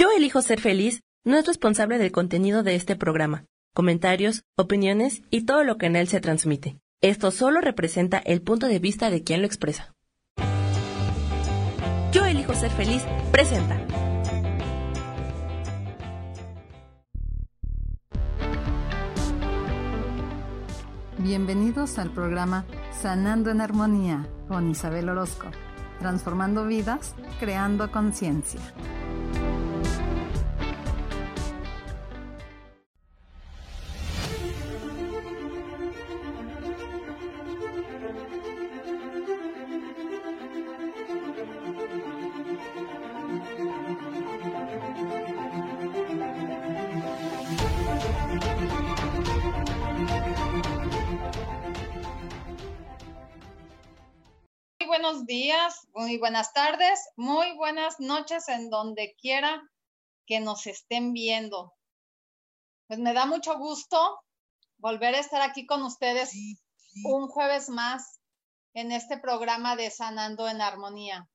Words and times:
Yo 0.00 0.08
elijo 0.16 0.40
ser 0.40 0.62
feliz 0.62 1.02
no 1.26 1.36
es 1.36 1.46
responsable 1.46 1.98
del 1.98 2.10
contenido 2.10 2.62
de 2.62 2.74
este 2.74 2.96
programa, 2.96 3.44
comentarios, 3.74 4.44
opiniones 4.56 5.20
y 5.28 5.44
todo 5.44 5.62
lo 5.62 5.76
que 5.76 5.84
en 5.84 5.94
él 5.94 6.08
se 6.08 6.22
transmite. 6.22 6.80
Esto 7.02 7.30
solo 7.30 7.60
representa 7.60 8.16
el 8.16 8.40
punto 8.40 8.66
de 8.66 8.78
vista 8.78 9.10
de 9.10 9.22
quien 9.22 9.42
lo 9.42 9.46
expresa. 9.46 9.94
Yo 12.12 12.24
elijo 12.24 12.54
ser 12.54 12.70
feliz 12.70 13.02
presenta. 13.30 13.78
Bienvenidos 21.18 21.98
al 21.98 22.10
programa 22.10 22.64
Sanando 23.02 23.50
en 23.50 23.60
Armonía 23.60 24.26
con 24.48 24.70
Isabel 24.70 25.10
Orozco, 25.10 25.50
transformando 25.98 26.64
vidas, 26.64 27.14
creando 27.38 27.92
conciencia. 27.92 28.60
Muy 56.00 56.16
buenas 56.16 56.54
tardes, 56.54 56.98
muy 57.16 57.54
buenas 57.58 58.00
noches 58.00 58.48
en 58.48 58.70
donde 58.70 59.14
quiera 59.20 59.62
que 60.26 60.40
nos 60.40 60.66
estén 60.66 61.12
viendo. 61.12 61.74
Pues 62.86 62.98
me 62.98 63.12
da 63.12 63.26
mucho 63.26 63.58
gusto 63.58 64.18
volver 64.78 65.14
a 65.14 65.18
estar 65.18 65.42
aquí 65.42 65.66
con 65.66 65.82
ustedes 65.82 66.32
un 67.04 67.28
jueves 67.28 67.68
más 67.68 68.18
en 68.72 68.92
este 68.92 69.18
programa 69.18 69.76
de 69.76 69.90
Sanando 69.90 70.48
en 70.48 70.62
Armonía. 70.62 71.28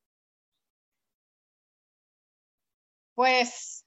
Pues 3.14 3.86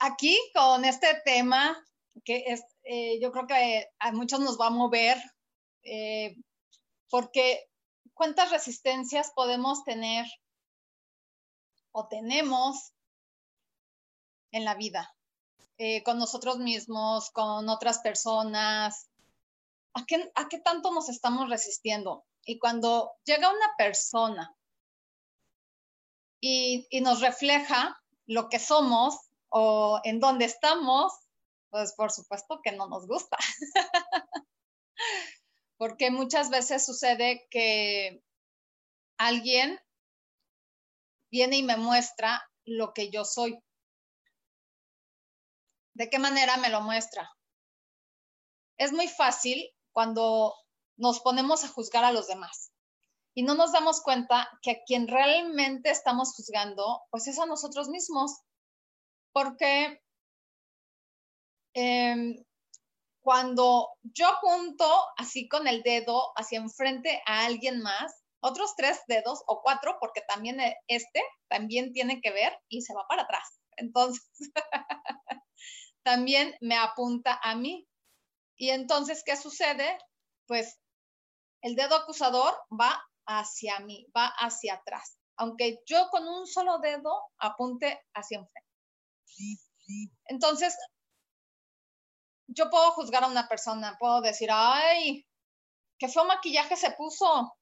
aquí 0.00 0.38
con 0.54 0.84
este 0.84 1.18
tema 1.24 1.82
que 2.26 2.44
es, 2.46 2.62
eh, 2.82 3.18
yo 3.22 3.32
creo 3.32 3.46
que 3.46 3.86
a 4.00 4.12
muchos 4.12 4.40
nos 4.40 4.60
va 4.60 4.66
a 4.66 4.70
mover 4.70 5.16
eh, 5.82 6.36
porque 7.08 7.69
cuántas 8.20 8.50
resistencias 8.50 9.32
podemos 9.34 9.82
tener 9.82 10.26
o 11.90 12.06
tenemos 12.06 12.92
en 14.52 14.66
la 14.66 14.74
vida, 14.74 15.16
eh, 15.78 16.02
con 16.02 16.18
nosotros 16.18 16.58
mismos, 16.58 17.30
con 17.30 17.70
otras 17.70 18.00
personas. 18.00 19.08
¿A 19.94 20.04
qué, 20.04 20.30
¿A 20.34 20.50
qué 20.50 20.58
tanto 20.58 20.92
nos 20.92 21.08
estamos 21.08 21.48
resistiendo? 21.48 22.26
Y 22.44 22.58
cuando 22.58 23.10
llega 23.24 23.48
una 23.48 23.74
persona 23.78 24.54
y, 26.42 26.86
y 26.90 27.00
nos 27.00 27.22
refleja 27.22 27.98
lo 28.26 28.50
que 28.50 28.58
somos 28.58 29.16
o 29.48 29.98
en 30.04 30.20
dónde 30.20 30.44
estamos, 30.44 31.10
pues 31.70 31.94
por 31.94 32.12
supuesto 32.12 32.60
que 32.62 32.72
no 32.72 32.86
nos 32.86 33.06
gusta. 33.06 33.38
porque 35.80 36.10
muchas 36.10 36.50
veces 36.50 36.84
sucede 36.84 37.48
que 37.50 38.22
alguien 39.16 39.80
viene 41.32 41.56
y 41.56 41.62
me 41.62 41.78
muestra 41.78 42.46
lo 42.66 42.92
que 42.92 43.10
yo 43.10 43.24
soy. 43.24 43.58
¿De 45.94 46.10
qué 46.10 46.18
manera 46.18 46.58
me 46.58 46.68
lo 46.68 46.82
muestra? 46.82 47.30
Es 48.76 48.92
muy 48.92 49.08
fácil 49.08 49.70
cuando 49.90 50.54
nos 50.98 51.20
ponemos 51.20 51.64
a 51.64 51.68
juzgar 51.68 52.04
a 52.04 52.12
los 52.12 52.26
demás 52.26 52.74
y 53.34 53.42
no 53.42 53.54
nos 53.54 53.72
damos 53.72 54.02
cuenta 54.02 54.50
que 54.60 54.72
a 54.72 54.82
quien 54.84 55.08
realmente 55.08 55.88
estamos 55.88 56.34
juzgando, 56.34 57.00
pues 57.10 57.26
es 57.26 57.38
a 57.38 57.46
nosotros 57.46 57.88
mismos, 57.88 58.38
porque 59.32 60.02
eh, 61.72 62.44
cuando 63.22 63.88
yo 64.02 64.28
apunto 64.28 64.86
así 65.16 65.48
con 65.48 65.68
el 65.68 65.82
dedo 65.82 66.32
hacia 66.36 66.58
enfrente 66.58 67.22
a 67.26 67.44
alguien 67.44 67.80
más, 67.80 68.12
otros 68.40 68.74
tres 68.76 69.00
dedos 69.06 69.42
o 69.46 69.60
cuatro, 69.62 69.98
porque 70.00 70.22
también 70.22 70.60
e, 70.60 70.76
este 70.88 71.22
también 71.48 71.92
tiene 71.92 72.20
que 72.20 72.30
ver 72.30 72.58
y 72.68 72.82
se 72.82 72.94
va 72.94 73.06
para 73.08 73.22
atrás. 73.22 73.60
Entonces, 73.76 74.24
también 76.02 76.54
me 76.60 76.76
apunta 76.76 77.38
a 77.42 77.54
mí. 77.54 77.86
Y 78.56 78.70
entonces, 78.70 79.22
¿qué 79.24 79.36
sucede? 79.36 79.98
Pues 80.46 80.78
el 81.62 81.76
dedo 81.76 81.96
acusador 81.96 82.54
va 82.78 82.98
hacia 83.26 83.78
mí, 83.80 84.06
va 84.16 84.26
hacia 84.26 84.74
atrás, 84.74 85.18
aunque 85.36 85.80
yo 85.86 86.08
con 86.10 86.26
un 86.26 86.46
solo 86.46 86.78
dedo 86.78 87.22
apunte 87.38 88.00
hacia 88.14 88.38
enfrente. 88.38 88.70
Entonces, 90.26 90.76
yo 92.50 92.68
puedo 92.68 92.90
juzgar 92.92 93.24
a 93.24 93.28
una 93.28 93.48
persona, 93.48 93.96
puedo 93.98 94.20
decir, 94.20 94.48
ay, 94.52 95.26
qué 95.98 96.08
feo 96.08 96.24
maquillaje 96.24 96.76
se 96.76 96.90
puso. 96.92 97.56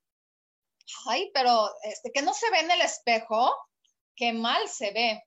Ay, 1.07 1.31
pero 1.35 1.71
este, 1.83 2.11
que 2.13 2.23
no 2.23 2.33
se 2.33 2.51
ve 2.51 2.61
en 2.61 2.71
el 2.71 2.81
espejo, 2.81 3.55
qué 4.17 4.33
mal 4.33 4.67
se 4.69 4.91
ve. 4.93 5.23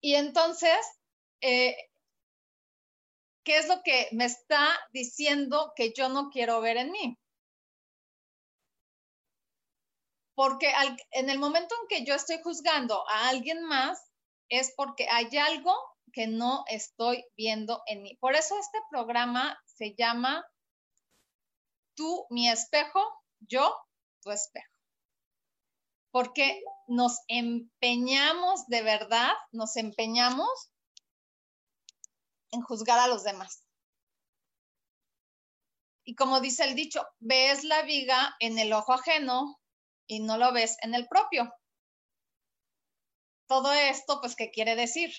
Y 0.00 0.14
entonces, 0.14 0.78
eh, 1.42 1.76
¿qué 3.44 3.58
es 3.58 3.68
lo 3.68 3.82
que 3.82 4.08
me 4.12 4.24
está 4.24 4.68
diciendo 4.92 5.72
que 5.76 5.92
yo 5.92 6.08
no 6.08 6.30
quiero 6.30 6.60
ver 6.60 6.78
en 6.78 6.90
mí? 6.90 7.18
Porque 10.34 10.72
en 11.10 11.28
el 11.28 11.38
momento 11.38 11.74
en 11.82 11.88
que 11.88 12.04
yo 12.06 12.14
estoy 12.14 12.40
juzgando 12.42 13.06
a 13.08 13.28
alguien 13.28 13.62
más, 13.64 14.10
es 14.48 14.72
porque 14.74 15.06
hay 15.08 15.36
algo 15.36 15.91
que 16.12 16.26
no 16.26 16.64
estoy 16.68 17.24
viendo 17.36 17.82
en 17.86 18.02
mí. 18.02 18.16
Por 18.16 18.34
eso 18.34 18.58
este 18.58 18.78
programa 18.90 19.58
se 19.64 19.94
llama 19.96 20.44
Tú, 21.94 22.26
mi 22.30 22.48
espejo, 22.48 23.00
yo, 23.40 23.74
tu 24.22 24.30
espejo. 24.30 24.70
Porque 26.10 26.62
nos 26.86 27.18
empeñamos 27.28 28.66
de 28.66 28.82
verdad, 28.82 29.32
nos 29.50 29.76
empeñamos 29.76 30.70
en 32.50 32.62
juzgar 32.62 32.98
a 32.98 33.08
los 33.08 33.24
demás. 33.24 33.66
Y 36.04 36.14
como 36.14 36.40
dice 36.40 36.64
el 36.64 36.74
dicho, 36.74 37.06
ves 37.20 37.64
la 37.64 37.82
viga 37.82 38.34
en 38.40 38.58
el 38.58 38.72
ojo 38.72 38.92
ajeno 38.92 39.60
y 40.06 40.20
no 40.20 40.36
lo 40.36 40.52
ves 40.52 40.76
en 40.82 40.94
el 40.94 41.06
propio. 41.08 41.52
Todo 43.46 43.72
esto, 43.72 44.20
pues, 44.20 44.34
¿qué 44.34 44.50
quiere 44.50 44.74
decir? 44.74 45.12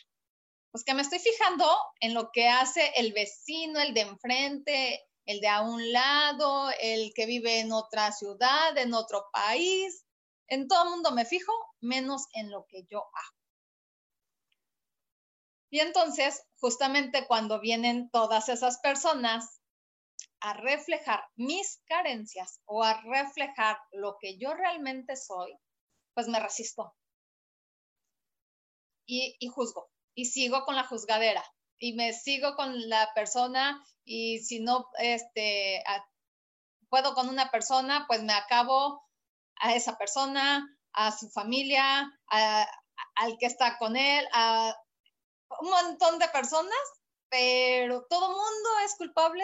Pues 0.74 0.84
que 0.84 0.96
me 0.96 1.04
estoy 1.04 1.20
fijando 1.20 1.70
en 2.00 2.16
lo 2.16 2.32
que 2.32 2.50
hace 2.50 2.94
el 2.96 3.14
vecino, 3.14 3.80
el 3.80 3.94
de 3.94 4.02
enfrente, 4.02 5.08
el 5.24 5.40
de 5.40 5.48
a 5.48 5.62
un 5.62 5.92
lado, 5.92 6.72
el 6.82 7.14
que 7.14 7.28
vive 7.28 7.60
en 7.60 7.72
otra 7.72 8.12
ciudad, 8.12 8.76
en 8.76 8.96
otro 8.96 9.30
país. 9.32 10.04
En 10.48 10.68
todo 10.68 10.86
el 10.86 10.90
mundo 10.90 11.12
me 11.12 11.26
fijo, 11.26 11.54
menos 11.80 12.26
en 12.34 12.50
lo 12.50 12.66
que 12.66 12.88
yo 12.90 13.02
hago. 13.02 13.38
Y 15.70 15.80
entonces, 15.80 16.44
justamente 16.60 17.28
cuando 17.28 17.60
vienen 17.60 18.10
todas 18.10 18.50
esas 18.50 18.80
personas 18.80 19.62
a 20.40 20.54
reflejar 20.54 21.24
mis 21.36 21.84
carencias 21.86 22.62
o 22.66 22.84
a 22.84 23.00
reflejar 23.04 23.78
lo 23.92 24.18
que 24.20 24.40
yo 24.40 24.56
realmente 24.56 25.18
soy, 25.18 25.56
pues 26.16 26.28
me 26.28 26.40
resisto 26.40 26.96
y, 29.06 29.36
y 29.40 29.48
juzgo 29.50 29.93
y 30.16 30.26
sigo 30.26 30.64
con 30.66 30.76
la 30.76 30.86
juzgadera 30.86 31.44
y 31.80 31.94
me 31.94 32.14
sigo 32.14 32.56
con 32.56 32.90
la 32.90 33.12
persona 33.14 33.84
y 34.06 34.40
si 34.40 34.60
no 34.62 34.90
este, 35.00 35.84
puedo 36.90 37.14
con 37.14 37.30
una 37.30 37.52
persona, 37.52 38.06
pues 38.08 38.24
me 38.24 38.34
acabo 38.34 39.04
a 39.58 39.76
esa 39.76 39.98
persona, 39.98 40.66
a 40.94 41.12
su 41.12 41.30
familia, 41.30 42.10
al 42.28 43.38
que 43.38 43.46
está 43.46 43.78
con 43.78 43.96
él, 43.98 44.28
a 44.34 44.76
un 45.60 45.70
montón 45.70 46.20
de 46.20 46.28
personas, 46.30 46.78
pero 47.30 48.06
todo 48.10 48.30
mundo 48.30 48.70
es 48.86 48.96
culpable, 48.96 49.44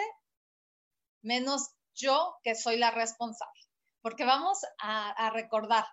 menos 1.22 1.70
yo 1.94 2.36
que 2.42 2.54
soy 2.54 2.78
la 2.78 2.90
responsable. 2.90 3.60
Porque 4.00 4.24
vamos 4.24 4.60
a 4.78 5.30
recordar, 5.30 5.86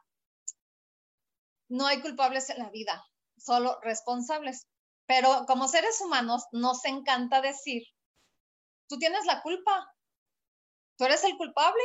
no 1.68 1.88
hay 1.88 2.00
culpables 2.02 2.50
en 2.50 2.60
la 2.60 2.70
vida, 2.70 3.06
solo 3.38 3.80
responsables. 3.82 4.68
Pero 5.06 5.46
como 5.48 5.68
seres 5.68 6.02
humanos 6.02 6.44
nos 6.52 6.84
encanta 6.86 7.42
decir, 7.42 7.84
tú 8.88 8.98
tienes 8.98 9.26
la 9.26 9.42
culpa, 9.42 9.94
tú 10.98 11.06
eres 11.06 11.24
el 11.24 11.38
culpable, 11.38 11.84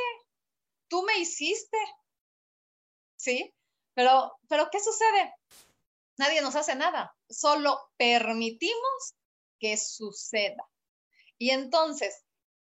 tú 0.88 1.02
me 1.02 1.19
hiciste, 1.19 1.78
¿sí? 3.16 3.54
Pero, 3.94 4.32
pero 4.49 4.69
¿qué 4.70 4.81
sucede? 4.81 5.34
Nadie 6.19 6.43
nos 6.43 6.56
hace 6.56 6.75
nada, 6.75 7.14
solo 7.28 7.78
permitimos 7.96 9.14
que 9.58 9.76
suceda. 9.76 10.69
Y 11.38 11.50
entonces, 11.50 12.25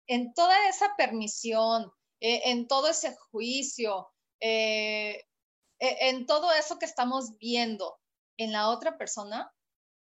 en 0.06 0.34
toda 0.34 0.68
esa 0.68 0.94
permisión, 0.96 1.92
eh, 2.20 2.50
en 2.50 2.66
todo 2.66 2.88
ese 2.88 3.16
juicio, 3.30 4.12
eh, 4.40 5.25
e, 5.78 6.08
en 6.08 6.26
todo 6.26 6.52
eso 6.52 6.78
que 6.78 6.86
estamos 6.86 7.36
viendo 7.38 7.98
en 8.37 8.52
la 8.52 8.69
otra 8.69 8.96
persona, 8.96 9.52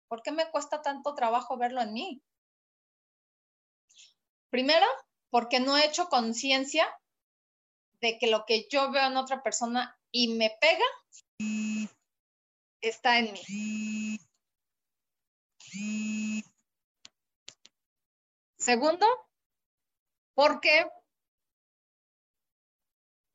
¿por 0.08 0.22
qué 0.22 0.31
me 0.31 0.50
cuesta 0.52 0.81
tanto 0.81 1.16
trabajo 1.16 1.58
verlo 1.58 1.81
en 1.81 1.94
mí? 1.94 2.24
Primero, 4.50 4.86
porque 5.30 5.60
no 5.60 5.78
he 5.78 5.86
hecho 5.86 6.10
conciencia 6.10 6.88
de 8.02 8.18
que 8.18 8.28
lo 8.28 8.46
que 8.46 8.68
yo 8.70 8.92
veo 8.92 9.08
en 9.08 9.18
otra 9.18 9.44
persona 9.44 9.98
y 10.12 10.30
me 10.30 10.56
pega 10.60 10.86
está 12.81 13.20
en 13.20 13.34
mí. 13.34 14.20
Segundo, 18.58 19.06
porque 20.34 20.90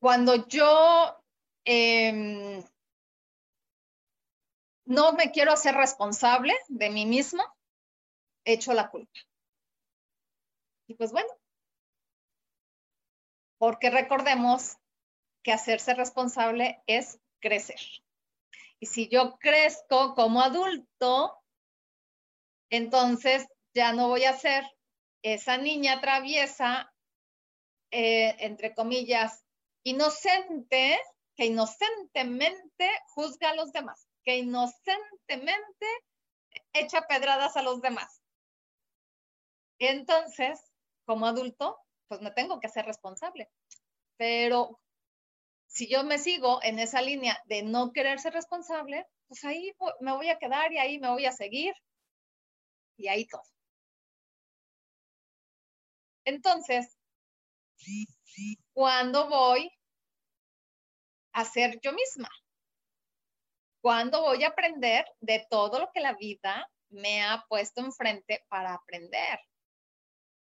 cuando 0.00 0.46
yo 0.48 1.18
em, 1.64 2.53
no 4.94 5.12
me 5.12 5.30
quiero 5.30 5.52
hacer 5.52 5.74
responsable 5.74 6.54
de 6.68 6.90
mí 6.90 7.06
mismo, 7.06 7.42
echo 8.44 8.72
la 8.72 8.90
culpa. 8.90 9.18
Y 10.86 10.94
pues 10.94 11.12
bueno, 11.12 11.30
porque 13.58 13.90
recordemos 13.90 14.76
que 15.42 15.52
hacerse 15.52 15.94
responsable 15.94 16.82
es 16.86 17.18
crecer. 17.40 17.80
Y 18.80 18.86
si 18.86 19.08
yo 19.08 19.38
crezco 19.38 20.14
como 20.14 20.42
adulto, 20.42 21.38
entonces 22.70 23.46
ya 23.74 23.92
no 23.92 24.08
voy 24.08 24.24
a 24.24 24.36
ser 24.36 24.64
esa 25.22 25.56
niña 25.56 26.00
traviesa, 26.00 26.92
eh, 27.90 28.36
entre 28.40 28.74
comillas, 28.74 29.44
inocente, 29.84 30.98
que 31.36 31.46
inocentemente 31.46 32.90
juzga 33.14 33.50
a 33.50 33.54
los 33.54 33.72
demás, 33.72 34.06
que 34.24 34.38
inocentemente 34.38 35.86
echa 36.72 37.02
pedradas 37.02 37.56
a 37.56 37.62
los 37.62 37.80
demás. 37.80 38.20
Entonces, 39.78 40.60
como 41.04 41.26
adulto, 41.26 41.76
pues 42.08 42.20
me 42.20 42.30
tengo 42.30 42.60
que 42.60 42.66
hacer 42.66 42.86
responsable. 42.86 43.50
Pero 44.16 44.80
si 45.66 45.88
yo 45.88 46.04
me 46.04 46.18
sigo 46.18 46.60
en 46.62 46.78
esa 46.78 47.02
línea 47.02 47.38
de 47.46 47.62
no 47.62 47.92
querer 47.92 48.20
ser 48.20 48.32
responsable, 48.34 49.06
pues 49.28 49.44
ahí 49.44 49.72
me 50.00 50.12
voy 50.12 50.28
a 50.30 50.38
quedar 50.38 50.72
y 50.72 50.78
ahí 50.78 50.98
me 50.98 51.10
voy 51.10 51.26
a 51.26 51.32
seguir. 51.32 51.74
Y 52.96 53.08
ahí 53.08 53.26
todo. 53.26 53.42
Entonces, 56.26 56.96
¿cuándo 58.72 59.28
voy 59.28 59.70
a 61.32 61.44
ser 61.44 61.78
yo 61.82 61.92
misma? 61.92 62.28
¿Cuándo 63.84 64.22
voy 64.22 64.42
a 64.44 64.48
aprender 64.48 65.04
de 65.20 65.46
todo 65.50 65.78
lo 65.78 65.90
que 65.92 66.00
la 66.00 66.14
vida 66.14 66.72
me 66.88 67.22
ha 67.22 67.44
puesto 67.50 67.82
enfrente 67.82 68.42
para 68.48 68.72
aprender? 68.72 69.38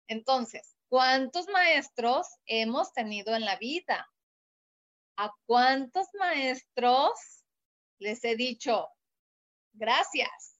Entonces, 0.08 0.78
¿cuántos 0.90 1.48
maestros 1.48 2.28
hemos 2.46 2.94
tenido 2.94 3.34
en 3.34 3.44
la 3.44 3.56
vida? 3.56 4.08
¿A 5.18 5.34
cuántos 5.48 6.08
maestros 6.14 7.44
les 7.98 8.24
he 8.24 8.36
dicho, 8.36 8.90
gracias 9.74 10.60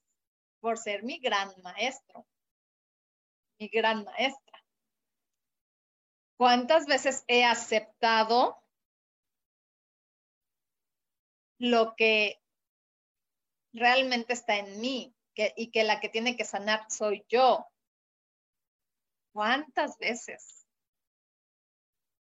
por 0.60 0.80
ser 0.80 1.04
mi 1.04 1.20
gran 1.20 1.54
maestro, 1.62 2.26
mi 3.60 3.68
gran 3.68 4.06
maestra? 4.06 4.66
¿Cuántas 6.36 6.88
veces 6.88 7.24
he 7.28 7.46
aceptado 7.46 8.58
lo 11.60 11.94
que 11.96 12.42
realmente 13.76 14.34
está 14.34 14.58
en 14.58 14.80
mí 14.80 15.16
y 15.56 15.72
que 15.72 15.84
la 15.84 16.00
que 16.00 16.10
tiene 16.10 16.36
que 16.36 16.46
sanar 16.46 16.86
soy 16.90 17.26
yo? 17.30 17.68
¿Cuántas 19.34 19.98
veces? 19.98 20.66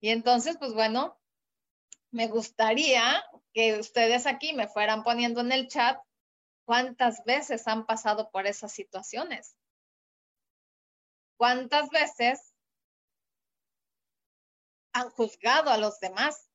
Y 0.00 0.10
entonces, 0.10 0.58
pues 0.58 0.75
bueno, 0.75 1.19
me 2.10 2.28
gustaría 2.28 3.25
que 3.52 3.78
ustedes 3.78 4.26
aquí 4.26 4.52
me 4.52 4.69
fueran 4.69 5.02
poniendo 5.02 5.40
en 5.40 5.52
el 5.52 5.69
chat 5.69 5.98
cuántas 6.64 7.25
veces 7.25 7.66
han 7.69 7.87
pasado 7.87 8.31
por 8.31 8.46
esas 8.46 8.72
situaciones. 8.72 9.56
¿Cuántas 11.37 11.90
veces 11.90 12.54
han 14.92 15.10
juzgado 15.10 15.70
a 15.70 15.78
los 15.78 16.00
demás? 16.00 16.50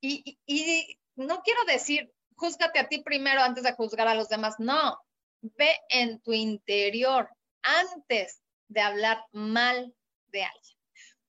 Y, 0.00 0.38
y, 0.46 1.00
no 1.16 1.42
quiero 1.42 1.64
decir, 1.64 2.13
júzgate 2.36 2.78
a 2.78 2.88
ti 2.88 3.02
primero 3.02 3.40
antes 3.42 3.64
de 3.64 3.72
juzgar 3.72 4.08
a 4.08 4.14
los 4.14 4.28
demás. 4.28 4.56
No, 4.58 4.98
ve 5.40 5.72
en 5.88 6.20
tu 6.20 6.32
interior 6.32 7.28
antes 7.62 8.42
de 8.68 8.80
hablar 8.80 9.24
mal 9.32 9.94
de 10.28 10.44
alguien. 10.44 10.78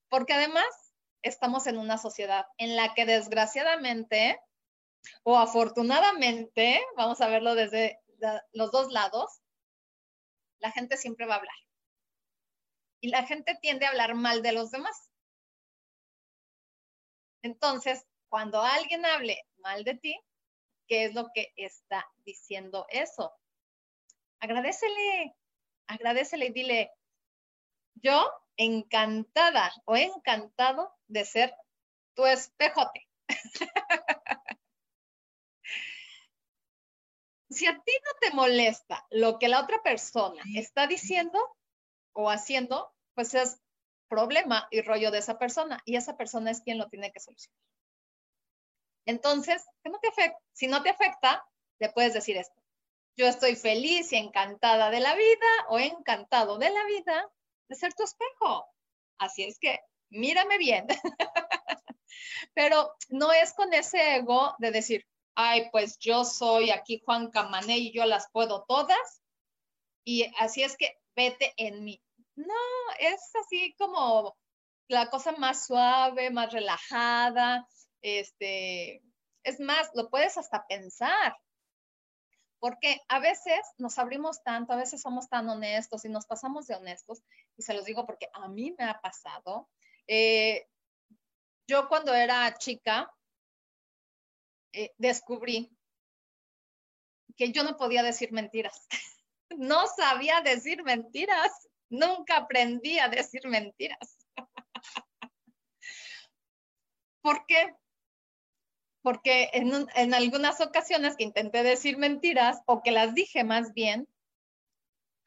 Porque 0.08 0.34
además 0.34 0.66
estamos 1.22 1.66
en 1.66 1.78
una 1.78 1.98
sociedad 1.98 2.46
en 2.58 2.76
la 2.76 2.94
que 2.94 3.06
desgraciadamente 3.06 4.40
o 5.22 5.38
afortunadamente, 5.38 6.84
vamos 6.96 7.20
a 7.20 7.28
verlo 7.28 7.54
desde 7.54 8.00
los 8.52 8.70
dos 8.70 8.92
lados, 8.92 9.40
la 10.58 10.72
gente 10.72 10.96
siempre 10.96 11.26
va 11.26 11.34
a 11.34 11.38
hablar. 11.38 11.54
Y 13.00 13.08
la 13.08 13.24
gente 13.24 13.56
tiende 13.60 13.86
a 13.86 13.90
hablar 13.90 14.14
mal 14.14 14.42
de 14.42 14.52
los 14.52 14.70
demás. 14.70 15.10
Entonces, 17.42 18.04
cuando 18.28 18.62
alguien 18.62 19.04
hable 19.04 19.40
mal 19.58 19.84
de 19.84 19.94
ti, 19.94 20.18
¿qué 20.86 21.04
es 21.06 21.14
lo 21.14 21.30
que 21.34 21.52
está 21.56 22.06
diciendo 22.24 22.86
eso? 22.90 23.32
Agradecele, 24.40 25.34
agradecele 25.86 26.46
y 26.46 26.52
dile, 26.52 26.92
yo 27.94 28.30
encantada 28.56 29.72
o 29.84 29.96
encantado 29.96 30.94
de 31.06 31.24
ser 31.24 31.54
tu 32.14 32.26
espejote. 32.26 33.08
si 37.50 37.66
a 37.66 37.72
ti 37.72 37.92
no 38.04 38.10
te 38.20 38.30
molesta 38.34 39.06
lo 39.10 39.38
que 39.38 39.48
la 39.48 39.62
otra 39.62 39.82
persona 39.82 40.42
está 40.54 40.86
diciendo 40.86 41.38
o 42.12 42.30
haciendo, 42.30 42.94
pues 43.14 43.34
es 43.34 43.60
problema 44.08 44.68
y 44.70 44.82
rollo 44.82 45.10
de 45.10 45.18
esa 45.18 45.38
persona 45.38 45.82
y 45.84 45.96
esa 45.96 46.16
persona 46.16 46.50
es 46.50 46.60
quien 46.60 46.78
lo 46.78 46.88
tiene 46.88 47.12
que 47.12 47.20
solucionar. 47.20 47.58
Entonces. 49.06 49.64
Si 50.52 50.66
no 50.66 50.82
te 50.82 50.90
afecta, 50.90 51.44
le 51.78 51.90
puedes 51.90 52.14
decir 52.14 52.36
esto. 52.36 52.60
Yo 53.16 53.26
estoy 53.26 53.56
feliz 53.56 54.12
y 54.12 54.16
encantada 54.16 54.90
de 54.90 55.00
la 55.00 55.14
vida 55.14 55.46
o 55.68 55.78
encantado 55.78 56.58
de 56.58 56.70
la 56.70 56.84
vida 56.84 57.30
de 57.68 57.76
ser 57.76 57.94
tu 57.94 58.02
espejo. 58.02 58.66
Así 59.18 59.44
es 59.44 59.58
que 59.58 59.80
mírame 60.10 60.58
bien. 60.58 60.86
Pero 62.54 62.94
no 63.08 63.32
es 63.32 63.54
con 63.54 63.72
ese 63.72 64.16
ego 64.16 64.54
de 64.58 64.70
decir, 64.70 65.06
ay, 65.34 65.68
pues 65.70 65.98
yo 65.98 66.24
soy 66.24 66.70
aquí 66.70 67.02
Juan 67.04 67.30
Camané 67.30 67.78
y 67.78 67.92
yo 67.92 68.04
las 68.04 68.30
puedo 68.30 68.64
todas. 68.64 69.22
Y 70.04 70.30
así 70.38 70.62
es 70.62 70.76
que 70.76 70.98
vete 71.14 71.54
en 71.56 71.84
mí. 71.84 72.02
No, 72.34 72.54
es 72.98 73.30
así 73.34 73.74
como 73.78 74.36
la 74.88 75.08
cosa 75.10 75.32
más 75.32 75.66
suave, 75.66 76.30
más 76.30 76.52
relajada. 76.52 77.66
Este, 78.08 79.02
es 79.42 79.58
más, 79.58 79.90
lo 79.94 80.08
puedes 80.10 80.38
hasta 80.38 80.64
pensar. 80.68 81.36
Porque 82.60 83.00
a 83.08 83.18
veces 83.18 83.58
nos 83.78 83.98
abrimos 83.98 84.44
tanto, 84.44 84.72
a 84.72 84.76
veces 84.76 85.02
somos 85.02 85.28
tan 85.28 85.48
honestos 85.48 86.04
y 86.04 86.08
nos 86.08 86.24
pasamos 86.24 86.68
de 86.68 86.76
honestos, 86.76 87.24
y 87.56 87.62
se 87.62 87.74
los 87.74 87.84
digo 87.84 88.06
porque 88.06 88.28
a 88.32 88.46
mí 88.46 88.72
me 88.78 88.84
ha 88.84 89.00
pasado. 89.00 89.68
Eh, 90.06 90.68
yo 91.66 91.88
cuando 91.88 92.14
era 92.14 92.56
chica, 92.58 93.12
eh, 94.72 94.94
descubrí 94.98 95.76
que 97.36 97.50
yo 97.50 97.64
no 97.64 97.76
podía 97.76 98.04
decir 98.04 98.30
mentiras. 98.30 98.86
no 99.50 99.88
sabía 99.88 100.42
decir 100.42 100.84
mentiras. 100.84 101.50
Nunca 101.90 102.36
aprendí 102.36 103.00
a 103.00 103.08
decir 103.08 103.48
mentiras. 103.48 104.16
¿Por 107.20 107.44
qué? 107.46 107.74
Porque 109.06 109.50
en, 109.52 110.14
algunas 110.14 110.60
ocasiones 110.60 111.14
que 111.14 111.22
intenté 111.22 111.62
decir 111.62 111.96
mentiras 111.96 112.60
o 112.66 112.82
que 112.82 112.90
las 112.90 113.14
dije 113.14 113.44
más 113.44 113.72
bien, 113.72 114.08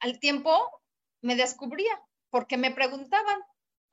al 0.00 0.20
tiempo 0.20 0.52
me 1.22 1.34
descubría, 1.34 1.98
porque 2.28 2.58
me 2.58 2.72
preguntaban, 2.72 3.40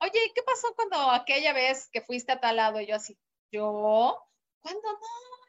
oye, 0.02 0.30
¿qué 0.34 0.42
pasó 0.42 0.74
cuando 0.76 1.10
aquella 1.10 1.54
vez 1.54 1.88
que 1.90 2.02
fuiste 2.02 2.32
a 2.32 2.38
tal 2.38 2.56
lado? 2.56 2.82
Y 2.82 2.86
yo 2.86 2.96
así, 2.96 3.16
¿yo? 3.50 4.22
¿Cuándo 4.60 4.92
no? 4.92 4.98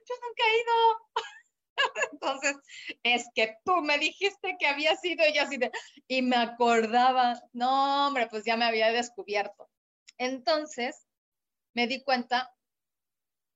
yo 0.08 0.16
nunca 0.26 0.44
he 0.48 0.62
ido. 0.62 1.36
Entonces, 2.14 2.56
es 3.04 3.26
que 3.36 3.58
tú 3.66 3.82
me 3.82 3.98
dijiste 3.98 4.56
que 4.58 4.68
había 4.68 4.96
sido 4.96 5.28
y 5.28 5.34
yo 5.34 5.42
así 5.42 5.58
de, 5.58 5.70
y 6.08 6.22
me 6.22 6.38
acordaba, 6.38 7.42
no, 7.52 8.08
hombre, 8.08 8.28
pues 8.28 8.46
ya 8.46 8.56
me 8.56 8.64
había 8.64 8.94
descubierto. 8.94 9.70
Entonces, 10.18 11.06
me 11.74 11.88
di 11.88 12.02
cuenta, 12.06 12.56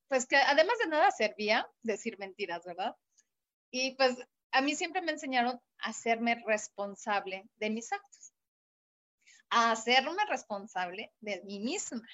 pues 0.07 0.25
que 0.25 0.37
además 0.37 0.77
de 0.79 0.87
nada 0.87 1.11
servía 1.11 1.67
decir 1.81 2.17
mentiras, 2.19 2.63
¿verdad? 2.65 2.95
Y 3.71 3.95
pues 3.95 4.17
a 4.51 4.61
mí 4.61 4.75
siempre 4.75 5.01
me 5.01 5.11
enseñaron 5.11 5.59
a 5.79 5.89
hacerme 5.89 6.43
responsable 6.45 7.49
de 7.55 7.69
mis 7.71 7.91
actos, 7.91 8.33
a 9.49 9.71
hacerme 9.71 10.23
responsable 10.29 11.11
de 11.21 11.41
mí 11.43 11.59
misma, 11.59 12.07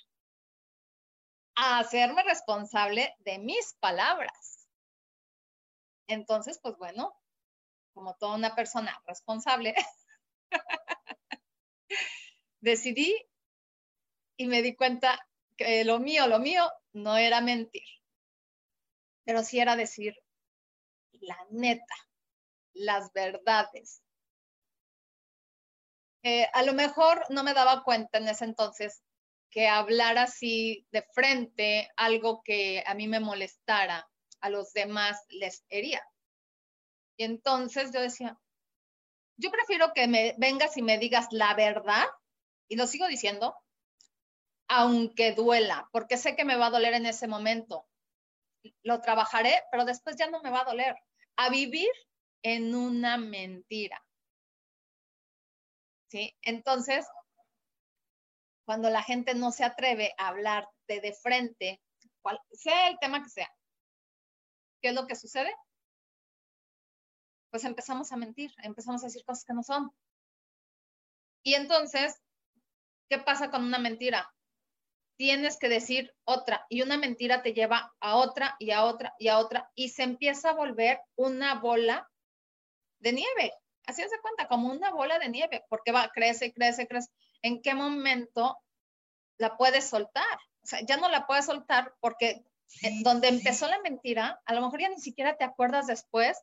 a 1.55 1.79
hacerme 1.79 2.23
responsable 2.23 3.13
de 3.19 3.39
mis 3.39 3.75
palabras. 3.81 4.69
Entonces, 6.07 6.59
pues 6.61 6.77
bueno, 6.77 7.13
como 7.93 8.15
toda 8.15 8.35
una 8.35 8.55
persona 8.55 8.97
responsable, 9.05 9.75
decidí 12.61 13.13
y 14.37 14.47
me 14.47 14.61
di 14.61 14.75
cuenta 14.75 15.19
que 15.59 15.83
lo 15.83 15.99
mío, 15.99 16.25
lo 16.27 16.39
mío 16.39 16.71
no 16.93 17.17
era 17.17 17.41
mentir, 17.41 17.83
pero 19.25 19.43
sí 19.43 19.59
era 19.59 19.75
decir 19.75 20.15
la 21.19 21.37
neta, 21.51 21.95
las 22.73 23.11
verdades. 23.11 24.01
A 26.53 26.63
lo 26.63 26.73
mejor 26.73 27.25
no 27.29 27.43
me 27.43 27.53
daba 27.53 27.83
cuenta 27.83 28.19
en 28.19 28.29
ese 28.29 28.45
entonces 28.45 29.03
que 29.51 29.67
hablar 29.67 30.17
así 30.17 30.87
de 30.91 31.05
frente, 31.13 31.91
algo 31.97 32.41
que 32.43 32.83
a 32.85 32.93
mí 32.93 33.07
me 33.07 33.19
molestara, 33.19 34.09
a 34.39 34.49
los 34.49 34.71
demás 34.71 35.19
les 35.27 35.65
hería. 35.69 36.01
Y 37.17 37.25
entonces 37.25 37.91
yo 37.93 38.01
decía, 38.01 38.39
yo 39.37 39.51
prefiero 39.51 39.91
que 39.93 40.07
me 40.07 40.35
vengas 40.37 40.77
y 40.77 40.83
me 40.83 40.97
digas 40.97 41.27
la 41.31 41.53
verdad, 41.53 42.05
y 42.69 42.77
lo 42.77 42.87
sigo 42.87 43.07
diciendo, 43.07 43.55
aunque 44.69 45.33
duela, 45.33 45.89
porque 45.91 46.15
sé 46.15 46.35
que 46.35 46.45
me 46.45 46.55
va 46.55 46.67
a 46.67 46.71
doler 46.71 46.93
en 46.93 47.07
ese 47.07 47.27
momento. 47.27 47.87
Lo 48.83 49.01
trabajaré, 49.01 49.63
pero 49.71 49.83
después 49.83 50.15
ya 50.15 50.29
no 50.29 50.41
me 50.41 50.51
va 50.51 50.61
a 50.61 50.65
doler. 50.65 50.95
A 51.37 51.49
vivir 51.49 51.89
en 52.43 52.75
una 52.75 53.17
mentira. 53.17 54.05
¿Sí? 56.11 56.37
Entonces, 56.43 57.07
cuando 58.65 58.91
la 58.91 59.01
gente 59.01 59.33
no 59.33 59.51
se 59.51 59.63
atreve 59.63 60.13
a 60.17 60.27
hablar 60.27 60.69
de, 60.87 61.01
de 61.01 61.13
frente, 61.13 61.81
cual, 62.21 62.39
sea 62.51 62.89
el 62.89 62.99
tema 62.99 63.23
que 63.23 63.29
sea, 63.29 63.51
¿qué 64.81 64.89
es 64.89 64.95
lo 64.95 65.07
que 65.07 65.15
sucede? 65.15 65.53
Pues 67.49 67.63
empezamos 67.63 68.11
a 68.11 68.17
mentir, 68.17 68.53
empezamos 68.61 69.01
a 69.01 69.07
decir 69.07 69.25
cosas 69.25 69.45
que 69.45 69.53
no 69.53 69.63
son. 69.63 69.91
Y 71.43 71.55
entonces, 71.55 72.21
¿qué 73.09 73.17
pasa 73.17 73.49
con 73.49 73.63
una 73.63 73.79
mentira? 73.79 74.31
Tienes 75.19 75.57
que 75.57 75.67
decir 75.67 76.15
otra 76.23 76.65
y 76.69 76.81
una 76.81 76.95
mentira 76.95 77.43
te 77.43 77.51
lleva 77.51 77.93
a 77.99 78.15
otra 78.15 78.55
y 78.57 78.71
a 78.71 78.85
otra 78.85 79.13
y 79.19 79.27
a 79.27 79.37
otra 79.37 79.69
y 79.75 79.89
se 79.89 80.03
empieza 80.03 80.51
a 80.51 80.53
volver 80.53 81.01
una 81.17 81.55
bola 81.55 82.09
de 82.99 83.11
nieve. 83.11 83.51
Así 83.85 84.01
se 84.01 84.21
cuenta, 84.21 84.47
como 84.47 84.71
una 84.71 84.91
bola 84.91 85.19
de 85.19 85.27
nieve, 85.27 85.65
porque 85.67 85.91
va, 85.91 86.09
crece, 86.13 86.53
crece, 86.53 86.87
crece. 86.87 87.09
¿En 87.41 87.61
qué 87.61 87.73
momento 87.73 88.57
la 89.37 89.57
puedes 89.57 89.89
soltar? 89.89 90.39
O 90.63 90.67
sea, 90.67 90.79
ya 90.87 90.95
no 90.95 91.09
la 91.09 91.27
puedes 91.27 91.47
soltar 91.47 91.93
porque 91.99 92.45
donde 93.03 93.27
empezó 93.27 93.67
la 93.67 93.81
mentira, 93.81 94.41
a 94.45 94.53
lo 94.53 94.61
mejor 94.61 94.79
ya 94.79 94.87
ni 94.87 95.01
siquiera 95.01 95.35
te 95.35 95.43
acuerdas 95.43 95.87
después 95.87 96.41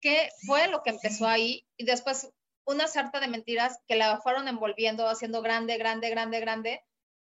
qué 0.00 0.30
fue 0.46 0.68
lo 0.68 0.82
que 0.82 0.88
empezó 0.88 1.28
ahí 1.28 1.66
y 1.76 1.84
después 1.84 2.30
una 2.64 2.86
sarta 2.86 3.20
de 3.20 3.28
mentiras 3.28 3.78
que 3.86 3.96
la 3.96 4.22
fueron 4.22 4.48
envolviendo, 4.48 5.06
haciendo 5.06 5.42
grande, 5.42 5.76
grande, 5.76 6.08
grande, 6.08 6.40
grande. 6.40 6.84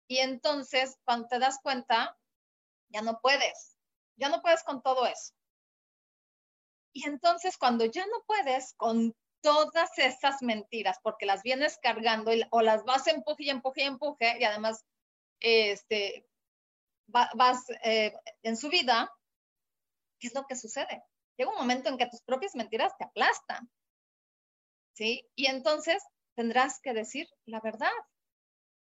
Y 0.09 0.17
entonces, 0.17 0.97
cuando 1.05 1.27
te 1.27 1.37
das 1.37 1.59
cuenta, 1.61 2.17
ya 2.89 3.03
no 3.03 3.19
puedes, 3.21 3.77
ya 4.17 4.27
no 4.27 4.41
puedes 4.41 4.63
con 4.63 4.81
todo 4.81 5.05
eso. 5.05 5.33
Y 6.91 7.07
entonces 7.07 7.57
cuando 7.57 7.85
ya 7.85 8.05
no 8.07 8.23
puedes 8.25 8.73
con 8.73 9.15
todas 9.41 9.95
esas 9.99 10.41
mentiras, 10.41 10.97
porque 11.03 11.27
las 11.27 11.43
vienes 11.43 11.77
cargando 11.81 12.31
o 12.49 12.61
las 12.61 12.83
vas 12.85 13.05
empuje 13.05 13.43
y 13.43 13.49
empuje 13.51 13.83
y 13.83 13.85
empuje, 13.85 14.37
y 14.39 14.43
además 14.43 14.83
este, 15.39 16.27
vas 17.05 17.69
eh, 17.83 18.13
en 18.41 18.57
su 18.57 18.69
vida, 18.69 19.13
¿qué 20.19 20.27
es 20.27 20.33
lo 20.33 20.45
que 20.47 20.55
sucede? 20.55 21.03
Llega 21.37 21.51
un 21.51 21.57
momento 21.57 21.87
en 21.87 21.97
que 21.97 22.07
tus 22.07 22.23
propias 22.23 22.55
mentiras 22.55 22.97
te 22.97 23.05
aplastan. 23.05 23.69
¿Sí? 24.93 25.23
Y 25.35 25.45
entonces 25.45 26.03
tendrás 26.35 26.81
que 26.81 26.93
decir 26.93 27.27
la 27.45 27.61
verdad. 27.61 27.91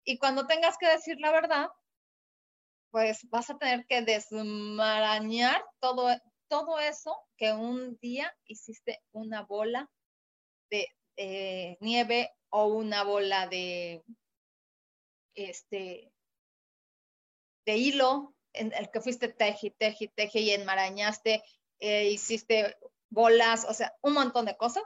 Y 0.05 0.19
cuando 0.19 0.47
tengas 0.47 0.77
que 0.79 0.89
decir 0.89 1.17
la 1.21 1.33
verdad, 1.33 1.69
pues 2.91 3.29
vas 3.31 3.51
a 3.51 3.59
tener 3.59 3.87
que 3.87 4.03
desmarañar 4.03 5.65
todo, 5.81 6.09
todo 6.49 6.79
eso 6.79 7.17
que 7.37 7.53
un 7.53 7.97
día 7.99 8.35
hiciste 8.45 9.03
una 9.13 9.43
bola 9.43 9.89
de 10.71 11.77
nieve 11.81 12.31
o 12.51 12.67
una 12.67 13.03
bola 13.03 13.47
de 13.47 14.03
este 15.35 16.13
de 17.65 17.77
hilo 17.77 18.35
en 18.53 18.73
el 18.75 18.91
que 18.91 19.01
fuiste 19.01 19.29
teji, 19.29 19.71
teji, 19.71 20.09
teji 20.09 20.41
y 20.41 20.51
enmarañaste, 20.51 21.43
eh, 21.79 22.11
hiciste 22.11 22.77
bolas, 23.09 23.65
o 23.69 23.73
sea, 23.73 23.95
un 24.03 24.15
montón 24.15 24.45
de 24.45 24.57
cosas. 24.57 24.85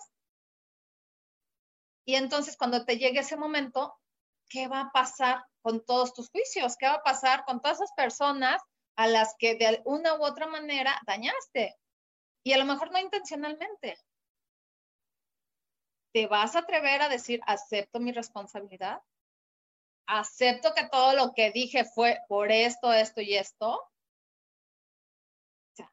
Y 2.04 2.14
entonces 2.14 2.56
cuando 2.56 2.84
te 2.84 2.98
llegue 2.98 3.20
ese 3.20 3.36
momento, 3.36 3.98
¿qué 4.48 4.68
va 4.68 4.80
a 4.80 4.90
pasar 4.90 5.44
con 5.62 5.84
todos 5.84 6.14
tus 6.14 6.30
juicios? 6.30 6.76
¿Qué 6.76 6.86
va 6.86 6.94
a 6.94 7.02
pasar 7.02 7.44
con 7.44 7.60
todas 7.60 7.78
esas 7.78 7.92
personas 7.92 8.62
a 8.96 9.06
las 9.06 9.34
que 9.38 9.54
de 9.56 9.82
una 9.84 10.14
u 10.14 10.24
otra 10.24 10.46
manera 10.46 11.00
dañaste. 11.06 11.76
Y 12.42 12.52
a 12.52 12.58
lo 12.58 12.64
mejor 12.64 12.90
no 12.90 12.98
intencionalmente. 12.98 13.98
¿Te 16.12 16.26
vas 16.26 16.56
a 16.56 16.60
atrever 16.60 17.02
a 17.02 17.08
decir, 17.08 17.40
acepto 17.46 18.00
mi 18.00 18.10
responsabilidad? 18.12 19.02
¿Acepto 20.06 20.72
que 20.74 20.88
todo 20.88 21.14
lo 21.14 21.34
que 21.34 21.50
dije 21.50 21.84
fue 21.84 22.18
por 22.28 22.50
esto, 22.50 22.92
esto 22.92 23.20
y 23.20 23.34
esto? 23.34 23.72
O 23.74 23.90
sea, 25.76 25.92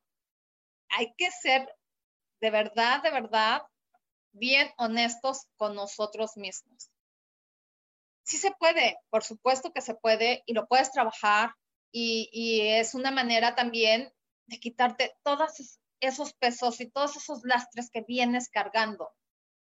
hay 0.89 1.13
que 1.15 1.29
ser 1.31 1.67
de 2.39 2.51
verdad, 2.51 3.01
de 3.03 3.12
verdad, 3.12 3.63
bien 4.31 4.72
honestos 4.77 5.48
con 5.57 5.75
nosotros 5.75 6.38
mismos. 6.38 6.93
Sí 8.24 8.38
se 8.38 8.51
puede, 8.51 8.98
por 9.10 9.24
supuesto 9.24 9.72
que 9.74 9.82
se 9.82 9.96
puede 9.96 10.44
y 10.46 10.53
lo 10.53 10.68
puedes 10.68 10.92
trabajar 10.92 11.53
y, 11.92 12.62
es 12.62 12.96
una 12.96 13.12
manera 13.12 13.53
también 13.56 14.12
de 14.48 14.60
quitarte 14.60 15.15
todos 15.24 15.80
esos 16.00 16.34
pesos 16.34 16.82
y 16.82 16.89
todos 16.89 17.15
esos 17.18 17.44
lastres 17.44 17.92
que 17.92 18.01
vienes 18.01 18.50
cargando. 18.50 19.12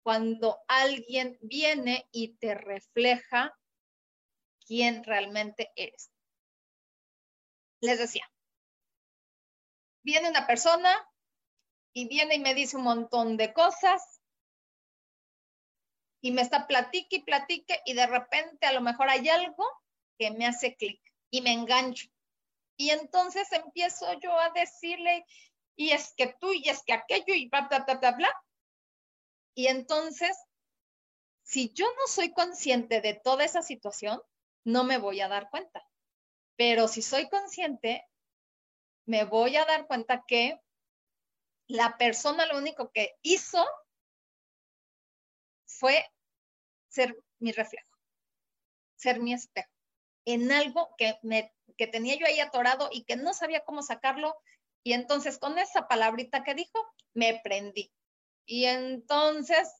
Cuando 0.02 0.58
alguien 0.68 1.38
viene 1.42 2.08
y 2.12 2.36
te 2.36 2.54
refleja 2.54 3.54
quién 4.66 5.04
realmente 5.04 5.72
eres. 5.76 6.10
Les 7.80 7.98
decía, 7.98 8.30
viene 10.02 10.30
una 10.30 10.46
persona 10.46 10.96
y 11.92 12.08
viene 12.08 12.36
y 12.36 12.40
me 12.40 12.54
dice 12.54 12.76
un 12.76 12.84
montón 12.84 13.36
de 13.36 13.52
cosas 13.52 14.13
y 16.24 16.30
me 16.30 16.40
está 16.40 16.66
platique 16.66 17.16
y 17.16 17.22
platique 17.22 17.82
y 17.84 17.92
de 17.92 18.06
repente 18.06 18.64
a 18.64 18.72
lo 18.72 18.80
mejor 18.80 19.10
hay 19.10 19.28
algo 19.28 19.62
que 20.18 20.30
me 20.30 20.46
hace 20.46 20.74
clic 20.74 20.98
y 21.28 21.42
me 21.42 21.52
engancho. 21.52 22.08
Y 22.78 22.88
entonces 22.88 23.52
empiezo 23.52 24.10
yo 24.20 24.32
a 24.40 24.48
decirle, 24.48 25.26
y 25.76 25.90
es 25.90 26.14
que 26.16 26.34
tú, 26.40 26.54
y 26.54 26.66
es 26.70 26.82
que 26.82 26.94
aquello, 26.94 27.34
y 27.34 27.50
bla, 27.50 27.68
bla, 27.68 27.80
bla, 27.80 27.96
bla, 27.96 28.12
bla. 28.12 28.42
Y 29.54 29.66
entonces, 29.66 30.34
si 31.42 31.74
yo 31.74 31.84
no 31.84 32.06
soy 32.06 32.32
consciente 32.32 33.02
de 33.02 33.20
toda 33.22 33.44
esa 33.44 33.60
situación, 33.60 34.18
no 34.64 34.82
me 34.82 34.96
voy 34.96 35.20
a 35.20 35.28
dar 35.28 35.50
cuenta. 35.50 35.86
Pero 36.56 36.88
si 36.88 37.02
soy 37.02 37.28
consciente, 37.28 38.02
me 39.04 39.24
voy 39.24 39.56
a 39.56 39.66
dar 39.66 39.86
cuenta 39.86 40.24
que 40.26 40.58
la 41.66 41.98
persona 41.98 42.46
lo 42.46 42.56
único 42.56 42.90
que 42.92 43.14
hizo 43.20 43.62
fue 45.66 46.02
ser 46.94 47.18
mi 47.40 47.52
reflejo, 47.52 47.98
ser 48.96 49.20
mi 49.20 49.34
espejo, 49.34 49.70
en 50.24 50.52
algo 50.52 50.94
que 50.96 51.18
me 51.22 51.52
que 51.76 51.86
tenía 51.86 52.16
yo 52.16 52.26
ahí 52.26 52.40
atorado 52.40 52.88
y 52.92 53.04
que 53.04 53.16
no 53.16 53.34
sabía 53.34 53.64
cómo 53.64 53.82
sacarlo. 53.82 54.36
Y 54.84 54.92
entonces 54.92 55.38
con 55.38 55.58
esa 55.58 55.88
palabrita 55.88 56.44
que 56.44 56.54
dijo, 56.54 56.78
me 57.14 57.40
prendí. 57.42 57.92
Y 58.46 58.66
entonces 58.66 59.72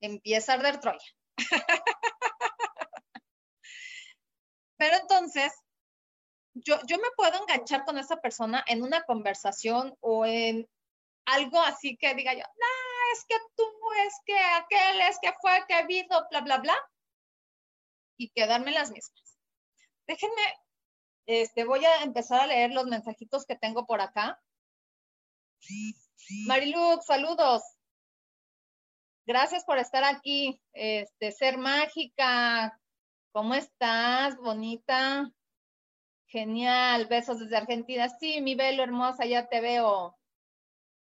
empieza 0.00 0.52
a 0.52 0.56
arder 0.56 0.80
Troya. 0.80 1.06
Pero 4.76 4.96
entonces, 4.96 5.52
yo, 6.54 6.78
yo 6.86 6.98
me 6.98 7.08
puedo 7.16 7.40
enganchar 7.40 7.84
con 7.84 7.96
esa 7.98 8.16
persona 8.16 8.64
en 8.66 8.82
una 8.82 9.04
conversación 9.04 9.96
o 10.00 10.26
en 10.26 10.68
algo 11.26 11.60
así 11.60 11.96
que 11.96 12.14
diga 12.14 12.34
yo, 12.34 12.40
no, 12.40 12.83
es 13.14 13.24
que 13.28 13.36
tú, 13.56 13.64
es 14.06 14.14
que 14.26 14.38
aquel, 14.38 15.00
es 15.02 15.18
que 15.22 15.32
fue, 15.40 15.64
que 15.68 15.86
vino, 15.86 16.26
bla, 16.30 16.40
bla, 16.40 16.58
bla, 16.58 16.76
y 18.16 18.30
quedarme 18.30 18.72
las 18.72 18.90
mismas. 18.90 19.38
Déjenme, 20.06 20.42
este, 21.26 21.64
voy 21.64 21.84
a 21.84 22.02
empezar 22.02 22.40
a 22.40 22.46
leer 22.46 22.72
los 22.72 22.86
mensajitos 22.86 23.46
que 23.46 23.56
tengo 23.56 23.86
por 23.86 24.00
acá. 24.00 24.40
Marilux, 26.46 27.06
saludos. 27.06 27.62
Gracias 29.26 29.64
por 29.64 29.78
estar 29.78 30.04
aquí. 30.04 30.60
Este, 30.72 31.32
ser 31.32 31.56
mágica. 31.56 32.78
¿Cómo 33.32 33.54
estás, 33.54 34.36
bonita? 34.36 35.30
Genial. 36.26 37.06
Besos 37.06 37.38
desde 37.38 37.56
Argentina. 37.56 38.08
Sí, 38.08 38.42
mi 38.42 38.54
velo 38.54 38.82
hermosa, 38.82 39.24
ya 39.24 39.48
te 39.48 39.60
veo. 39.62 40.18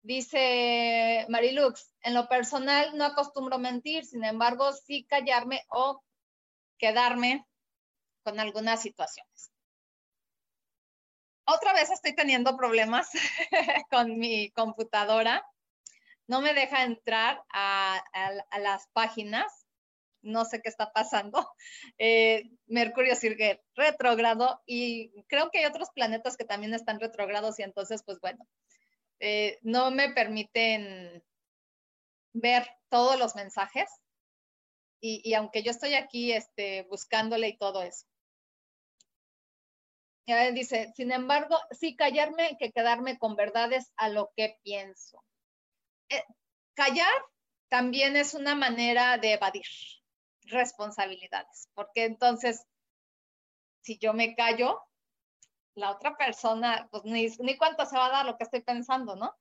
Dice 0.01 1.25
Marilux, 1.27 1.93
en 2.01 2.13
lo 2.13 2.29
personal 2.29 2.97
no 2.97 3.05
acostumbro 3.05 3.59
mentir, 3.59 4.05
sin 4.05 4.23
embargo, 4.23 4.71
sí 4.71 5.05
callarme 5.05 5.65
o 5.69 6.01
quedarme 6.77 7.45
con 8.23 8.39
algunas 8.39 8.81
situaciones. 8.81 9.51
Otra 11.45 11.73
vez 11.73 11.89
estoy 11.89 12.13
teniendo 12.13 12.55
problemas 12.55 13.09
con 13.89 14.19
mi 14.19 14.51
computadora. 14.51 15.43
No 16.27 16.41
me 16.41 16.53
deja 16.53 16.83
entrar 16.83 17.43
a, 17.51 18.03
las 18.59 18.87
páginas. 18.93 19.65
No 20.21 20.45
sé 20.45 20.61
qué 20.61 20.69
está 20.69 20.91
pasando. 20.91 21.49
Eh, 21.97 22.43
Mercurio 22.67 23.15
sigue 23.15 23.61
retrógrado 23.75 24.61
y 24.65 25.11
creo 25.27 25.49
que 25.49 25.59
hay 25.59 25.65
otros 25.65 25.89
planetas 25.89 26.37
que 26.37 26.45
también 26.45 26.73
están 26.73 26.99
retrógrados 26.99 27.59
y 27.59 27.63
entonces, 27.63 28.03
pues 28.05 28.19
bueno, 28.21 28.47
eh, 29.19 29.59
no 29.61 29.91
me 29.91 30.09
permiten 30.09 31.23
ver 32.33 32.67
todos 32.89 33.17
los 33.19 33.35
mensajes 33.35 33.89
y, 35.01 35.33
aunque 35.33 35.63
yo 35.63 35.71
estoy 35.71 35.93
aquí 35.93 36.33
este, 36.33 36.83
buscándole 36.89 37.47
y 37.47 37.57
todo 37.57 37.83
eso. 37.83 38.05
Y 40.25 40.51
dice, 40.53 40.91
sin 40.95 41.11
embargo, 41.11 41.57
sí 41.71 41.95
callarme 41.95 42.55
que 42.59 42.71
quedarme 42.71 43.17
con 43.17 43.35
verdades 43.35 43.91
a 43.95 44.09
lo 44.09 44.31
que 44.35 44.59
pienso. 44.61 45.23
Eh, 46.09 46.23
callar 46.75 47.11
también 47.69 48.15
es 48.15 48.33
una 48.33 48.55
manera 48.55 49.17
de 49.17 49.33
evadir 49.33 49.65
responsabilidades, 50.43 51.69
porque 51.73 52.05
entonces, 52.05 52.65
si 53.81 53.97
yo 53.97 54.13
me 54.13 54.35
callo, 54.35 54.79
la 55.75 55.91
otra 55.91 56.17
persona, 56.17 56.87
pues 56.91 57.03
ni, 57.05 57.27
ni 57.39 57.57
cuánto 57.57 57.85
se 57.85 57.97
va 57.97 58.07
a 58.07 58.11
dar 58.11 58.25
lo 58.25 58.37
que 58.37 58.43
estoy 58.43 58.61
pensando, 58.61 59.15
¿no? 59.15 59.35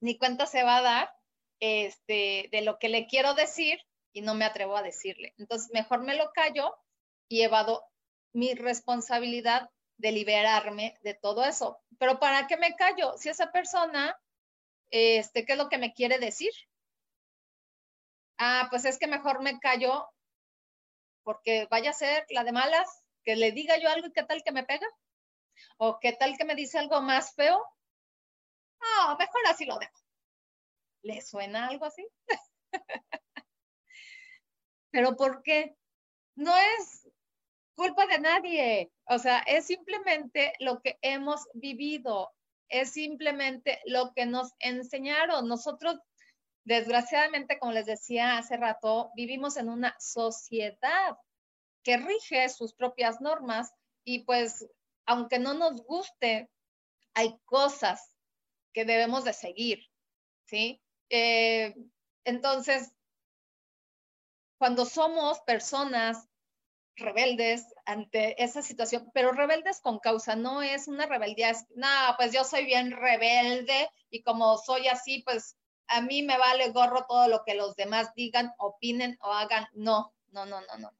Ni 0.00 0.18
cuánto 0.18 0.46
se 0.46 0.62
va 0.62 0.78
a 0.78 0.82
dar 0.82 1.14
este, 1.60 2.48
de 2.52 2.62
lo 2.62 2.78
que 2.78 2.88
le 2.88 3.06
quiero 3.06 3.34
decir 3.34 3.80
y 4.12 4.22
no 4.22 4.34
me 4.34 4.44
atrevo 4.44 4.76
a 4.76 4.82
decirle. 4.82 5.34
Entonces, 5.38 5.70
mejor 5.72 6.02
me 6.02 6.16
lo 6.16 6.30
callo 6.32 6.76
y 7.28 7.42
evado 7.42 7.84
mi 8.32 8.54
responsabilidad 8.54 9.70
de 9.96 10.12
liberarme 10.12 10.96
de 11.02 11.14
todo 11.14 11.44
eso. 11.44 11.80
Pero 11.98 12.18
¿para 12.20 12.46
qué 12.46 12.56
me 12.56 12.76
callo? 12.76 13.16
Si 13.18 13.28
esa 13.28 13.50
persona, 13.50 14.16
este, 14.90 15.44
¿qué 15.44 15.52
es 15.52 15.58
lo 15.58 15.68
que 15.68 15.78
me 15.78 15.92
quiere 15.92 16.18
decir? 16.18 16.52
Ah, 18.38 18.68
pues 18.70 18.84
es 18.84 18.98
que 18.98 19.08
mejor 19.08 19.42
me 19.42 19.58
callo 19.58 20.08
porque 21.24 21.66
vaya 21.70 21.90
a 21.90 21.94
ser 21.94 22.24
la 22.30 22.44
de 22.44 22.52
malas, 22.52 23.04
que 23.22 23.36
le 23.36 23.52
diga 23.52 23.76
yo 23.78 23.90
algo 23.90 24.06
y 24.06 24.12
qué 24.12 24.22
tal 24.22 24.42
que 24.42 24.52
me 24.52 24.64
pega. 24.64 24.86
¿O 25.76 25.98
qué 26.00 26.12
tal 26.12 26.36
que 26.36 26.44
me 26.44 26.54
dice 26.54 26.78
algo 26.78 27.00
más 27.00 27.34
feo? 27.34 27.64
Ah, 28.80 29.16
mejor 29.18 29.40
así 29.48 29.64
lo 29.64 29.78
dejo. 29.78 29.98
¿Le 31.02 31.20
suena 31.20 31.68
algo 31.68 31.84
así? 31.84 32.06
Pero 34.90 35.16
¿por 35.16 35.42
qué? 35.42 35.76
No 36.34 36.56
es 36.56 37.08
culpa 37.74 38.06
de 38.06 38.18
nadie. 38.18 38.92
O 39.06 39.18
sea, 39.18 39.38
es 39.40 39.66
simplemente 39.66 40.52
lo 40.58 40.80
que 40.80 40.98
hemos 41.02 41.46
vivido. 41.54 42.32
Es 42.68 42.92
simplemente 42.92 43.80
lo 43.86 44.12
que 44.14 44.26
nos 44.26 44.52
enseñaron. 44.58 45.48
Nosotros, 45.48 45.98
desgraciadamente, 46.64 47.58
como 47.58 47.72
les 47.72 47.86
decía 47.86 48.38
hace 48.38 48.56
rato, 48.56 49.10
vivimos 49.14 49.56
en 49.56 49.68
una 49.68 49.94
sociedad 49.98 51.16
que 51.82 51.96
rige 51.96 52.48
sus 52.48 52.74
propias 52.74 53.20
normas 53.20 53.72
y 54.04 54.24
pues 54.24 54.66
aunque 55.08 55.38
no 55.38 55.54
nos 55.54 55.82
guste, 55.84 56.50
hay 57.14 57.40
cosas 57.46 58.14
que 58.74 58.84
debemos 58.84 59.24
de 59.24 59.32
seguir, 59.32 59.80
¿sí? 60.44 60.82
Eh, 61.08 61.74
entonces, 62.24 62.92
cuando 64.58 64.84
somos 64.84 65.40
personas 65.40 66.28
rebeldes 66.94 67.74
ante 67.86 68.42
esa 68.42 68.60
situación, 68.60 69.10
pero 69.14 69.32
rebeldes 69.32 69.80
con 69.80 69.98
causa, 69.98 70.36
no 70.36 70.60
es 70.60 70.88
una 70.88 71.06
rebeldía, 71.06 71.50
es, 71.50 71.64
no, 71.74 71.88
pues 72.18 72.34
yo 72.34 72.44
soy 72.44 72.66
bien 72.66 72.90
rebelde 72.90 73.88
y 74.10 74.22
como 74.22 74.58
soy 74.58 74.88
así, 74.88 75.22
pues 75.22 75.56
a 75.86 76.02
mí 76.02 76.22
me 76.22 76.36
vale 76.36 76.68
gorro 76.68 77.06
todo 77.06 77.28
lo 77.28 77.44
que 77.46 77.54
los 77.54 77.74
demás 77.76 78.12
digan, 78.14 78.52
opinen 78.58 79.16
o 79.22 79.32
hagan. 79.32 79.68
No, 79.72 80.12
no, 80.32 80.44
no, 80.44 80.60
no, 80.60 80.76
no. 80.76 80.92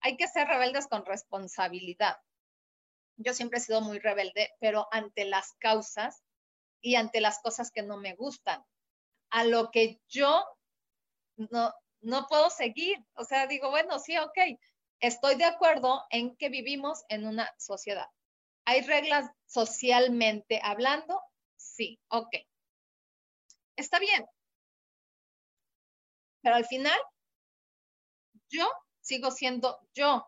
Hay 0.00 0.16
que 0.16 0.26
ser 0.26 0.48
rebeldes 0.48 0.88
con 0.88 1.06
responsabilidad 1.06 2.16
yo 3.18 3.34
siempre 3.34 3.58
he 3.58 3.62
sido 3.62 3.80
muy 3.80 3.98
rebelde, 3.98 4.50
pero 4.60 4.88
ante 4.90 5.24
las 5.24 5.52
causas 5.58 6.22
y 6.80 6.94
ante 6.94 7.20
las 7.20 7.40
cosas 7.40 7.70
que 7.70 7.82
no 7.82 7.98
me 7.98 8.14
gustan, 8.14 8.64
a 9.30 9.44
lo 9.44 9.70
que 9.70 10.00
yo 10.08 10.44
no, 11.36 11.74
no 12.00 12.26
puedo 12.28 12.48
seguir. 12.50 12.98
O 13.14 13.24
sea, 13.24 13.46
digo, 13.46 13.70
bueno, 13.70 13.98
sí, 13.98 14.16
ok, 14.16 14.38
estoy 15.00 15.34
de 15.36 15.44
acuerdo 15.44 16.04
en 16.10 16.36
que 16.36 16.48
vivimos 16.48 17.04
en 17.08 17.26
una 17.26 17.52
sociedad. 17.58 18.06
¿Hay 18.64 18.82
reglas 18.82 19.30
socialmente 19.46 20.60
hablando? 20.62 21.20
Sí, 21.56 21.98
ok. 22.08 22.34
Está 23.76 23.98
bien. 23.98 24.26
Pero 26.42 26.56
al 26.56 26.66
final, 26.66 26.98
yo 28.48 28.68
sigo 29.00 29.30
siendo 29.30 29.78
yo 29.94 30.26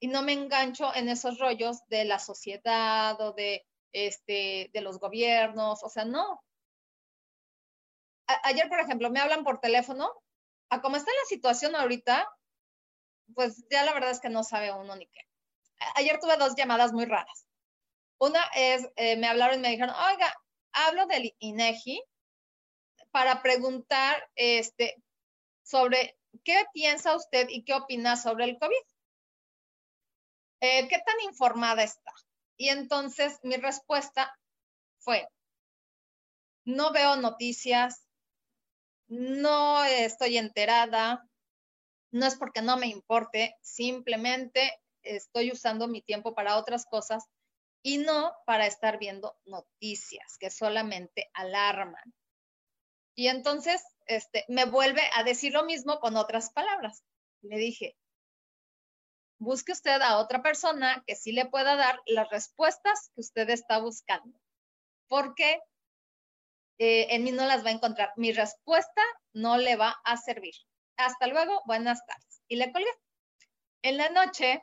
y 0.00 0.08
no 0.08 0.22
me 0.22 0.32
engancho 0.32 0.94
en 0.94 1.08
esos 1.08 1.38
rollos 1.38 1.86
de 1.88 2.04
la 2.04 2.18
sociedad 2.18 3.20
o 3.20 3.32
de, 3.32 3.66
este, 3.92 4.70
de 4.72 4.80
los 4.80 4.98
gobiernos, 4.98 5.82
o 5.82 5.88
sea, 5.88 6.04
no. 6.04 6.42
ayer, 8.44 8.68
por 8.68 8.80
ejemplo, 8.80 9.10
me 9.10 9.20
hablan 9.20 9.44
por 9.44 9.60
teléfono, 9.60 10.12
a 10.70 10.80
cómo 10.80 10.96
está 10.96 11.10
la 11.10 11.28
situación 11.28 11.74
ahorita, 11.74 12.28
pues 13.34 13.64
ya 13.70 13.84
la 13.84 13.94
verdad 13.94 14.10
es 14.10 14.20
que 14.20 14.28
no 14.28 14.44
sabe 14.44 14.72
uno 14.72 14.94
ni 14.96 15.06
qué. 15.06 15.20
Ayer 15.94 16.18
tuve 16.20 16.36
dos 16.36 16.54
llamadas 16.56 16.92
muy 16.92 17.04
raras. 17.04 17.46
Una 18.18 18.42
es, 18.54 18.88
eh, 18.96 19.16
me 19.16 19.28
hablaron 19.28 19.58
y 19.58 19.62
me 19.62 19.70
dijeron, 19.70 19.94
oiga, 19.94 20.34
hablo 20.72 21.06
del 21.06 21.34
INEGI 21.38 22.02
para 23.10 23.42
preguntar 23.42 24.28
este, 24.34 25.02
sobre 25.62 26.18
qué 26.44 26.64
piensa 26.72 27.16
usted 27.16 27.48
y 27.48 27.64
qué 27.64 27.74
opina 27.74 28.16
sobre 28.16 28.44
el 28.44 28.58
COVID. 28.58 28.76
Eh, 30.60 30.88
¿qué 30.88 30.98
tan 30.98 31.20
informada 31.22 31.82
está? 31.84 32.12
Y 32.56 32.70
entonces 32.70 33.38
mi 33.42 33.56
respuesta 33.56 34.36
fue, 34.98 35.28
no 36.64 36.92
veo 36.92 37.16
noticias, 37.16 38.06
no 39.06 39.84
estoy 39.84 40.36
enterada, 40.36 41.28
no 42.10 42.26
es 42.26 42.36
porque 42.36 42.62
no 42.62 42.76
me 42.76 42.88
importe, 42.88 43.56
simplemente 43.62 44.80
estoy 45.02 45.52
usando 45.52 45.88
mi 45.88 46.02
tiempo 46.02 46.34
para 46.34 46.56
otras 46.56 46.84
cosas 46.86 47.24
y 47.82 47.98
no 47.98 48.34
para 48.44 48.66
estar 48.66 48.98
viendo 48.98 49.38
noticias 49.44 50.36
que 50.38 50.50
solamente 50.50 51.30
alarman. 51.32 52.14
Y 53.14 53.28
entonces 53.28 53.82
este, 54.06 54.44
me 54.48 54.64
vuelve 54.64 55.02
a 55.14 55.24
decir 55.24 55.52
lo 55.52 55.64
mismo 55.64 56.00
con 56.00 56.16
otras 56.16 56.50
palabras. 56.50 57.04
Le 57.42 57.56
dije, 57.56 57.96
busque 59.38 59.72
usted 59.72 60.00
a 60.02 60.18
otra 60.18 60.42
persona 60.42 61.02
que 61.06 61.14
sí 61.14 61.32
le 61.32 61.46
pueda 61.46 61.76
dar 61.76 62.00
las 62.06 62.28
respuestas 62.30 63.10
que 63.14 63.20
usted 63.20 63.48
está 63.50 63.78
buscando. 63.78 64.38
Porque 65.08 65.60
eh, 66.78 67.06
en 67.10 67.24
mí 67.24 67.32
no 67.32 67.46
las 67.46 67.64
va 67.64 67.70
a 67.70 67.72
encontrar. 67.72 68.12
Mi 68.16 68.32
respuesta 68.32 69.02
no 69.32 69.56
le 69.56 69.76
va 69.76 70.00
a 70.04 70.16
servir. 70.16 70.54
Hasta 70.96 71.26
luego, 71.26 71.62
buenas 71.66 72.04
tardes. 72.06 72.42
Y 72.48 72.56
le 72.56 72.72
colgué. 72.72 72.90
En 73.82 73.96
la 73.96 74.10
noche, 74.10 74.62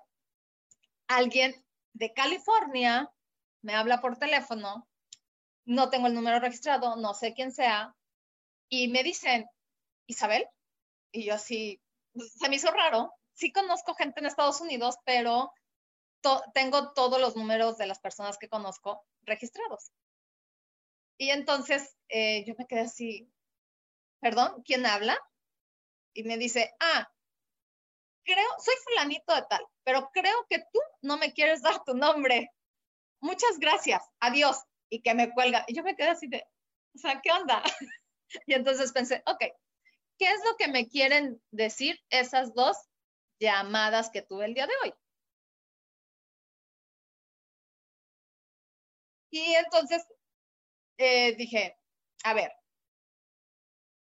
alguien 1.07 1.65
de 1.93 2.13
California 2.13 3.09
me 3.61 3.73
habla 3.73 4.01
por 4.01 4.17
teléfono, 4.17 4.87
no 5.65 5.89
tengo 5.89 6.07
el 6.07 6.13
número 6.13 6.39
registrado, 6.39 6.97
no 6.97 7.13
sé 7.13 7.33
quién 7.33 7.51
sea, 7.51 7.95
y 8.69 8.89
me 8.89 9.03
dicen, 9.03 9.47
Isabel, 10.05 10.47
y 11.11 11.25
yo 11.25 11.33
así, 11.35 11.81
se 12.13 12.49
me 12.49 12.57
hizo 12.57 12.69
raro, 12.71 13.11
sí 13.35 13.51
conozco 13.51 13.93
gente 13.93 14.19
en 14.19 14.25
Estados 14.25 14.61
Unidos, 14.61 14.97
pero 15.05 15.53
tengo 16.53 16.93
todos 16.93 17.21
los 17.21 17.35
números 17.35 17.77
de 17.77 17.85
las 17.85 17.99
personas 17.99 18.37
que 18.37 18.49
conozco 18.49 19.05
registrados. 19.23 19.91
Y 21.17 21.29
entonces 21.29 21.95
eh, 22.09 22.43
yo 22.45 22.55
me 22.57 22.65
quedé 22.65 22.81
así, 22.81 23.31
perdón, 24.19 24.63
¿quién 24.63 24.85
habla? 24.85 25.17
Y 26.13 26.23
me 26.23 26.37
dice, 26.37 26.73
ah, 26.79 27.07
creo, 28.23 28.49
soy 28.57 28.73
fulanito 28.83 29.35
de 29.35 29.43
tal, 29.49 29.65
pero 29.83 30.09
creo 30.11 30.45
que 30.49 30.59
tú 30.59 30.79
no 31.01 31.17
me 31.17 31.33
quieres 31.33 31.61
dar 31.61 31.83
tu 31.83 31.93
nombre. 31.93 32.51
Muchas 33.21 33.59
gracias, 33.59 34.03
adiós. 34.19 34.61
Y 34.89 35.01
que 35.01 35.13
me 35.13 35.31
cuelga. 35.33 35.63
Y 35.67 35.75
yo 35.75 35.83
me 35.83 35.95
quedé 35.95 36.09
así 36.09 36.27
de, 36.27 36.45
o 36.95 36.97
sea, 36.97 37.19
¿qué 37.21 37.31
onda? 37.31 37.61
y 38.45 38.53
entonces 38.53 38.91
pensé, 38.91 39.23
ok, 39.25 39.39
¿qué 40.17 40.29
es 40.29 40.43
lo 40.43 40.55
que 40.57 40.67
me 40.67 40.87
quieren 40.87 41.41
decir 41.51 41.99
esas 42.09 42.53
dos 42.53 42.77
llamadas 43.39 44.09
que 44.09 44.21
tuve 44.21 44.45
el 44.45 44.53
día 44.53 44.67
de 44.67 44.73
hoy? 44.83 44.93
Y 49.29 49.53
entonces 49.55 50.05
eh, 50.97 51.35
dije, 51.35 51.77
a 52.23 52.33
ver, 52.33 52.53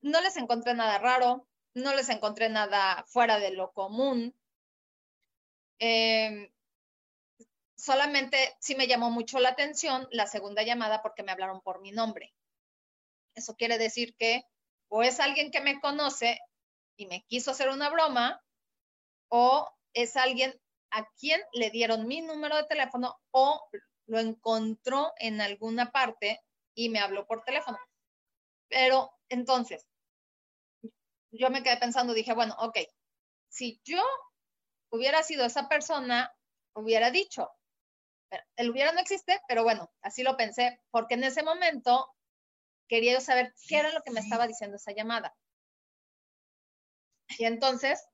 no 0.01 0.21
les 0.21 0.37
encontré 0.37 0.75
nada 0.75 0.99
raro, 0.99 1.47
no 1.75 1.95
les 1.95 2.09
encontré 2.09 2.49
nada 2.49 3.05
fuera 3.09 3.39
de 3.39 3.51
lo 3.51 3.73
común. 3.73 4.35
Em, 5.81 6.51
solamente 7.77 8.57
sí 8.61 8.75
me 8.75 8.87
llamó 8.87 9.11
mucho 9.11 9.39
la 9.39 9.51
atención 9.51 10.09
la 10.11 10.27
segunda 10.27 10.63
llamada 10.63 11.03
porque 11.03 11.23
me 11.23 11.33
hablaron 11.33 11.61
por 11.61 11.81
mi 11.81 11.93
nombre. 11.93 12.35
Eso 13.35 13.57
quiere 13.57 13.79
decir 13.79 14.15
que 14.17 14.43
o 14.89 15.03
es 15.03 15.21
alguien 15.21 15.51
que 15.51 15.61
me 15.61 15.81
conoce 15.81 16.41
y 16.97 17.07
me 17.07 17.25
quiso 17.27 17.51
hacer 17.53 17.69
una 17.69 17.89
broma, 17.91 18.43
o 19.29 19.69
es 19.93 20.17
alguien 20.17 20.59
a 20.91 21.07
quien 21.19 21.41
le 21.53 21.71
dieron 21.71 22.07
mi 22.07 22.21
número 22.21 22.57
de 22.57 22.65
teléfono 22.65 23.19
o 23.31 23.69
lo 24.07 24.19
encontró 24.19 25.13
en 25.19 25.41
alguna 25.41 25.91
parte 25.93 26.41
y 26.75 26.89
me 26.89 27.01
habló 27.01 27.27
por 27.27 27.45
teléfono. 27.45 27.79
Pero 28.69 29.11
entonces, 29.29 29.87
yo 31.31 31.51
me 31.51 31.63
quedé 31.63 31.77
pensando, 31.77 32.15
dije, 32.15 32.33
bueno, 32.33 32.55
ok, 32.59 32.79
si 33.49 33.81
yo 33.85 34.03
hubiera 34.91 35.23
sido 35.23 35.45
esa 35.45 35.69
persona, 35.69 36.35
hubiera 36.75 37.11
dicho, 37.11 37.51
el 38.57 38.71
hubiera 38.71 38.93
no 38.93 39.01
existe, 39.01 39.41
pero 39.49 39.63
bueno, 39.63 39.91
así 40.03 40.23
lo 40.23 40.37
pensé, 40.37 40.81
porque 40.91 41.15
en 41.15 41.25
ese 41.25 41.43
momento 41.43 42.15
quería 42.89 43.15
yo 43.15 43.21
saber 43.21 43.55
qué 43.69 43.79
era 43.79 43.93
lo 43.93 44.03
que 44.03 44.11
me 44.11 44.21
estaba 44.21 44.47
diciendo 44.47 44.77
esa 44.77 44.93
llamada. 44.93 45.37
Y 47.39 47.45
entonces, 47.45 48.07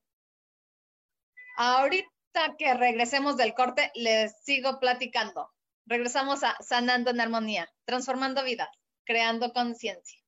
ahorita 1.57 2.57
que 2.59 2.75
regresemos 2.75 3.37
del 3.37 3.55
corte, 3.55 3.90
les 3.95 4.35
sigo 4.43 4.79
platicando. 4.81 5.51
Regresamos 5.87 6.43
a 6.43 6.57
Sanando 6.61 7.11
en 7.11 7.21
Armonía, 7.21 7.69
transformando 7.85 8.43
vidas, 8.43 8.69
creando 9.05 9.53
conciencia. 9.53 10.19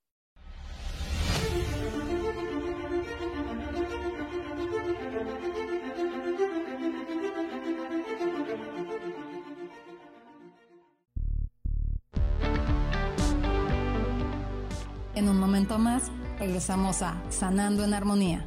En 15.14 15.30
un 15.30 15.40
momento 15.40 15.78
más, 15.78 16.10
regresamos 16.38 17.00
a 17.00 17.18
Sanando 17.30 17.84
en 17.84 17.94
Armonía. 17.94 18.46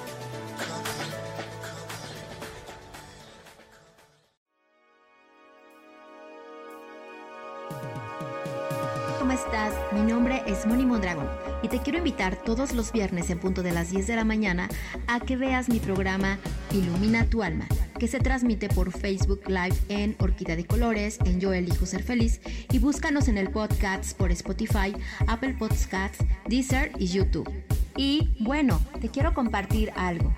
Estás? 9.45 9.73
Mi 9.91 10.01
nombre 10.01 10.43
es 10.45 10.65
Moni 10.67 10.85
Mondragón 10.85 11.27
y 11.63 11.67
te 11.67 11.79
quiero 11.79 11.97
invitar 11.97 12.35
todos 12.35 12.73
los 12.73 12.91
viernes 12.91 13.29
en 13.29 13.39
punto 13.39 13.63
de 13.63 13.71
las 13.71 13.89
10 13.89 14.05
de 14.07 14.15
la 14.15 14.23
mañana 14.23 14.69
a 15.07 15.19
que 15.19 15.35
veas 15.35 15.67
mi 15.69 15.79
programa 15.79 16.37
Ilumina 16.71 17.25
tu 17.25 17.41
alma 17.41 17.65
que 17.97 18.07
se 18.07 18.19
transmite 18.19 18.69
por 18.69 18.91
Facebook 18.91 19.41
Live 19.47 19.75
en 19.89 20.15
Orquídea 20.19 20.55
de 20.55 20.65
Colores, 20.65 21.17
en 21.25 21.39
Yo 21.39 21.53
Elijo 21.53 21.85
Ser 21.85 22.03
Feliz 22.03 22.41
y 22.71 22.79
búscanos 22.79 23.27
en 23.27 23.37
el 23.37 23.49
podcast 23.49 24.15
por 24.17 24.31
Spotify, 24.31 24.93
Apple 25.27 25.55
Podcasts, 25.57 26.23
Deezer 26.47 26.91
y 26.99 27.07
YouTube. 27.07 27.49
Y 27.95 28.29
bueno, 28.39 28.79
te 28.99 29.09
quiero 29.09 29.33
compartir 29.33 29.91
algo 29.95 30.33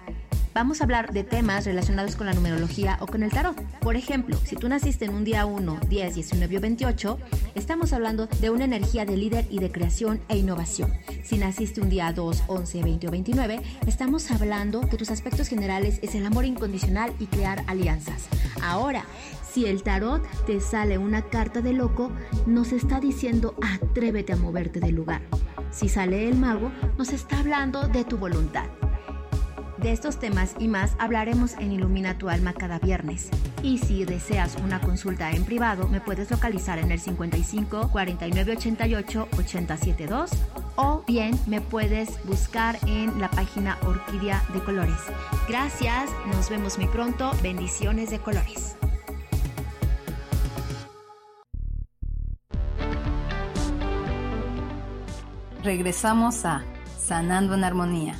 vamos 0.53 0.81
a 0.81 0.83
hablar 0.83 1.13
de 1.13 1.23
temas 1.23 1.65
relacionados 1.65 2.15
con 2.15 2.27
la 2.27 2.33
numerología 2.33 2.97
o 3.01 3.07
con 3.07 3.23
el 3.23 3.31
tarot. 3.31 3.59
Por 3.79 3.95
ejemplo, 3.95 4.37
si 4.45 4.55
tú 4.55 4.69
naciste 4.69 5.05
en 5.05 5.13
un 5.13 5.23
día 5.23 5.45
1, 5.45 5.79
10, 5.89 6.15
19 6.15 6.57
o 6.57 6.61
28, 6.61 7.19
estamos 7.55 7.93
hablando 7.93 8.27
de 8.27 8.49
una 8.49 8.65
energía 8.65 9.05
de 9.05 9.17
líder 9.17 9.45
y 9.49 9.59
de 9.59 9.71
creación 9.71 10.21
e 10.27 10.37
innovación. 10.37 10.93
Si 11.23 11.37
naciste 11.37 11.81
un 11.81 11.89
día 11.89 12.11
2, 12.11 12.43
11, 12.47 12.83
20 12.83 13.07
o 13.07 13.11
29, 13.11 13.61
estamos 13.87 14.29
hablando 14.31 14.81
que 14.81 14.97
tus 14.97 15.11
aspectos 15.11 15.47
generales 15.47 15.99
es 16.01 16.15
el 16.15 16.25
amor 16.25 16.45
incondicional 16.45 17.13
y 17.19 17.27
crear 17.27 17.63
alianzas. 17.67 18.27
Ahora, 18.61 19.05
si 19.51 19.65
el 19.65 19.83
tarot 19.83 20.23
te 20.45 20.59
sale 20.59 20.97
una 20.97 21.23
carta 21.23 21.61
de 21.61 21.73
loco, 21.73 22.11
nos 22.45 22.71
está 22.71 22.99
diciendo 22.99 23.55
atrévete 23.61 24.33
a 24.33 24.37
moverte 24.37 24.79
del 24.79 24.95
lugar. 24.95 25.21
Si 25.71 25.89
sale 25.89 26.27
el 26.27 26.37
mago, 26.37 26.71
nos 26.97 27.11
está 27.13 27.39
hablando 27.39 27.87
de 27.87 28.03
tu 28.03 28.17
voluntad. 28.17 28.65
De 29.83 29.91
estos 29.91 30.17
temas 30.17 30.55
y 30.59 30.69
más 30.69 30.95
hablaremos 30.97 31.55
en 31.55 31.73
Ilumina 31.73 32.17
tu 32.17 32.29
alma 32.29 32.53
cada 32.53 32.79
viernes. 32.79 33.29
Y 33.63 33.79
si 33.79 34.05
deseas 34.05 34.55
una 34.63 34.79
consulta 34.79 35.29
en 35.31 35.43
privado, 35.43 35.89
me 35.89 35.99
puedes 35.99 36.31
localizar 36.31 36.79
en 36.79 36.89
el 36.89 37.01
55 37.01 37.89
49 37.91 38.53
88 38.53 39.27
872 39.33 40.31
o 40.77 41.03
bien 41.05 41.37
me 41.47 41.59
puedes 41.59 42.09
buscar 42.23 42.77
en 42.87 43.19
la 43.19 43.29
página 43.29 43.77
Orquídea 43.85 44.41
de 44.53 44.63
Colores. 44.63 44.95
Gracias, 45.49 46.09
nos 46.33 46.49
vemos 46.49 46.77
muy 46.77 46.87
pronto. 46.87 47.31
Bendiciones 47.43 48.09
de 48.09 48.19
colores. 48.19 48.77
Regresamos 55.61 56.45
a 56.45 56.63
Sanando 56.97 57.53
en 57.55 57.65
Armonía. 57.65 58.15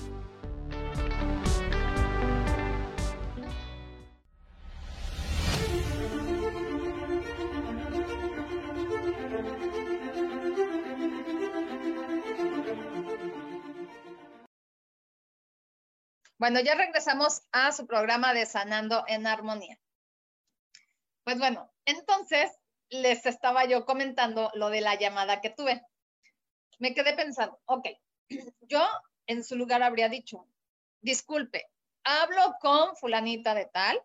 Bueno, 16.43 16.59
ya 16.59 16.75
regresamos 16.75 17.41
a 17.53 17.71
su 17.71 17.87
programa 17.87 18.33
de 18.33 18.45
Sanando 18.45 19.05
en 19.07 19.27
Armonía. 19.27 19.79
Pues 21.23 21.39
bueno, 21.39 21.71
entonces 21.85 22.51
les 22.89 23.25
estaba 23.25 23.63
yo 23.63 23.85
comentando 23.85 24.51
lo 24.53 24.69
de 24.69 24.81
la 24.81 24.95
llamada 24.95 25.39
que 25.39 25.51
tuve. 25.51 25.81
Me 26.79 26.93
quedé 26.93 27.13
pensando, 27.13 27.61
ok, 27.63 27.87
yo 28.59 28.85
en 29.25 29.45
su 29.45 29.55
lugar 29.55 29.83
habría 29.83 30.09
dicho, 30.09 30.45
disculpe, 30.99 31.71
hablo 32.03 32.55
con 32.59 32.93
fulanita 32.97 33.55
de 33.55 33.67
tal. 33.67 34.03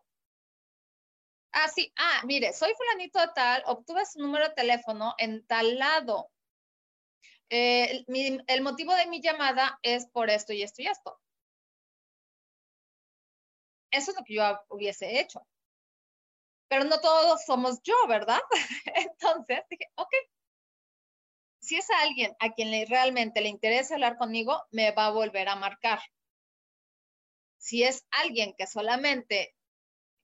Ah, 1.51 1.67
sí, 1.67 1.93
ah, 1.97 2.23
mire, 2.25 2.53
soy 2.53 2.73
fulanito 2.77 3.19
de 3.19 3.33
tal, 3.35 3.65
obtuve 3.67 4.07
su 4.07 4.21
número 4.21 4.47
de 4.47 4.55
teléfono 4.55 5.17
en 5.19 5.45
tal 5.45 5.77
lado. 5.77 6.31
Eh, 7.51 8.05
el 8.47 8.63
motivo 8.63 8.95
de 8.95 9.09
mi 9.09 9.21
llamada 9.21 9.81
es 9.83 10.07
por 10.07 10.31
esto 10.31 10.53
y 10.53 10.63
esto 10.63 10.83
y 10.83 10.87
esto. 10.87 11.21
Eso 13.91 14.11
es 14.11 14.17
lo 14.17 14.25
que 14.25 14.35
yo 14.35 14.43
hubiese 14.69 15.21
hecho. 15.21 15.47
Pero 16.69 16.85
no 16.85 17.01
todos 17.01 17.45
somos 17.45 17.81
yo, 17.83 17.95
¿verdad? 18.09 18.41
Entonces 18.95 19.61
dije, 19.71 19.87
ok, 19.97 20.13
si 21.61 21.77
es 21.77 21.89
alguien 21.91 22.35
a 22.41 22.53
quien 22.53 22.89
realmente 22.89 23.41
le 23.41 23.49
interesa 23.49 23.95
hablar 23.95 24.17
conmigo, 24.17 24.63
me 24.71 24.91
va 24.93 25.07
a 25.07 25.11
volver 25.11 25.49
a 25.49 25.57
marcar. 25.57 26.01
Si 27.59 27.83
es 27.83 28.07
alguien 28.11 28.55
que 28.57 28.67
solamente 28.67 29.55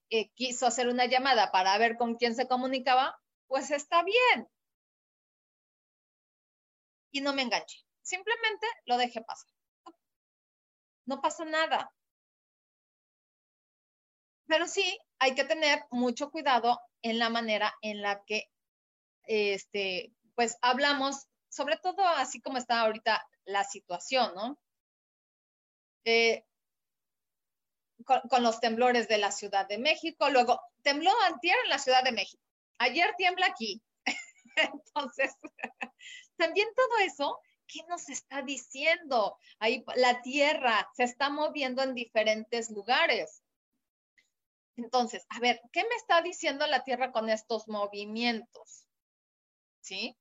eh, 0.09 0.29
quiso 0.31 0.65
hacer 0.65 0.87
una 0.87 1.05
llamada 1.05 1.51
para 1.51 1.77
ver 1.77 1.97
con 1.97 2.15
quién 2.15 2.35
se 2.35 2.47
comunicaba, 2.47 3.19
pues 3.47 3.71
está 3.71 4.03
bien. 4.03 4.47
Y 7.11 7.21
no 7.21 7.33
me 7.33 7.43
enganche. 7.43 7.85
Simplemente 8.01 8.67
lo 8.85 8.97
deje 8.97 9.21
pasar. 9.21 9.49
No 11.05 11.21
pasa 11.21 11.45
nada. 11.45 11.91
Pero 14.47 14.67
sí 14.67 14.99
hay 15.19 15.35
que 15.35 15.43
tener 15.43 15.83
mucho 15.91 16.29
cuidado 16.29 16.79
en 17.01 17.19
la 17.19 17.29
manera 17.29 17.73
en 17.81 18.01
la 18.01 18.23
que, 18.25 18.49
este, 19.23 20.13
pues 20.35 20.57
hablamos, 20.61 21.27
sobre 21.49 21.77
todo 21.77 22.05
así 22.05 22.41
como 22.41 22.57
está 22.57 22.81
ahorita 22.81 23.25
la 23.45 23.63
situación, 23.63 24.33
¿no? 24.35 24.59
Eh, 26.03 26.45
con, 28.05 28.43
los 28.43 28.59
temblores 28.59 29.07
de 29.07 29.17
la 29.17 29.31
Ciudad 29.31 29.67
de 29.67 29.77
México, 29.77 30.29
luego 30.29 30.59
tembló 30.83 31.11
antier 31.23 31.55
en 31.63 31.69
la 31.69 31.79
Ciudad 31.79 32.03
de 32.03 32.11
México, 32.11 32.43
ayer 32.77 33.13
tiembla 33.17 33.47
aquí. 33.47 33.81
Entonces, 34.55 35.35
también 36.37 36.67
todo 36.75 36.97
eso, 36.99 37.39
¿qué 37.67 37.79
nos 37.87 38.09
está 38.09 38.43
diciendo? 38.43 39.37
Ahí 39.59 39.83
la 39.95 40.21
Tierra 40.21 40.87
se 40.95 41.03
está 41.03 41.29
moviendo 41.29 41.81
en 41.81 41.95
diferentes 41.95 42.69
lugares. 42.69 43.41
Entonces, 44.77 45.25
a 45.29 45.39
ver, 45.39 45.61
¿qué 45.71 45.83
me 45.83 45.95
está 45.95 46.21
diciendo 46.21 46.67
la 46.67 46.83
Tierra 46.83 47.11
con 47.11 47.29
estos 47.29 47.67
movimientos? 47.67 48.87
¿Sí? 49.81 50.17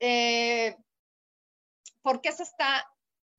Eh, 0.00 0.76
¿Por 2.02 2.20
qué 2.20 2.32
se 2.32 2.42
está 2.42 2.86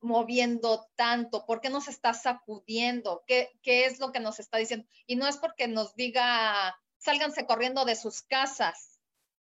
moviendo 0.02 0.88
tanto? 0.96 1.46
¿Por 1.46 1.62
qué 1.62 1.70
nos 1.70 1.88
está 1.88 2.14
sacudiendo? 2.14 3.24
¿Qué, 3.28 3.52
¿Qué 3.62 3.86
es 3.86 4.00
lo 4.00 4.12
que 4.12 4.20
nos 4.20 4.40
está 4.40 4.58
diciendo? 4.58 4.88
Y 5.06 5.16
no 5.16 5.28
es 5.28 5.38
porque 5.38 5.68
nos 5.68 5.96
diga, 5.96 6.76
sálganse 6.98 7.46
corriendo 7.46 7.86
de 7.86 7.96
sus 7.96 8.22
casas 8.22 9.00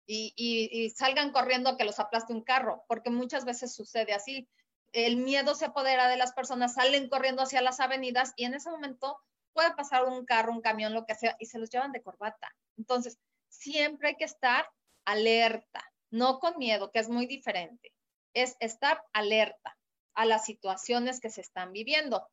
y, 0.07 0.35
y, 0.37 0.91
salgan 0.91 1.31
corriendo 1.31 1.77
que 1.77 1.85
los 1.85 2.01
aplaste 2.01 2.33
un 2.33 2.43
carro, 2.43 2.85
porque 2.89 3.11
muchas 3.11 3.45
veces 3.45 3.75
sucede 3.75 4.13
así. 4.13 4.49
El 4.93 5.17
miedo 5.17 5.55
se 5.55 5.67
apodera 5.67 6.09
de 6.09 6.17
las 6.17 6.33
personas, 6.33 6.75
salen 6.75 7.09
corriendo 7.09 7.43
hacia 7.43 7.63
las 7.63 7.79
avenidas 7.79 8.33
y 8.37 8.45
en 8.45 8.55
ese 8.55 8.71
momento 8.71 9.21
puede 9.53 9.75
pasar 9.75 10.05
un 10.05 10.25
carro, 10.25 10.53
un 10.53 10.61
camión, 10.61 10.95
lo 10.95 11.07
que 11.07 11.15
sea, 11.15 11.37
y 11.39 11.47
se 11.47 11.59
los 11.59 11.71
llevan 11.71 11.93
de 11.93 12.03
corbata. 12.03 12.55
Entonces, 12.77 13.19
siempre 13.49 14.09
hay 14.09 14.17
que 14.17 14.25
estar 14.25 14.71
alerta, 15.05 15.85
no 16.11 16.39
con 16.39 16.59
miedo, 16.59 16.91
que 16.91 17.01
es 17.01 17.09
muy 17.09 17.27
diferente. 17.27 17.93
Es 18.35 18.57
estar 18.61 19.03
alerta 19.13 19.77
a 20.15 20.25
las 20.25 20.45
situaciones 20.45 21.21
que 21.21 21.31
se 21.31 21.41
están 21.41 21.73
viviendo. 21.73 22.29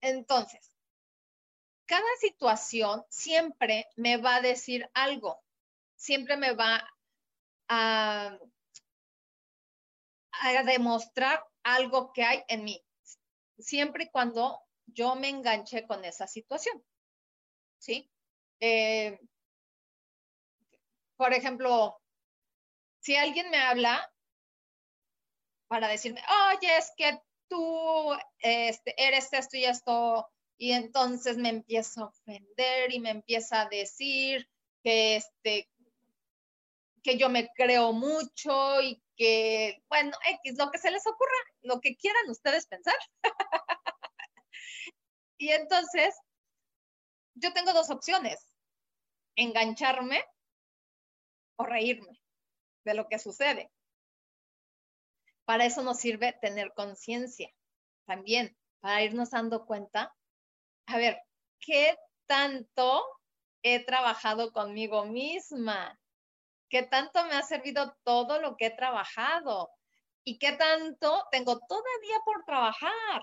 Entonces, 0.00 0.76
cada 1.86 2.16
situación 2.20 3.04
siempre 3.08 3.86
me 3.96 4.16
va 4.16 4.36
a 4.36 4.40
decir 4.40 4.90
algo, 4.94 5.42
siempre 5.96 6.36
me 6.36 6.52
va 6.52 6.88
a, 7.68 8.38
a 10.32 10.62
demostrar 10.64 11.44
algo 11.62 12.12
que 12.12 12.24
hay 12.24 12.42
en 12.48 12.64
mí, 12.64 12.82
siempre 13.58 14.04
y 14.04 14.10
cuando 14.10 14.60
yo 14.86 15.14
me 15.14 15.28
enganché 15.28 15.86
con 15.86 16.04
esa 16.04 16.26
situación. 16.26 16.82
¿Sí? 17.78 18.10
Eh, 18.60 19.18
por 21.16 21.32
ejemplo, 21.32 22.00
si 23.00 23.16
alguien 23.16 23.50
me 23.50 23.58
habla 23.58 24.12
para 25.68 25.88
decirme, 25.88 26.22
oye, 26.50 26.76
es 26.76 26.92
que 26.96 27.20
tú 27.48 28.12
este, 28.38 28.94
eres 28.96 29.32
esto 29.32 29.56
y 29.56 29.64
esto, 29.64 30.28
y 30.56 30.72
entonces 30.72 31.36
me 31.36 31.48
empiezo 31.48 32.04
a 32.04 32.06
ofender 32.08 32.92
y 32.92 33.00
me 33.00 33.10
empieza 33.10 33.62
a 33.62 33.68
decir 33.68 34.48
que, 34.82 35.16
este, 35.16 35.68
que 37.02 37.18
yo 37.18 37.28
me 37.28 37.48
creo 37.54 37.92
mucho 37.92 38.80
y 38.80 39.01
bueno, 39.88 40.16
X, 40.42 40.56
lo 40.58 40.70
que 40.70 40.78
se 40.78 40.90
les 40.90 41.06
ocurra, 41.06 41.32
lo 41.62 41.80
que 41.80 41.96
quieran 41.96 42.30
ustedes 42.30 42.66
pensar. 42.66 42.96
y 45.38 45.50
entonces, 45.50 46.14
yo 47.34 47.52
tengo 47.52 47.72
dos 47.72 47.90
opciones, 47.90 48.46
engancharme 49.36 50.24
o 51.56 51.64
reírme 51.64 52.20
de 52.84 52.94
lo 52.94 53.08
que 53.08 53.18
sucede. 53.18 53.70
Para 55.44 55.66
eso 55.66 55.82
nos 55.82 55.98
sirve 55.98 56.32
tener 56.40 56.72
conciencia 56.74 57.50
también, 58.06 58.56
para 58.80 59.02
irnos 59.02 59.30
dando 59.30 59.64
cuenta, 59.66 60.14
a 60.86 60.96
ver, 60.96 61.20
¿qué 61.60 61.96
tanto 62.26 63.04
he 63.62 63.84
trabajado 63.84 64.52
conmigo 64.52 65.04
misma? 65.04 65.98
¿Qué 66.72 66.82
tanto 66.82 67.22
me 67.26 67.34
ha 67.34 67.42
servido 67.42 67.94
todo 68.02 68.40
lo 68.40 68.56
que 68.56 68.68
he 68.68 68.70
trabajado? 68.70 69.70
¿Y 70.24 70.38
qué 70.38 70.52
tanto 70.52 71.22
tengo 71.30 71.60
todavía 71.68 72.16
por 72.24 72.46
trabajar? 72.46 73.22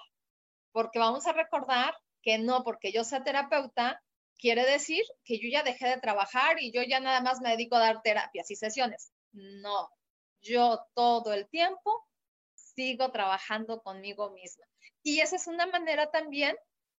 Porque 0.72 1.00
vamos 1.00 1.26
a 1.26 1.34
recordar 1.34 1.96
que 2.22 2.38
no 2.38 2.64
porque 2.64 2.92
yo 2.92 3.04
sea 3.04 3.24
terapeuta, 3.24 4.04
quiere 4.38 4.64
decir 4.68 5.04
que 5.26 5.40
yo 5.40 5.50
ya 5.52 5.64
dejé 5.64 5.88
de 5.88 6.00
trabajar 6.00 6.62
y 6.62 6.72
yo 6.72 6.84
ya 6.84 7.00
nada 7.00 7.22
más 7.22 7.42
me 7.42 7.50
dedico 7.50 7.78
a 7.78 7.80
dar 7.80 8.04
terapias 8.04 8.52
y 8.52 8.56
sesiones. 8.56 9.12
No, 9.32 9.90
yo 10.42 10.86
todo 10.94 11.34
el 11.34 11.50
tiempo 11.50 12.08
sigo 12.54 13.12
trabajando 13.12 13.82
conmigo 13.82 14.30
misma. 14.30 14.68
Y 15.02 15.22
esa 15.22 15.38
es 15.38 15.48
una 15.48 15.66
manera 15.66 16.12
también 16.12 16.56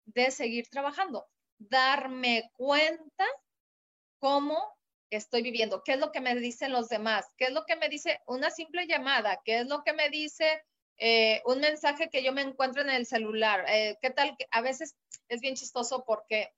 de 0.06 0.32
seguir 0.32 0.68
trabajando, 0.68 1.28
darme 1.60 2.50
cuenta 2.56 3.28
cómo 4.18 4.79
estoy 5.10 5.42
viviendo, 5.42 5.84
qué 5.84 5.94
es 5.94 6.00
lo 6.00 6.12
que 6.12 6.22
me 6.22 6.36
dicen 6.36 6.72
los 6.72 6.90
demás, 6.90 7.26
qué 7.38 7.46
es 7.46 7.52
lo 7.52 7.66
que 7.66 7.76
me 7.76 7.90
dice 7.90 8.22
una 8.28 8.52
simple 8.52 8.88
llamada, 8.88 9.42
qué 9.44 9.60
es 9.60 9.68
lo 9.68 9.84
que 9.84 9.94
me 9.94 10.10
dice 10.10 10.64
eh, 10.98 11.42
un 11.46 11.60
mensaje 11.60 12.10
que 12.10 12.24
yo 12.24 12.34
me 12.34 12.42
encuentro 12.42 12.82
en 12.82 12.90
el 12.90 13.06
celular, 13.06 13.66
eh, 13.70 13.98
qué 14.02 14.10
tal, 14.10 14.36
a 14.52 14.62
veces 14.62 14.96
es 15.30 15.40
bien 15.42 15.56
chistoso 15.56 16.04
porque 16.06 16.54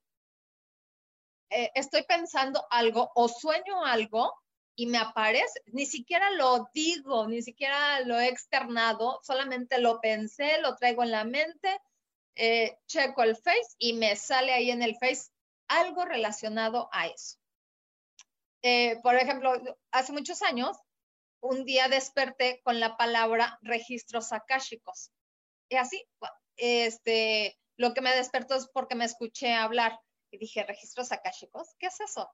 eh, 1.50 1.70
estoy 1.74 2.02
pensando 2.02 2.66
algo 2.70 3.10
o 3.14 3.28
sueño 3.28 3.84
algo 3.84 4.34
y 4.74 4.86
me 4.86 4.98
aparece, 4.98 5.60
ni 5.66 5.86
siquiera 5.86 6.30
lo 6.32 6.68
digo, 6.74 7.28
ni 7.28 7.42
siquiera 7.42 8.00
lo 8.00 8.18
he 8.18 8.28
externado, 8.28 9.20
solamente 9.22 9.78
lo 9.78 10.00
pensé, 10.00 10.60
lo 10.60 10.76
traigo 10.76 11.02
en 11.02 11.10
la 11.10 11.24
mente, 11.24 11.78
checo 12.86 13.22
el 13.22 13.36
Face 13.36 13.76
y 13.78 13.92
me 13.92 14.16
sale 14.16 14.52
ahí 14.52 14.70
en 14.70 14.82
el 14.82 14.96
Face 14.96 15.30
algo 15.68 16.04
relacionado 16.04 16.88
a 16.90 17.06
eso. 17.06 17.41
Eh, 18.62 19.00
por 19.02 19.16
ejemplo, 19.16 19.52
hace 19.90 20.12
muchos 20.12 20.42
años, 20.42 20.76
un 21.40 21.64
día 21.64 21.88
desperté 21.88 22.60
con 22.62 22.78
la 22.78 22.96
palabra 22.96 23.58
registros 23.62 24.32
akáshicos. 24.32 25.10
Y 25.68 25.76
así, 25.76 26.04
este, 26.56 27.58
lo 27.76 27.92
que 27.94 28.00
me 28.00 28.14
despertó 28.14 28.54
es 28.54 28.68
porque 28.72 28.94
me 28.94 29.04
escuché 29.04 29.52
hablar 29.52 29.98
y 30.30 30.38
dije, 30.38 30.64
registros 30.64 31.10
akáshicos, 31.10 31.74
¿qué 31.78 31.86
es 31.86 32.00
eso? 32.00 32.30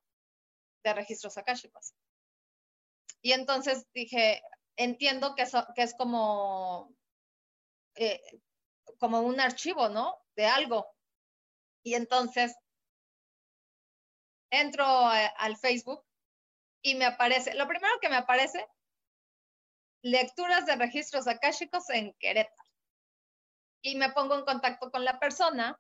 De 0.85 0.93
registros 0.93 1.39
akáshicos. 1.39 1.95
Y 3.23 3.33
entonces 3.33 3.87
dije, 3.95 4.43
entiendo 4.77 5.35
que, 5.35 5.45
que 5.75 5.83
es 5.83 5.95
como, 5.95 6.95
eh, 7.95 8.21
como 8.99 9.23
un 9.23 9.41
archivo, 9.41 9.89
¿no? 9.89 10.19
De 10.37 10.47
algo. 10.47 10.87
Y 11.83 11.95
entonces 11.95 12.55
entro 14.51 14.85
al 14.87 15.57
Facebook 15.57 16.05
y 16.91 16.95
me 16.95 17.07
aparece, 17.07 17.55
lo 17.55 17.67
primero 17.67 17.95
que 18.01 18.09
me 18.09 18.17
aparece, 18.17 18.67
lecturas 20.03 20.67
de 20.67 20.77
registros 20.77 21.27
akáshicos 21.27 21.91
en 21.91 22.15
Querétaro. 22.15 22.57
Y 23.83 23.97
me 23.97 24.13
pongo 24.13 24.37
en 24.37 24.45
contacto 24.45 24.91
con 24.91 25.05
la 25.05 25.19
persona 25.19 25.79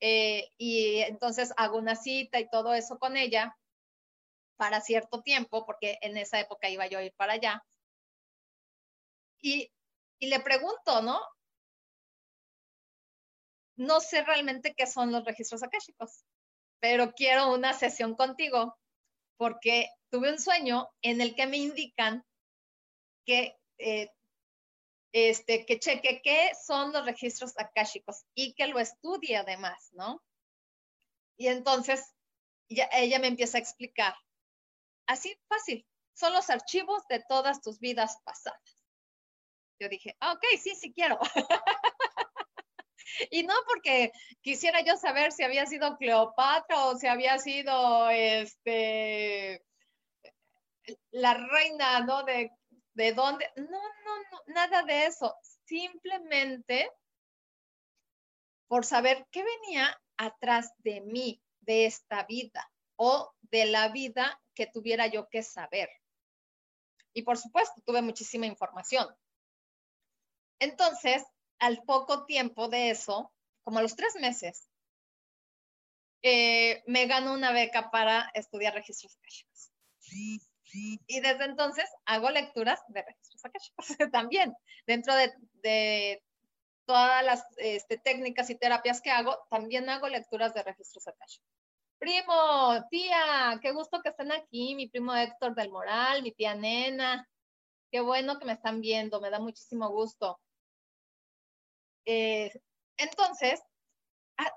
eh, 0.00 0.50
y 0.56 0.98
entonces 1.00 1.52
hago 1.56 1.78
una 1.78 1.96
cita 1.96 2.38
y 2.38 2.48
todo 2.48 2.74
eso 2.74 2.98
con 2.98 3.16
ella 3.16 3.56
para 4.56 4.80
cierto 4.80 5.22
tiempo, 5.22 5.66
porque 5.66 5.98
en 6.00 6.16
esa 6.16 6.38
época 6.38 6.68
iba 6.68 6.86
yo 6.86 6.98
a 6.98 7.02
ir 7.02 7.14
para 7.14 7.34
allá. 7.34 7.64
Y, 9.40 9.70
y 10.20 10.28
le 10.28 10.40
pregunto, 10.40 11.02
¿no? 11.02 11.20
no 13.76 14.00
sé 14.00 14.22
realmente 14.22 14.74
qué 14.76 14.86
son 14.86 15.12
los 15.12 15.24
registros 15.24 15.62
akáshicos, 15.62 16.24
pero 16.80 17.12
quiero 17.12 17.52
una 17.52 17.72
sesión 17.72 18.14
contigo 18.14 18.76
porque 19.36 19.88
tuve 20.14 20.30
un 20.30 20.38
sueño 20.38 20.88
en 21.02 21.20
el 21.20 21.34
que 21.34 21.48
me 21.48 21.56
indican 21.56 22.24
que, 23.26 23.58
eh, 23.78 24.12
este, 25.10 25.66
que 25.66 25.80
cheque 25.80 26.22
qué 26.22 26.52
son 26.64 26.92
los 26.92 27.04
registros 27.04 27.52
akáshicos 27.58 28.22
y 28.32 28.54
que 28.54 28.68
lo 28.68 28.78
estudie 28.78 29.36
además, 29.36 29.88
¿no? 29.90 30.22
Y 31.36 31.48
entonces 31.48 32.14
ella 32.68 33.18
me 33.18 33.26
empieza 33.26 33.58
a 33.58 33.60
explicar, 33.60 34.14
así 35.08 35.36
fácil, 35.48 35.84
son 36.12 36.32
los 36.32 36.48
archivos 36.48 37.02
de 37.08 37.18
todas 37.28 37.60
tus 37.60 37.80
vidas 37.80 38.16
pasadas. 38.22 38.78
Yo 39.80 39.88
dije, 39.88 40.16
ah, 40.20 40.34
ok, 40.34 40.44
sí, 40.62 40.76
sí 40.76 40.94
quiero. 40.94 41.18
y 43.32 43.42
no 43.42 43.54
porque 43.66 44.12
quisiera 44.42 44.80
yo 44.84 44.96
saber 44.96 45.32
si 45.32 45.42
había 45.42 45.66
sido 45.66 45.96
Cleopatra 45.96 46.84
o 46.84 46.96
si 46.96 47.08
había 47.08 47.40
sido 47.40 48.10
este 48.10 49.64
la 51.10 51.34
reina, 51.34 52.00
¿no? 52.00 52.22
De, 52.24 52.50
de 52.94 53.12
dónde. 53.12 53.50
No, 53.56 53.64
no, 53.64 54.22
no, 54.30 54.42
nada 54.46 54.82
de 54.82 55.06
eso. 55.06 55.36
Simplemente 55.64 56.90
por 58.68 58.84
saber 58.84 59.26
qué 59.30 59.44
venía 59.44 60.00
atrás 60.16 60.72
de 60.78 61.00
mí, 61.00 61.40
de 61.60 61.86
esta 61.86 62.24
vida 62.24 62.70
o 62.96 63.32
de 63.42 63.66
la 63.66 63.88
vida 63.88 64.40
que 64.54 64.66
tuviera 64.66 65.06
yo 65.06 65.28
que 65.28 65.42
saber. 65.42 65.90
Y 67.12 67.22
por 67.22 67.38
supuesto, 67.38 67.80
tuve 67.84 68.02
muchísima 68.02 68.46
información. 68.46 69.06
Entonces, 70.58 71.24
al 71.58 71.82
poco 71.84 72.24
tiempo 72.26 72.68
de 72.68 72.90
eso, 72.90 73.32
como 73.62 73.78
a 73.78 73.82
los 73.82 73.96
tres 73.96 74.14
meses, 74.16 74.68
eh, 76.22 76.82
me 76.86 77.06
ganó 77.06 77.34
una 77.34 77.52
beca 77.52 77.90
para 77.90 78.30
estudiar 78.34 78.74
registros 78.74 79.16
akashicos. 79.16 79.70
Y 80.74 81.20
desde 81.20 81.44
entonces 81.44 81.88
hago 82.04 82.30
lecturas 82.30 82.80
de 82.88 83.02
registros 83.02 83.44
akashicos 83.44 83.86
también. 84.12 84.54
Dentro 84.86 85.14
de, 85.14 86.22
todas 86.86 87.24
las 87.24 87.46
este, 87.56 87.96
técnicas 87.98 88.50
y 88.50 88.56
terapias 88.56 89.00
que 89.00 89.10
hago, 89.10 89.38
también 89.48 89.88
hago 89.88 90.08
lecturas 90.08 90.52
de 90.52 90.62
registros 90.62 91.06
akashicos. 91.06 91.48
Primo, 91.98 92.86
tía, 92.90 93.58
qué 93.62 93.72
gusto 93.72 94.02
que 94.02 94.10
estén 94.10 94.32
aquí, 94.32 94.74
mi 94.74 94.88
primo 94.88 95.14
Héctor 95.14 95.54
del 95.54 95.70
Moral, 95.70 96.22
mi 96.22 96.32
tía 96.32 96.54
Nena, 96.54 97.26
qué 97.90 98.00
bueno 98.00 98.38
que 98.38 98.44
me 98.44 98.52
están 98.52 98.80
viendo, 98.80 99.20
me 99.20 99.30
da 99.30 99.38
muchísimo 99.38 99.88
gusto. 99.88 100.38
Eh, 102.04 102.52
entonces, 102.98 103.62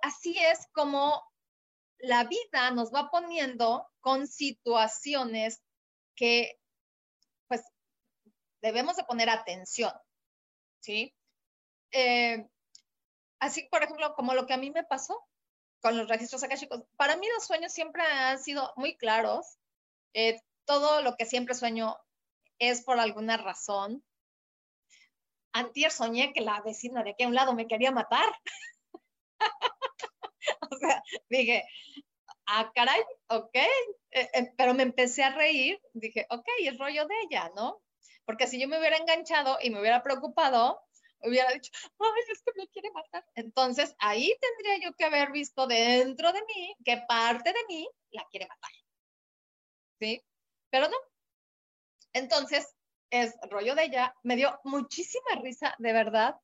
así 0.01 0.38
es 0.38 0.67
como 0.73 1.23
la 1.99 2.25
vida 2.25 2.71
nos 2.71 2.93
va 2.93 3.10
poniendo 3.10 3.88
con 4.01 4.27
situaciones 4.27 5.62
que, 6.17 6.60
pues, 7.47 7.63
debemos 8.62 8.97
de 8.97 9.06
poner 9.06 9.30
atención, 9.30 9.93
¿sí? 10.82 11.15
Eh, 11.91 12.45
así, 13.39 13.69
por 13.71 13.84
ejemplo, 13.84 14.13
como 14.15 14.34
lo 14.34 14.45
que 14.45 14.53
a 14.53 14.58
mí 14.58 14.71
me 14.71 14.84
pasó, 14.84 15.25
con 15.80 15.97
los 15.97 16.08
registros 16.08 16.43
chicos 16.60 16.84
Para 16.95 17.15
mí 17.17 17.27
los 17.36 17.45
sueños 17.45 17.71
siempre 17.71 18.01
han 18.03 18.39
sido 18.39 18.73
muy 18.75 18.97
claros. 18.97 19.58
Eh, 20.13 20.41
todo 20.65 21.01
lo 21.01 21.15
que 21.15 21.25
siempre 21.25 21.56
sueño 21.56 21.97
es 22.60 22.84
por 22.84 22.99
alguna 22.99 23.38
razón. 23.38 24.03
Antier 25.53 25.91
soñé 25.91 26.34
que 26.34 26.41
la 26.41 26.62
vecina 26.62 27.03
de 27.03 27.12
aquí 27.12 27.23
a 27.23 27.27
un 27.27 27.36
lado 27.36 27.53
me 27.53 27.67
quería 27.67 27.91
matar. 27.91 28.27
o 30.71 30.77
sea, 30.77 31.03
dije, 31.30 31.63
ah, 32.47 32.71
caray, 32.73 33.01
ok, 33.27 33.55
eh, 33.55 34.29
eh, 34.33 34.53
pero 34.57 34.73
me 34.73 34.83
empecé 34.83 35.23
a 35.23 35.36
reír, 35.36 35.79
dije, 35.93 36.25
ok, 36.29 36.47
es 36.63 36.77
rollo 36.77 37.05
de 37.05 37.15
ella, 37.29 37.51
¿no? 37.55 37.81
Porque 38.25 38.47
si 38.47 38.60
yo 38.60 38.67
me 38.67 38.79
hubiera 38.79 38.97
enganchado 38.97 39.57
y 39.62 39.69
me 39.69 39.79
hubiera 39.79 40.03
preocupado, 40.03 40.81
hubiera 41.21 41.51
dicho, 41.51 41.71
ay, 41.99 42.23
es 42.31 42.43
que 42.43 42.51
me 42.55 42.67
quiere 42.67 42.91
matar. 42.91 43.25
Entonces 43.36 43.95
ahí 43.99 44.36
tendría 44.41 44.89
yo 44.89 44.93
que 44.95 45.05
haber 45.05 45.31
visto 45.31 45.67
dentro 45.67 46.31
de 46.33 46.41
mí 46.41 46.75
que 46.83 46.97
parte 47.07 47.51
de 47.53 47.65
mí 47.67 47.89
la 48.12 48.25
quiere 48.29 48.47
matar. 48.47 48.71
¿Sí? 49.99 50.23
Pero 50.69 50.89
no. 50.89 50.97
Entonces, 52.13 52.75
es 53.10 53.36
rollo 53.49 53.75
de 53.75 53.86
ella. 53.86 54.15
Me 54.23 54.36
dio 54.36 54.60
muchísima 54.63 55.41
risa, 55.41 55.75
de 55.79 55.93
verdad. 55.93 56.36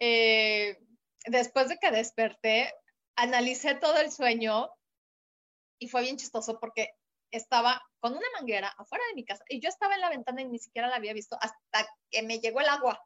Eh, 0.00 0.78
después 1.26 1.68
de 1.68 1.78
que 1.78 1.90
desperté, 1.90 2.72
analicé 3.16 3.74
todo 3.76 3.98
el 3.98 4.10
sueño 4.10 4.70
y 5.78 5.88
fue 5.88 6.02
bien 6.02 6.16
chistoso 6.16 6.58
porque 6.60 6.90
estaba 7.30 7.82
con 8.00 8.12
una 8.12 8.26
manguera 8.38 8.68
afuera 8.78 9.04
de 9.08 9.14
mi 9.14 9.24
casa 9.24 9.44
y 9.48 9.60
yo 9.60 9.68
estaba 9.68 9.94
en 9.94 10.00
la 10.00 10.10
ventana 10.10 10.42
y 10.42 10.46
ni 10.46 10.58
siquiera 10.58 10.88
la 10.88 10.96
había 10.96 11.12
visto 11.12 11.36
hasta 11.40 11.88
que 12.10 12.22
me 12.22 12.38
llegó 12.38 12.60
el 12.60 12.68
agua. 12.68 13.04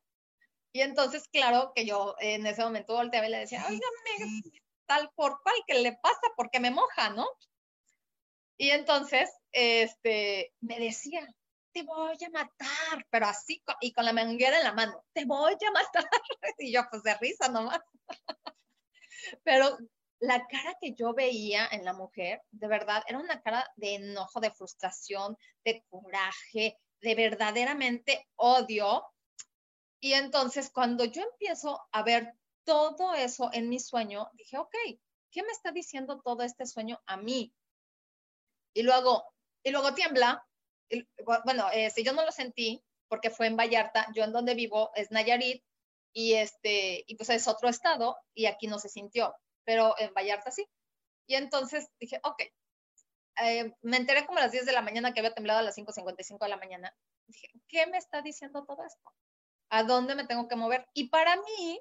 Y 0.72 0.82
entonces, 0.82 1.26
claro 1.28 1.72
que 1.74 1.86
yo 1.86 2.14
en 2.20 2.46
ese 2.46 2.62
momento 2.62 2.94
volteaba 2.94 3.26
y 3.26 3.30
le 3.30 3.38
decía, 3.38 3.64
oígame, 3.66 4.42
tal 4.86 5.10
por 5.14 5.40
cual, 5.42 5.56
que 5.66 5.74
le 5.74 5.92
pasa? 5.92 6.20
Porque 6.36 6.60
me 6.60 6.70
moja, 6.70 7.10
¿no? 7.10 7.26
Y 8.58 8.70
entonces, 8.70 9.30
este, 9.52 10.52
me 10.60 10.78
decía, 10.78 11.26
te 11.72 11.84
voy 11.84 12.16
a 12.24 12.30
matar, 12.30 13.06
pero 13.10 13.26
así, 13.26 13.62
y 13.80 13.92
con 13.92 14.04
la 14.04 14.12
manguera 14.12 14.58
en 14.58 14.64
la 14.64 14.72
mano, 14.72 15.04
te 15.12 15.24
voy 15.24 15.52
a 15.54 15.70
matar. 15.70 16.04
Y 16.58 16.72
yo, 16.72 16.82
pues 16.90 17.02
de 17.02 17.14
risa 17.14 17.48
nomás. 17.48 17.80
Pero 19.44 19.78
la 20.20 20.46
cara 20.46 20.76
que 20.80 20.94
yo 20.94 21.14
veía 21.14 21.68
en 21.70 21.84
la 21.84 21.92
mujer, 21.92 22.42
de 22.50 22.68
verdad, 22.68 23.02
era 23.06 23.18
una 23.18 23.40
cara 23.40 23.68
de 23.76 23.94
enojo, 23.96 24.40
de 24.40 24.50
frustración, 24.50 25.36
de 25.64 25.84
coraje, 25.88 26.78
de 27.00 27.14
verdaderamente 27.14 28.28
odio 28.36 29.04
y 30.00 30.12
entonces 30.12 30.70
cuando 30.70 31.04
yo 31.04 31.22
empiezo 31.22 31.80
a 31.90 32.02
ver 32.02 32.34
todo 32.64 33.14
eso 33.14 33.50
en 33.52 33.68
mi 33.68 33.80
sueño, 33.80 34.30
dije, 34.34 34.58
ok, 34.58 34.74
¿qué 35.30 35.42
me 35.42 35.50
está 35.50 35.72
diciendo 35.72 36.20
todo 36.24 36.42
este 36.42 36.66
sueño 36.66 37.00
a 37.06 37.16
mí? 37.16 37.52
Y 38.74 38.82
luego, 38.82 39.24
y 39.62 39.70
luego 39.70 39.94
tiembla. 39.94 40.44
bueno, 41.44 41.66
si 41.92 42.04
yo 42.04 42.12
no 42.12 42.24
lo 42.24 42.32
sentí, 42.32 42.82
porque 43.08 43.30
fue 43.30 43.46
en 43.46 43.56
Vallarta, 43.56 44.06
yo 44.14 44.22
en 44.22 44.32
donde 44.32 44.54
vivo 44.54 44.90
es 44.94 45.10
Nayarit, 45.10 45.64
y 46.12 46.34
este, 46.34 47.04
y 47.06 47.16
pues 47.16 47.30
es 47.30 47.48
otro 47.48 47.68
estado, 47.68 48.16
y 48.34 48.46
aquí 48.46 48.66
no 48.66 48.78
se 48.78 48.88
sintió, 48.88 49.34
pero 49.68 49.94
en 49.98 50.14
Vallarta 50.14 50.50
sí. 50.50 50.66
Y 51.26 51.34
entonces 51.34 51.90
dije, 52.00 52.20
ok, 52.22 52.42
eh, 53.42 53.74
me 53.82 53.98
enteré 53.98 54.24
como 54.24 54.38
a 54.38 54.42
las 54.42 54.52
10 54.52 54.64
de 54.64 54.72
la 54.72 54.80
mañana 54.80 55.12
que 55.12 55.20
había 55.20 55.34
temblado 55.34 55.58
a 55.58 55.62
las 55.62 55.76
5.55 55.76 56.38
de 56.38 56.48
la 56.48 56.56
mañana. 56.56 56.96
Dije, 57.26 57.48
¿qué 57.68 57.86
me 57.86 57.98
está 57.98 58.22
diciendo 58.22 58.64
todo 58.64 58.82
esto? 58.82 59.12
a 59.70 59.82
dónde 59.82 60.14
me 60.14 60.26
tengo 60.26 60.48
que 60.48 60.56
mover. 60.56 60.88
Y 60.94 61.08
para 61.08 61.36
mí, 61.36 61.80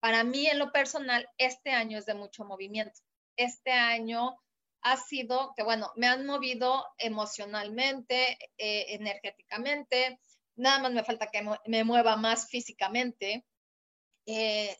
para 0.00 0.24
mí 0.24 0.46
en 0.46 0.58
lo 0.58 0.72
personal, 0.72 1.28
este 1.38 1.70
año 1.70 1.98
es 1.98 2.06
de 2.06 2.14
mucho 2.14 2.44
movimiento. 2.44 3.00
Este 3.36 3.72
año 3.72 4.38
ha 4.82 4.96
sido 4.96 5.52
que, 5.56 5.62
bueno, 5.62 5.92
me 5.96 6.06
han 6.06 6.26
movido 6.26 6.86
emocionalmente, 6.98 8.38
eh, 8.58 8.94
energéticamente, 8.94 10.20
nada 10.56 10.80
más 10.80 10.92
me 10.92 11.04
falta 11.04 11.30
que 11.30 11.42
me 11.66 11.84
mueva 11.84 12.16
más 12.16 12.48
físicamente. 12.48 13.46
Eh, 14.26 14.76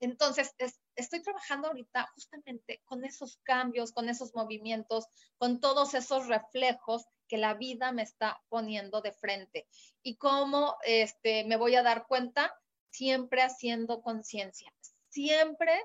entonces, 0.00 0.54
estoy 0.96 1.22
trabajando 1.22 1.68
ahorita 1.68 2.08
justamente 2.14 2.82
con 2.84 3.04
esos 3.04 3.38
cambios, 3.42 3.92
con 3.92 4.08
esos 4.08 4.34
movimientos, 4.34 5.06
con 5.38 5.60
todos 5.60 5.94
esos 5.94 6.26
reflejos 6.26 7.04
que 7.28 7.38
la 7.38 7.54
vida 7.54 7.92
me 7.92 8.02
está 8.02 8.42
poniendo 8.48 9.00
de 9.00 9.12
frente. 9.12 9.68
¿Y 10.02 10.16
cómo 10.16 10.76
este, 10.84 11.44
me 11.44 11.56
voy 11.56 11.76
a 11.76 11.82
dar 11.82 12.06
cuenta? 12.06 12.54
Siempre 12.90 13.42
haciendo 13.42 14.02
conciencia, 14.02 14.72
siempre 15.08 15.80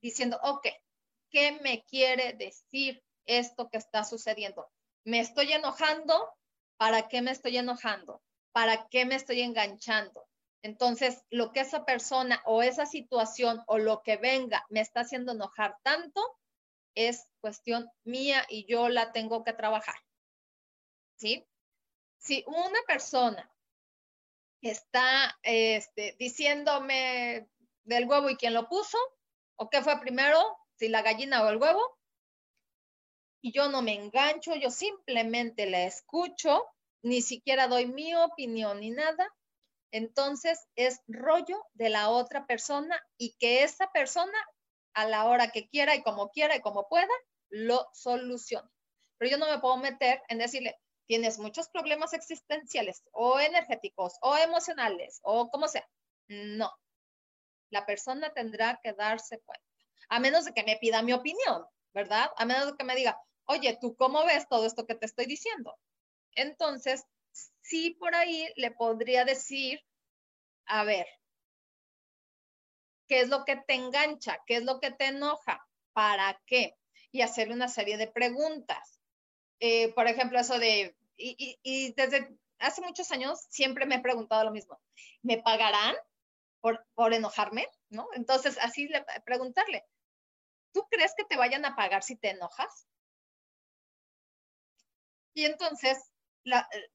diciendo, 0.00 0.40
ok, 0.42 0.68
¿qué 1.30 1.52
me 1.62 1.84
quiere 1.84 2.32
decir 2.32 3.02
esto 3.26 3.68
que 3.68 3.76
está 3.76 4.04
sucediendo? 4.04 4.70
¿Me 5.04 5.20
estoy 5.20 5.52
enojando? 5.52 6.32
¿Para 6.78 7.08
qué 7.08 7.20
me 7.20 7.30
estoy 7.30 7.58
enojando? 7.58 8.22
¿Para 8.52 8.88
qué 8.88 9.04
me 9.04 9.16
estoy 9.16 9.42
enganchando? 9.42 10.26
Entonces, 10.66 11.22
lo 11.30 11.52
que 11.52 11.60
esa 11.60 11.84
persona 11.84 12.42
o 12.44 12.60
esa 12.60 12.86
situación 12.86 13.62
o 13.68 13.78
lo 13.78 14.02
que 14.02 14.16
venga 14.16 14.66
me 14.68 14.80
está 14.80 15.02
haciendo 15.02 15.30
enojar 15.30 15.76
tanto 15.84 16.20
es 16.96 17.28
cuestión 17.40 17.88
mía 18.02 18.44
y 18.48 18.66
yo 18.66 18.88
la 18.88 19.12
tengo 19.12 19.44
que 19.44 19.52
trabajar. 19.52 19.94
¿sí? 21.14 21.46
Si 22.18 22.42
una 22.48 22.80
persona 22.88 23.48
está 24.60 25.38
este, 25.44 26.16
diciéndome 26.18 27.48
del 27.84 28.08
huevo 28.08 28.28
y 28.28 28.36
quién 28.36 28.52
lo 28.52 28.68
puso, 28.68 28.98
o 29.54 29.70
qué 29.70 29.82
fue 29.82 30.00
primero, 30.00 30.40
si 30.74 30.88
la 30.88 31.02
gallina 31.02 31.44
o 31.44 31.48
el 31.48 31.58
huevo, 31.58 31.96
y 33.40 33.52
yo 33.52 33.68
no 33.68 33.82
me 33.82 33.94
engancho, 33.94 34.56
yo 34.56 34.72
simplemente 34.72 35.70
la 35.70 35.84
escucho, 35.84 36.64
ni 37.02 37.22
siquiera 37.22 37.68
doy 37.68 37.86
mi 37.86 38.16
opinión 38.16 38.80
ni 38.80 38.90
nada, 38.90 39.32
entonces 39.90 40.66
es 40.76 41.00
rollo 41.06 41.64
de 41.74 41.90
la 41.90 42.10
otra 42.10 42.46
persona 42.46 43.00
y 43.16 43.36
que 43.38 43.62
esa 43.62 43.90
persona 43.92 44.38
a 44.94 45.06
la 45.06 45.26
hora 45.26 45.52
que 45.52 45.68
quiera 45.68 45.94
y 45.94 46.02
como 46.02 46.30
quiera 46.30 46.56
y 46.56 46.60
como 46.60 46.88
pueda, 46.88 47.12
lo 47.50 47.88
solucione. 47.92 48.68
Pero 49.18 49.30
yo 49.30 49.38
no 49.38 49.46
me 49.50 49.58
puedo 49.58 49.76
meter 49.76 50.22
en 50.28 50.38
decirle, 50.38 50.78
tienes 51.06 51.38
muchos 51.38 51.68
problemas 51.68 52.12
existenciales 52.12 53.02
o 53.12 53.38
energéticos 53.38 54.14
o 54.20 54.36
emocionales 54.36 55.20
o 55.22 55.50
como 55.50 55.68
sea. 55.68 55.88
No. 56.28 56.72
La 57.70 57.86
persona 57.86 58.32
tendrá 58.32 58.80
que 58.82 58.92
darse 58.92 59.40
cuenta. 59.40 59.64
A 60.08 60.20
menos 60.20 60.44
de 60.44 60.52
que 60.52 60.64
me 60.64 60.76
pida 60.76 61.02
mi 61.02 61.12
opinión, 61.12 61.66
¿verdad? 61.92 62.30
A 62.36 62.44
menos 62.44 62.66
de 62.66 62.76
que 62.76 62.84
me 62.84 62.94
diga, 62.94 63.20
oye, 63.46 63.76
¿tú 63.80 63.96
cómo 63.96 64.24
ves 64.24 64.48
todo 64.48 64.66
esto 64.66 64.86
que 64.86 64.94
te 64.94 65.06
estoy 65.06 65.26
diciendo? 65.26 65.76
Entonces, 66.32 67.04
sí 67.62 67.90
por 67.98 68.14
ahí 68.14 68.48
le 68.56 68.70
podría 68.70 69.24
decir, 69.24 69.84
a 70.66 70.84
ver, 70.84 71.06
¿qué 73.06 73.20
es 73.20 73.28
lo 73.28 73.44
que 73.44 73.56
te 73.56 73.74
engancha? 73.74 74.42
¿Qué 74.46 74.56
es 74.56 74.64
lo 74.64 74.80
que 74.80 74.90
te 74.90 75.06
enoja? 75.06 75.66
¿Para 75.92 76.40
qué? 76.46 76.76
Y 77.12 77.22
hacerle 77.22 77.54
una 77.54 77.68
serie 77.68 77.96
de 77.96 78.08
preguntas. 78.08 79.00
Eh, 79.60 79.92
por 79.94 80.06
ejemplo, 80.06 80.38
eso 80.38 80.58
de, 80.58 80.96
y, 81.16 81.92
desde 81.94 82.36
hace 82.58 82.82
muchos 82.82 83.10
años 83.12 83.40
siempre 83.48 83.86
me 83.86 83.96
he 83.96 84.00
preguntado 84.00 84.44
lo 84.44 84.50
mismo, 84.50 84.80
¿me 85.22 85.42
pagarán 85.42 85.94
por, 86.60 86.86
por 86.94 87.14
enojarme? 87.14 87.68
¿No? 87.88 88.08
Entonces, 88.14 88.58
así 88.60 88.88
le, 88.88 89.04
preguntarle, 89.24 89.86
¿tú 90.72 90.86
crees 90.90 91.14
que 91.16 91.24
te 91.24 91.36
vayan 91.36 91.64
a 91.64 91.76
pagar 91.76 92.02
si 92.02 92.16
te 92.16 92.30
enojas? 92.30 92.86
Y 95.32 95.44
entonces 95.44 95.98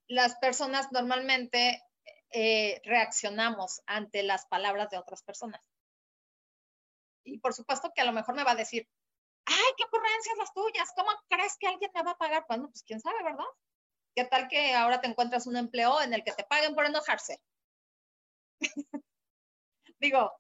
las 0.08 0.36
personas 0.38 0.91
normalmente 0.91 1.84
eh, 2.32 2.82
reaccionamos 2.86 3.82
ante 3.86 4.24
las 4.24 4.45
palabras 4.45 4.89
de 4.89 4.97
otras 4.97 5.22
personas. 5.24 5.62
Y 7.24 7.39
por 7.39 7.54
supuesto 7.54 7.91
que 7.93 8.02
a 8.02 8.06
lo 8.06 8.14
mejor 8.14 8.36
me 8.36 8.43
va 8.43 8.52
a 8.52 8.56
decir, 8.56 8.88
ay, 9.45 9.74
qué 9.78 9.84
ocurrencias 9.84 10.38
las 10.38 10.54
tuyas, 10.54 10.89
¿cómo 10.95 11.12
crees 11.30 11.58
que 11.60 11.68
alguien 11.68 11.91
me 11.93 12.04
va 12.04 12.12
a 12.12 12.18
pagar? 12.18 12.45
Bueno, 12.47 12.70
pues 12.70 12.84
quién 12.84 13.02
sabe, 13.02 13.22
¿verdad? 13.24 13.45
¿Qué 14.16 14.26
tal 14.26 14.47
que 14.47 14.74
ahora 14.74 15.02
te 15.02 15.08
encuentras 15.08 15.45
un 15.45 15.58
empleo 15.58 16.02
en 16.02 16.14
el 16.14 16.24
que 16.24 16.32
te 16.32 16.45
paguen 16.45 16.74
por 16.74 16.86
enojarse? 16.86 17.41
Digo, 19.99 20.32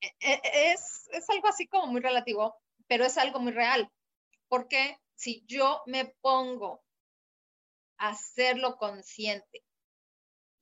e, 0.00 0.08
e, 0.20 0.72
es, 0.72 1.08
es 1.10 1.30
algo 1.30 1.48
así 1.48 1.66
como 1.66 1.86
muy 1.86 2.00
relativo, 2.00 2.54
pero 2.86 3.04
es 3.04 3.16
algo 3.18 3.40
muy 3.40 3.52
real, 3.52 3.90
porque 4.48 5.00
si 5.14 5.42
yo 5.46 5.82
me 5.86 6.14
pongo 6.20 6.83
hacerlo 7.98 8.76
consciente 8.76 9.64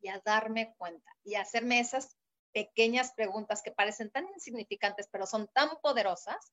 y 0.01 0.09
a 0.09 0.21
darme 0.25 0.75
cuenta 0.77 1.11
y 1.25 1.35
a 1.35 1.43
hacerme 1.43 1.81
esas 1.81 2.17
pequeñas 2.53 3.13
preguntas 3.13 3.63
que 3.63 3.73
parecen 3.73 4.11
tan 4.11 4.29
insignificantes, 4.29 5.09
pero 5.11 5.27
son 5.27 5.49
tan 5.49 5.71
poderosas, 5.83 6.53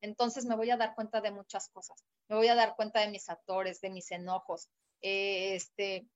entonces 0.00 0.44
me 0.44 0.56
voy 0.56 0.70
a 0.70 0.76
dar 0.76 0.94
cuenta 0.94 1.20
de 1.20 1.30
muchas 1.30 1.68
cosas. 1.68 2.04
Me 2.28 2.36
voy 2.36 2.48
a 2.48 2.54
dar 2.54 2.74
cuenta 2.76 3.00
de 3.00 3.08
mis 3.08 3.28
actores, 3.28 3.80
de 3.80 3.90
mis 3.90 4.10
enojos, 4.10 4.68
eh, 5.00 5.54
este, 5.54 6.08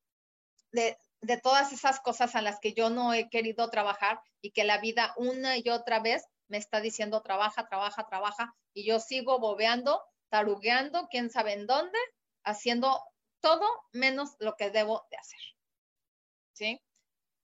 de, 0.73 0.99
de 1.21 1.37
todas 1.39 1.73
esas 1.73 2.01
cosas 2.01 2.35
a 2.35 2.43
las 2.43 2.59
que 2.61 2.73
yo 2.73 2.91
no 2.91 3.15
he 3.15 3.29
querido 3.29 3.71
trabajar 3.71 4.21
y 4.41 4.51
que 4.51 4.65
la 4.65 4.79
vida 4.79 5.15
una 5.17 5.57
y 5.57 5.69
otra 5.69 6.01
vez 6.01 6.25
me 6.49 6.59
está 6.59 6.81
diciendo 6.81 7.23
trabaja, 7.23 7.69
trabaja, 7.69 8.07
trabaja, 8.09 8.55
y 8.75 8.85
yo 8.85 8.99
sigo 8.99 9.39
bobeando 9.39 10.03
tarugueando, 10.31 11.09
quién 11.11 11.31
sabe 11.31 11.53
en 11.53 11.67
dónde, 11.67 11.99
haciendo 12.45 13.03
todo 13.41 13.67
menos 13.93 14.37
lo 14.39 14.57
que 14.57 14.71
debo 14.71 15.07
de 15.11 15.17
hacer. 15.17 15.41
¿Sí? 16.53 16.81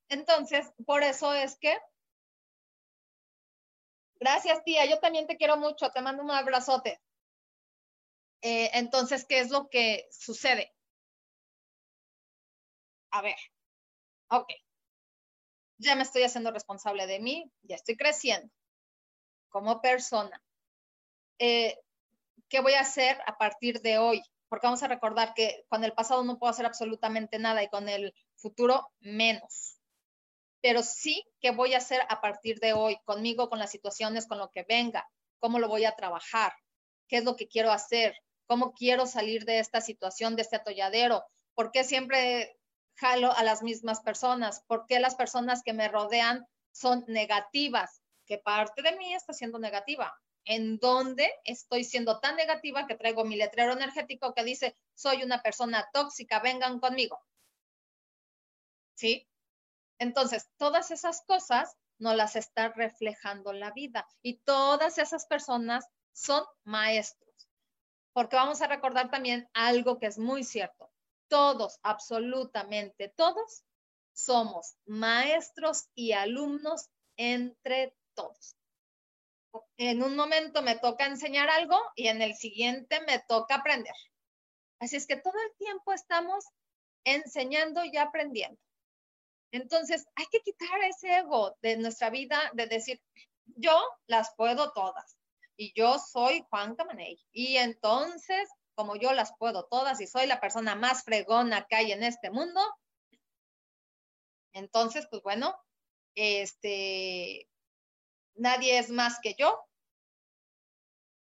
Entonces, 0.09 0.73
por 0.87 1.03
eso 1.03 1.33
es 1.33 1.59
que, 1.59 1.77
gracias 4.21 4.63
tía, 4.65 4.85
yo 4.87 4.99
también 5.01 5.27
te 5.27 5.37
quiero 5.37 5.57
mucho, 5.57 5.91
te 5.91 6.03
mando 6.03 6.23
un 6.23 6.31
abrazote. 6.31 7.01
Eh, 8.43 8.71
entonces, 8.75 9.25
¿qué 9.25 9.41
es 9.41 9.51
lo 9.51 9.69
que 9.69 10.07
sucede? 10.11 10.73
A 13.11 13.23
ver, 13.23 13.37
ok, 14.29 14.53
ya 15.79 15.95
me 15.95 16.03
estoy 16.03 16.23
haciendo 16.23 16.51
responsable 16.51 17.07
de 17.07 17.21
mí, 17.21 17.51
ya 17.63 17.77
estoy 17.77 17.97
creciendo 17.97 18.53
como 19.49 19.81
persona. 19.81 20.43
Eh, 21.39 21.79
¿qué 22.49 22.61
voy 22.61 22.75
a 22.75 22.81
hacer 22.81 23.19
a 23.27 23.37
partir 23.37 23.81
de 23.81 23.99
hoy? 23.99 24.23
Porque 24.49 24.67
vamos 24.67 24.83
a 24.83 24.89
recordar 24.89 25.35
que 25.35 25.65
con 25.69 25.85
el 25.85 25.93
pasado 25.93 26.23
no 26.25 26.39
puedo 26.39 26.51
hacer 26.51 26.67
absolutamente 26.67 27.39
nada 27.39 27.63
y 27.63 27.69
con 27.69 27.89
el 27.89 28.15
futuro 28.37 28.89
menos. 29.01 29.79
Pero 30.61 30.83
sí, 30.83 31.25
¿qué 31.41 31.51
voy 31.51 31.75
a 31.75 31.79
hacer 31.79 32.01
a 32.09 32.21
partir 32.21 32.59
de 32.61 32.73
hoy? 32.73 32.99
Conmigo, 33.05 33.49
con 33.49 33.59
las 33.59 33.71
situaciones, 33.71 34.27
con 34.27 34.39
lo 34.39 34.51
que 34.51 34.65
venga. 34.69 35.09
¿Cómo 35.39 35.59
lo 35.59 35.69
voy 35.69 35.85
a 35.85 35.95
trabajar? 35.95 36.53
¿Qué 37.09 37.19
es 37.19 37.25
lo 37.25 37.37
que 37.37 37.49
quiero 37.49 37.71
hacer? 37.71 38.17
¿Cómo 38.47 38.73
quiero 38.73 39.07
salir 39.07 39.45
de 39.45 39.59
esta 39.59 39.81
situación, 39.81 40.37
de 40.37 40.43
este 40.43 40.57
atolladero? 40.57 41.25
¿Por 41.55 41.73
qué 41.73 41.85
siempre 41.85 42.57
jalo 42.95 43.33
a 43.33 43.43
las 43.43 43.63
mismas 43.63 44.01
personas? 44.01 44.63
¿Por 44.67 44.87
qué 44.87 45.01
las 45.01 45.15
personas 45.15 45.63
que 45.63 45.73
me 45.73 45.89
rodean 45.89 46.47
son 46.73 47.05
negativas? 47.07 48.03
¿Qué 48.27 48.39
parte 48.39 48.83
de 48.83 48.97
mí 48.97 49.15
está 49.15 49.33
siendo 49.33 49.59
negativa? 49.59 50.13
En 50.47 50.79
donde 50.79 51.29
estoy 51.45 51.85
siendo 51.85 52.21
tan 52.21 52.37
negativa 52.37 52.87
que 52.87 52.95
traigo 52.95 53.25
mi 53.25 53.37
letrero 53.37 53.73
energético 53.73 54.33
que 54.33 54.45
dice, 54.45 54.77
soy 54.95 55.23
una 55.25 55.43
persona 55.43 55.89
tóxica, 55.93 56.41
vengan 56.41 56.79
conmigo. 56.79 57.21
¿Sí? 58.95 59.29
Entonces, 59.99 60.49
todas 60.57 60.91
esas 60.91 61.23
cosas 61.27 61.77
no 61.99 62.15
las 62.15 62.37
está 62.37 62.69
reflejando 62.69 63.53
la 63.53 63.73
vida 63.73 64.07
y 64.23 64.39
todas 64.39 64.99
esas 64.99 65.27
personas 65.27 65.87
son 66.13 66.45
maestros. 66.65 67.49
Porque 68.13 68.37
vamos 68.37 68.63
a 68.63 68.69
recordar 68.69 69.11
también 69.11 69.51
algo 69.53 69.99
que 69.99 70.07
es 70.07 70.17
muy 70.17 70.45
cierto. 70.45 70.91
Todos, 71.29 71.81
absolutamente 71.83 73.09
todos, 73.09 73.65
somos 74.13 74.77
maestros 74.87 75.89
y 75.95 76.13
alumnos 76.13 76.89
entre 77.17 77.97
todos 78.15 78.57
en 79.77 80.03
un 80.03 80.17
momento 80.17 80.63
me 80.63 80.77
toca 80.77 81.07
enseñar 81.07 81.49
algo 81.51 81.79
y 81.95 82.09
en 82.09 82.23
el 82.23 82.35
siguiente 82.35 83.01
me 83.07 83.19
toca 83.21 83.57
aprender. 83.57 83.95
Así 84.79 84.97
es 84.97 85.07
que 85.07 85.17
todo 85.17 85.35
el 85.35 85.57
tiempo 85.57 85.93
estamos 85.93 86.45
enseñando 87.05 87.85
y 87.85 87.97
aprendiendo. 87.97 88.61
Entonces, 89.53 90.07
hay 90.17 90.27
que 90.31 90.41
quitar 90.41 90.83
ese 90.85 91.19
ego 91.19 91.57
de 91.63 91.77
nuestra 91.77 92.11
vida 92.11 92.51
de 92.55 92.67
decir, 92.67 93.01
yo 93.47 93.81
las 94.07 94.35
puedo 94.37 94.73
todas 94.73 95.17
y 95.57 95.73
yo 95.75 95.99
soy 95.99 96.45
Juan 96.51 96.75
Camaney. 96.75 97.19
Y 97.33 97.57
entonces, 97.57 98.49
como 98.75 98.97
yo 98.97 99.13
las 99.13 99.33
puedo 99.39 99.67
todas 99.67 100.01
y 100.01 100.07
soy 100.07 100.27
la 100.27 100.41
persona 100.41 100.75
más 100.75 101.05
fregona 101.05 101.67
que 101.67 101.77
hay 101.77 101.93
en 101.93 102.03
este 102.03 102.31
mundo, 102.31 102.61
entonces, 104.53 105.07
pues 105.11 105.23
bueno, 105.23 105.55
este, 106.15 107.49
nadie 108.37 108.79
es 108.79 108.91
más 108.91 109.19
que 109.21 109.35
yo, 109.39 109.61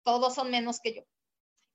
todos 0.03 0.35
son 0.35 0.51
menos 0.51 0.79
que 0.79 0.95
yo. 0.95 1.01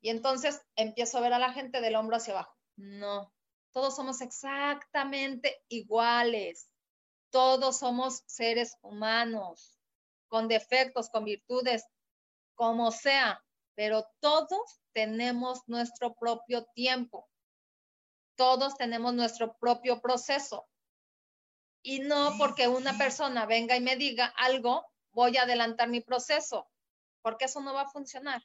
Y 0.00 0.10
entonces 0.10 0.62
empiezo 0.76 1.18
a 1.18 1.20
ver 1.20 1.32
a 1.32 1.38
la 1.38 1.52
gente 1.52 1.80
del 1.80 1.96
hombro 1.96 2.16
hacia 2.16 2.34
abajo. 2.34 2.56
No, 2.76 3.32
todos 3.72 3.96
somos 3.96 4.20
exactamente 4.20 5.62
iguales. 5.68 6.68
Todos 7.30 7.78
somos 7.78 8.24
seres 8.26 8.76
humanos, 8.82 9.78
con 10.28 10.48
defectos, 10.48 11.10
con 11.10 11.24
virtudes, 11.24 11.84
como 12.56 12.90
sea, 12.90 13.44
pero 13.76 14.08
todos 14.18 14.80
tenemos 14.92 15.62
nuestro 15.68 16.14
propio 16.14 16.64
tiempo. 16.74 17.28
Todos 18.36 18.74
tenemos 18.76 19.14
nuestro 19.14 19.56
propio 19.58 20.00
proceso. 20.00 20.66
Y 21.82 22.00
no 22.00 22.34
porque 22.36 22.68
una 22.68 22.98
persona 22.98 23.46
venga 23.46 23.76
y 23.76 23.80
me 23.80 23.96
diga 23.96 24.26
algo, 24.36 24.89
voy 25.12 25.36
a 25.36 25.42
adelantar 25.42 25.88
mi 25.88 26.00
proceso, 26.00 26.68
porque 27.22 27.46
eso 27.46 27.60
no 27.60 27.74
va 27.74 27.82
a 27.82 27.90
funcionar. 27.90 28.42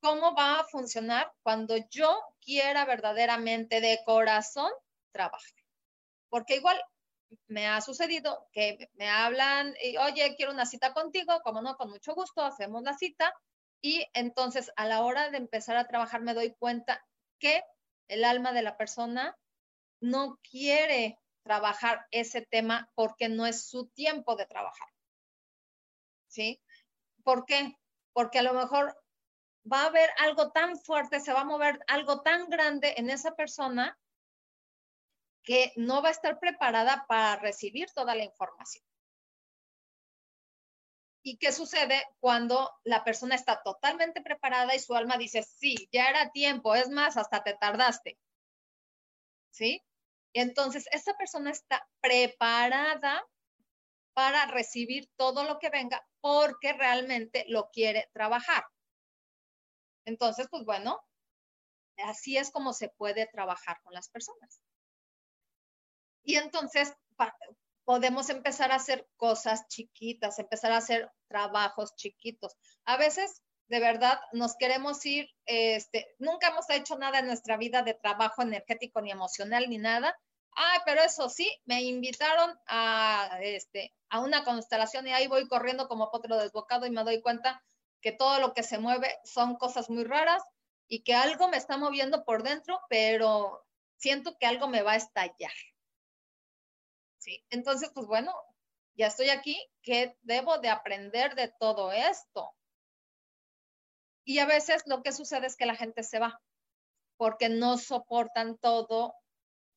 ¿Cómo 0.00 0.34
va 0.34 0.60
a 0.60 0.64
funcionar 0.64 1.32
cuando 1.42 1.76
yo 1.90 2.20
quiera 2.40 2.84
verdaderamente 2.84 3.80
de 3.80 4.00
corazón 4.04 4.70
trabajar? 5.12 5.52
Porque 6.28 6.56
igual 6.56 6.80
me 7.46 7.66
ha 7.66 7.80
sucedido 7.80 8.48
que 8.52 8.90
me 8.94 9.08
hablan 9.08 9.74
y, 9.82 9.96
oye, 9.96 10.34
quiero 10.36 10.52
una 10.52 10.66
cita 10.66 10.92
contigo, 10.92 11.40
como 11.42 11.62
no, 11.62 11.76
con 11.76 11.90
mucho 11.90 12.14
gusto, 12.14 12.44
hacemos 12.44 12.82
la 12.82 12.94
cita. 12.94 13.34
Y 13.80 14.06
entonces 14.14 14.72
a 14.76 14.86
la 14.86 15.02
hora 15.02 15.30
de 15.30 15.38
empezar 15.38 15.76
a 15.76 15.86
trabajar 15.86 16.20
me 16.20 16.34
doy 16.34 16.54
cuenta 16.54 17.04
que 17.38 17.62
el 18.08 18.24
alma 18.24 18.52
de 18.52 18.62
la 18.62 18.76
persona 18.76 19.36
no 20.00 20.38
quiere 20.48 21.18
trabajar 21.42 22.06
ese 22.10 22.42
tema 22.42 22.90
porque 22.94 23.28
no 23.28 23.46
es 23.46 23.68
su 23.68 23.88
tiempo 23.88 24.36
de 24.36 24.46
trabajar. 24.46 24.88
¿Sí? 26.38 26.62
¿Por 27.24 27.44
qué? 27.46 27.76
Porque 28.12 28.38
a 28.38 28.42
lo 28.42 28.54
mejor 28.54 28.96
va 29.70 29.82
a 29.82 29.86
haber 29.86 30.08
algo 30.18 30.52
tan 30.52 30.78
fuerte, 30.78 31.18
se 31.18 31.32
va 31.32 31.40
a 31.40 31.44
mover 31.52 31.80
algo 31.88 32.22
tan 32.22 32.48
grande 32.48 32.94
en 32.96 33.10
esa 33.10 33.34
persona 33.34 33.98
que 35.42 35.72
no 35.74 36.00
va 36.00 36.08
a 36.08 36.12
estar 36.12 36.38
preparada 36.38 37.06
para 37.08 37.40
recibir 37.40 37.90
toda 37.92 38.14
la 38.14 38.22
información. 38.22 38.84
¿Y 41.24 41.38
qué 41.38 41.50
sucede 41.52 42.06
cuando 42.20 42.70
la 42.84 43.02
persona 43.02 43.34
está 43.34 43.60
totalmente 43.64 44.22
preparada 44.22 44.76
y 44.76 44.78
su 44.78 44.94
alma 44.94 45.18
dice, 45.18 45.42
sí, 45.42 45.88
ya 45.90 46.08
era 46.08 46.30
tiempo, 46.30 46.76
es 46.76 46.88
más, 46.88 47.16
hasta 47.16 47.42
te 47.42 47.54
tardaste? 47.54 48.16
¿Sí? 49.50 49.82
entonces, 50.34 50.86
esa 50.92 51.14
persona 51.14 51.50
está 51.50 51.88
preparada 52.00 53.26
para 54.18 54.46
recibir 54.46 55.08
todo 55.16 55.44
lo 55.44 55.60
que 55.60 55.70
venga 55.70 56.04
porque 56.20 56.72
realmente 56.72 57.44
lo 57.48 57.70
quiere 57.70 58.10
trabajar. 58.12 58.64
Entonces, 60.04 60.48
pues 60.50 60.64
bueno, 60.64 61.00
así 61.98 62.36
es 62.36 62.50
como 62.50 62.72
se 62.72 62.88
puede 62.88 63.26
trabajar 63.26 63.80
con 63.82 63.92
las 63.92 64.08
personas. 64.08 64.60
Y 66.22 66.36
entonces 66.36 66.94
podemos 67.84 68.28
empezar 68.28 68.70
a 68.70 68.76
hacer 68.76 69.08
cosas 69.16 69.66
chiquitas, 69.68 70.38
empezar 70.38 70.72
a 70.72 70.76
hacer 70.78 71.10
trabajos 71.26 71.94
chiquitos. 71.96 72.54
A 72.84 72.96
veces, 72.98 73.42
de 73.68 73.80
verdad, 73.80 74.18
nos 74.32 74.56
queremos 74.56 75.04
ir, 75.06 75.28
este, 75.46 76.06
nunca 76.18 76.48
hemos 76.48 76.68
hecho 76.70 76.98
nada 76.98 77.20
en 77.20 77.26
nuestra 77.26 77.56
vida 77.56 77.82
de 77.82 77.94
trabajo 77.94 78.42
energético 78.42 79.00
ni 79.00 79.10
emocional 79.10 79.68
ni 79.68 79.78
nada. 79.78 80.14
Ah, 80.60 80.82
pero 80.84 81.02
eso 81.02 81.28
sí, 81.28 81.48
me 81.66 81.82
invitaron 81.82 82.58
a, 82.66 83.38
este, 83.42 83.94
a 84.08 84.18
una 84.18 84.42
constelación 84.42 85.06
y 85.06 85.12
ahí 85.12 85.28
voy 85.28 85.46
corriendo 85.46 85.86
como 85.86 86.10
potro 86.10 86.36
desbocado 86.36 86.84
y 86.84 86.90
me 86.90 87.04
doy 87.04 87.22
cuenta 87.22 87.62
que 88.00 88.10
todo 88.10 88.40
lo 88.40 88.54
que 88.54 88.64
se 88.64 88.78
mueve 88.78 89.20
son 89.22 89.54
cosas 89.54 89.88
muy 89.88 90.02
raras 90.02 90.42
y 90.88 91.04
que 91.04 91.14
algo 91.14 91.46
me 91.46 91.58
está 91.58 91.76
moviendo 91.76 92.24
por 92.24 92.42
dentro, 92.42 92.80
pero 92.88 93.64
siento 93.98 94.36
que 94.36 94.46
algo 94.46 94.66
me 94.66 94.82
va 94.82 94.94
a 94.94 94.96
estallar. 94.96 95.52
¿sí? 97.18 97.44
Entonces, 97.50 97.92
pues 97.94 98.08
bueno, 98.08 98.34
ya 98.96 99.06
estoy 99.06 99.28
aquí, 99.28 99.64
¿qué 99.80 100.18
debo 100.22 100.58
de 100.58 100.70
aprender 100.70 101.36
de 101.36 101.54
todo 101.60 101.92
esto? 101.92 102.52
Y 104.24 104.40
a 104.40 104.46
veces 104.46 104.82
lo 104.86 105.04
que 105.04 105.12
sucede 105.12 105.46
es 105.46 105.56
que 105.56 105.66
la 105.66 105.76
gente 105.76 106.02
se 106.02 106.18
va 106.18 106.42
porque 107.16 107.48
no 107.48 107.78
soportan 107.78 108.58
todo 108.58 109.14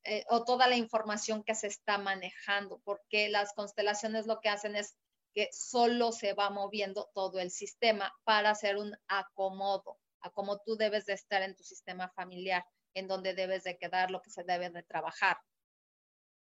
eh, 0.04 0.24
o 0.28 0.44
toda 0.44 0.66
la 0.66 0.76
información 0.76 1.44
que 1.44 1.54
se 1.54 1.68
está 1.68 1.98
manejando, 1.98 2.80
porque 2.84 3.28
las 3.28 3.52
constelaciones 3.54 4.26
lo 4.26 4.40
que 4.40 4.48
hacen 4.48 4.76
es 4.76 4.96
que 5.34 5.48
solo 5.52 6.12
se 6.12 6.34
va 6.34 6.50
moviendo 6.50 7.10
todo 7.14 7.38
el 7.38 7.50
sistema 7.50 8.12
para 8.24 8.50
hacer 8.50 8.76
un 8.76 8.94
acomodo 9.08 9.98
a 10.20 10.30
cómo 10.30 10.60
tú 10.60 10.76
debes 10.76 11.06
de 11.06 11.14
estar 11.14 11.42
en 11.42 11.56
tu 11.56 11.62
sistema 11.62 12.08
familiar, 12.10 12.64
en 12.94 13.08
donde 13.08 13.34
debes 13.34 13.64
de 13.64 13.76
quedar, 13.78 14.10
lo 14.10 14.20
que 14.20 14.30
se 14.30 14.44
debe 14.44 14.70
de 14.70 14.82
trabajar. 14.82 15.38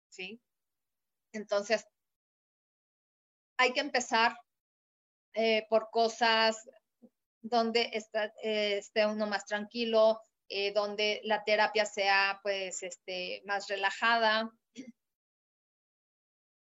¿Sí? 0.09 0.40
Entonces, 1.32 1.86
hay 3.59 3.72
que 3.72 3.80
empezar 3.80 4.36
eh, 5.34 5.66
por 5.68 5.90
cosas 5.90 6.68
donde 7.42 7.90
está, 7.92 8.32
eh, 8.42 8.78
esté 8.78 9.07
uno 9.07 9.26
más 9.26 9.44
tranquilo, 9.47 10.20
eh, 10.49 10.72
donde 10.72 11.20
la 11.24 11.44
terapia 11.44 11.86
sea 11.86 12.40
pues 12.42 12.82
este, 12.82 13.42
más 13.44 13.68
relajada, 13.68 14.51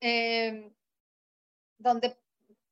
em, 0.01 0.74
donde 1.79 2.18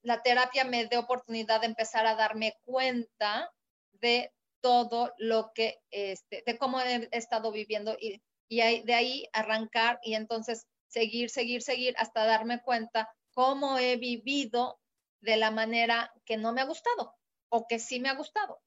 la 0.03 0.23
terapia 0.23 0.65
me 0.65 0.87
dé 0.87 0.97
oportunidad 0.97 1.61
de 1.61 1.67
empezar 1.67 2.07
a 2.07 2.15
darme 2.15 2.55
cuenta 2.65 3.53
de 3.93 4.33
todo 4.61 5.13
lo 5.19 5.53
que, 5.55 5.81
este, 5.91 6.43
de 6.47 6.59
cómo 6.59 6.81
he 6.81 7.09
estado 7.13 7.53
viviendo 7.53 7.97
y, 8.01 8.23
y 8.49 8.83
de 8.83 8.95
ahí 8.95 9.29
arrancar 9.33 9.99
y 10.03 10.15
entonces 10.15 10.67
seguir, 10.89 11.31
seguir, 11.31 11.63
seguir 11.63 11.95
hasta 11.99 12.25
darme 12.25 12.63
cuenta 12.63 13.09
cómo 13.33 13.79
he 13.79 13.97
vivido 13.97 14.81
de 15.21 15.37
la 15.37 15.51
manera 15.51 16.13
que 16.25 16.37
no 16.37 16.53
me 16.53 16.61
ha 16.61 16.65
gustado 16.65 17.15
o 17.49 17.67
que 17.67 17.79
sí 17.79 18.01
me 18.01 18.09
ha 18.09 18.15
gustado. 18.15 18.61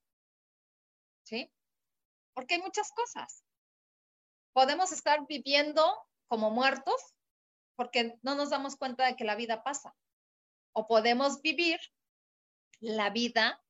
¿Sí? 1.23 1.51
Porque 2.33 2.55
hay 2.55 2.61
muchas 2.61 2.91
cosas. 2.91 3.43
Podemos 4.53 4.91
estar 4.91 5.25
viviendo 5.27 5.83
como 6.27 6.51
muertos 6.51 7.15
porque 7.75 8.17
no 8.23 8.35
nos 8.35 8.49
damos 8.49 8.75
cuenta 8.75 9.05
de 9.05 9.15
que 9.15 9.23
la 9.23 9.35
vida 9.35 9.63
pasa. 9.63 9.95
O 10.73 10.87
podemos 10.87 11.41
vivir 11.41 11.79
la 12.79 13.09
vida 13.09 13.61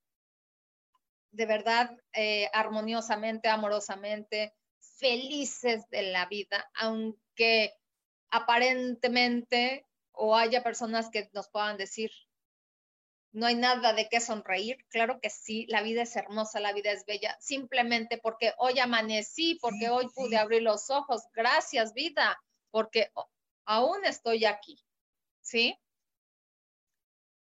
de 1.31 1.45
verdad 1.45 1.95
eh, 2.13 2.49
armoniosamente, 2.53 3.49
amorosamente, 3.49 4.55
felices 4.97 5.87
de 5.89 6.03
la 6.03 6.25
vida, 6.25 6.69
aunque 6.73 7.73
aparentemente 8.31 9.85
o 10.11 10.35
haya 10.35 10.63
personas 10.63 11.09
que 11.09 11.29
nos 11.33 11.49
puedan 11.49 11.77
decir, 11.77 12.11
no 13.31 13.45
hay 13.45 13.55
nada 13.55 13.93
de 13.93 14.09
qué 14.09 14.19
sonreír. 14.19 14.85
Claro 14.89 15.19
que 15.21 15.29
sí, 15.29 15.65
la 15.69 15.81
vida 15.81 16.01
es 16.01 16.15
hermosa, 16.15 16.59
la 16.59 16.73
vida 16.73 16.91
es 16.91 17.05
bella, 17.05 17.37
simplemente 17.39 18.17
porque 18.17 18.53
hoy 18.57 18.79
amanecí, 18.79 19.55
porque 19.61 19.89
hoy 19.89 20.07
pude 20.15 20.37
abrir 20.37 20.63
los 20.63 20.89
ojos. 20.89 21.23
Gracias, 21.33 21.93
vida, 21.93 22.39
porque 22.71 23.11
aún 23.65 24.03
estoy 24.05 24.45
aquí. 24.45 24.83
¿Sí? 25.41 25.77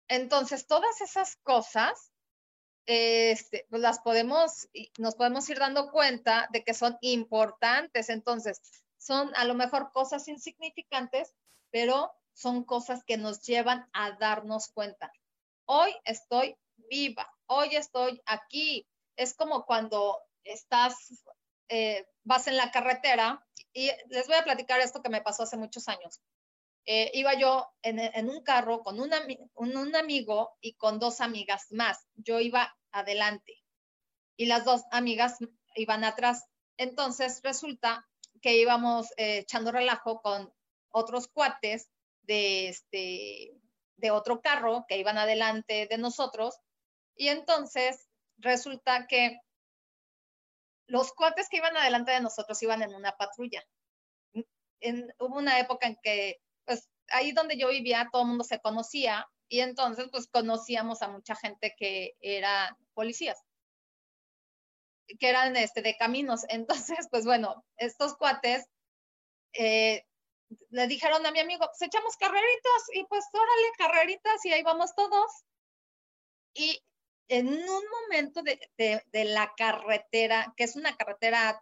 Entonces, 0.10 0.68
todas 0.68 1.02
esas 1.02 1.36
cosas, 1.38 2.12
este, 2.86 3.66
pues 3.70 3.82
las 3.82 4.00
podemos, 4.00 4.70
nos 4.98 5.16
podemos 5.16 5.50
ir 5.50 5.60
dando 5.60 5.92
cuenta 5.92 6.48
de 6.52 6.64
que 6.64 6.74
son 6.74 6.98
importantes. 7.02 8.10
Entonces, 8.10 8.62
son 8.98 9.34
a 9.36 9.46
lo 9.46 9.54
mejor 9.54 9.92
cosas 9.92 10.28
insignificantes, 10.28 11.34
pero 11.72 12.12
son 12.34 12.64
cosas 12.64 13.04
que 13.04 13.18
nos 13.18 13.42
llevan 13.42 13.90
a 13.94 14.12
darnos 14.12 14.70
cuenta. 14.70 15.12
Hoy 15.70 15.94
estoy 16.06 16.56
viva, 16.90 17.30
hoy 17.48 17.76
estoy 17.76 18.22
aquí. 18.26 18.88
Es 19.18 19.36
como 19.36 19.66
cuando 19.66 20.18
estás, 20.46 20.96
eh, 21.68 22.08
vas 22.24 22.48
en 22.48 22.56
la 22.56 22.72
carretera 22.72 23.46
y 23.74 23.92
les 24.08 24.28
voy 24.28 24.38
a 24.38 24.46
platicar 24.46 24.80
esto 24.80 25.02
que 25.02 25.10
me 25.10 25.22
pasó 25.22 25.44
hace 25.44 25.58
muchos 25.58 25.90
años. 25.90 26.22
Eh, 26.86 27.12
iba 27.16 27.34
yo 27.34 27.68
en, 27.82 28.30
un 28.30 28.44
carro 28.44 28.82
con 28.82 29.02
un, 29.02 29.14
amigo 29.94 30.56
y 30.62 30.76
con 30.76 31.00
dos 31.00 31.20
amigas 31.20 31.66
más. 31.72 32.08
Yo 32.16 32.40
iba 32.40 32.74
adelante 32.94 33.62
y 34.38 34.46
las 34.46 34.64
dos 34.64 34.84
amigas 34.92 35.36
iban 35.76 36.06
atrás. 36.06 36.46
Entonces 36.78 37.42
resulta 37.44 38.08
que 38.42 38.56
íbamos 38.56 39.12
eh, 39.18 39.40
echando 39.40 39.74
relajo 39.74 40.22
con 40.22 40.54
otros 40.92 41.28
cuates 41.28 41.92
de, 42.22 42.70
este, 42.70 43.52
de 43.98 44.12
otro 44.12 44.42
carro 44.42 44.86
que 44.88 44.98
iban 44.98 45.18
adelante 45.18 45.88
de 45.90 45.98
nosotros. 45.98 46.60
Y 47.16 47.30
entonces 47.30 48.08
resulta 48.38 49.08
que 49.08 49.40
los 50.88 51.14
cuates 51.14 51.50
que 51.50 51.58
iban 51.58 51.76
adelante 51.76 52.12
de 52.12 52.22
nosotros 52.22 52.62
iban 52.64 52.82
en 52.82 52.96
una 52.96 53.12
patrulla. 53.18 53.64
En, 54.80 55.12
hubo 55.20 55.38
una 55.38 55.60
época 55.60 55.88
en 55.88 55.98
que, 56.02 56.38
pues 56.66 56.88
ahí 57.10 57.32
donde 57.32 57.58
yo 57.58 57.70
vivía, 57.70 58.08
todo 58.12 58.22
el 58.22 58.30
mundo 58.30 58.44
se 58.44 58.60
conocía 58.60 59.28
y 59.50 59.62
entonces 59.62 60.08
pues 60.12 60.28
conocíamos 60.28 61.02
a 61.02 61.08
mucha 61.08 61.36
gente 61.36 61.74
que 61.78 62.14
era 62.22 62.78
policías 62.94 63.44
que 65.20 65.30
eran 65.30 65.56
este, 65.56 65.82
de 65.82 65.96
caminos. 65.96 66.42
Entonces, 66.50 67.08
pues 67.10 67.26
bueno, 67.26 67.64
estos 67.78 68.16
cuates 68.16 68.68
eh, 69.54 70.06
le 70.70 70.88
dijeron 70.88 71.26
a 71.26 71.32
mi 71.32 71.40
amigo, 71.40 71.66
pues 71.66 71.82
echamos 71.82 72.16
carreritas 72.18 72.84
y 72.94 73.04
pues 73.06 73.26
órale, 73.34 73.72
carreritas 73.78 74.46
y 74.46 74.54
ahí 74.54 74.64
vamos 74.64 74.94
todos. 74.96 75.32
Y 76.54 76.82
en 77.28 77.48
un 77.48 77.84
momento 78.02 78.42
de, 78.42 78.60
de, 78.78 79.26
la 79.26 79.54
carretera, 79.56 80.54
que 80.56 80.64
es 80.64 80.76
una 80.76 80.96
carretera 80.96 81.62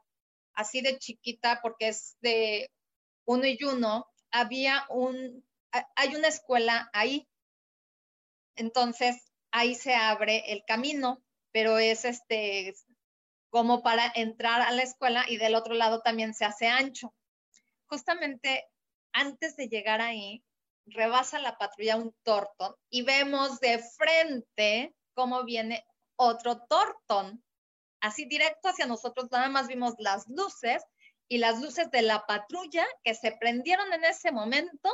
así 0.53 0.81
de 0.81 0.97
chiquita 0.99 1.59
porque 1.61 1.89
es 1.89 2.17
de 2.21 2.69
uno 3.25 3.45
y 3.45 3.57
uno, 3.63 4.07
había 4.31 4.85
un, 4.89 5.43
hay 5.95 6.15
una 6.15 6.27
escuela 6.27 6.89
ahí. 6.93 7.27
Entonces, 8.55 9.31
ahí 9.51 9.75
se 9.75 9.95
abre 9.95 10.51
el 10.51 10.63
camino, 10.65 11.23
pero 11.51 11.77
es 11.77 12.05
este, 12.05 12.75
como 13.49 13.81
para 13.81 14.11
entrar 14.15 14.61
a 14.61 14.71
la 14.71 14.83
escuela 14.83 15.25
y 15.27 15.37
del 15.37 15.55
otro 15.55 15.73
lado 15.73 16.01
también 16.01 16.33
se 16.33 16.45
hace 16.45 16.67
ancho. 16.67 17.13
Justamente 17.87 18.65
antes 19.15 19.55
de 19.55 19.69
llegar 19.69 20.01
ahí, 20.01 20.43
rebasa 20.85 21.39
la 21.39 21.57
patrulla 21.57 21.95
un 21.95 22.13
tortón 22.23 22.75
y 22.89 23.03
vemos 23.03 23.59
de 23.59 23.79
frente 23.79 24.93
cómo 25.13 25.45
viene 25.45 25.85
otro 26.17 26.65
tortón, 26.67 27.43
así 28.01 28.25
directo 28.25 28.69
hacia 28.69 28.85
nosotros, 28.85 29.31
nada 29.31 29.49
más 29.49 29.67
vimos 29.67 29.95
las 29.99 30.27
luces 30.27 30.83
y 31.29 31.37
las 31.37 31.61
luces 31.61 31.89
de 31.91 32.01
la 32.01 32.25
patrulla 32.25 32.85
que 33.03 33.15
se 33.15 33.31
prendieron 33.31 33.91
en 33.93 34.03
ese 34.03 34.31
momento 34.31 34.89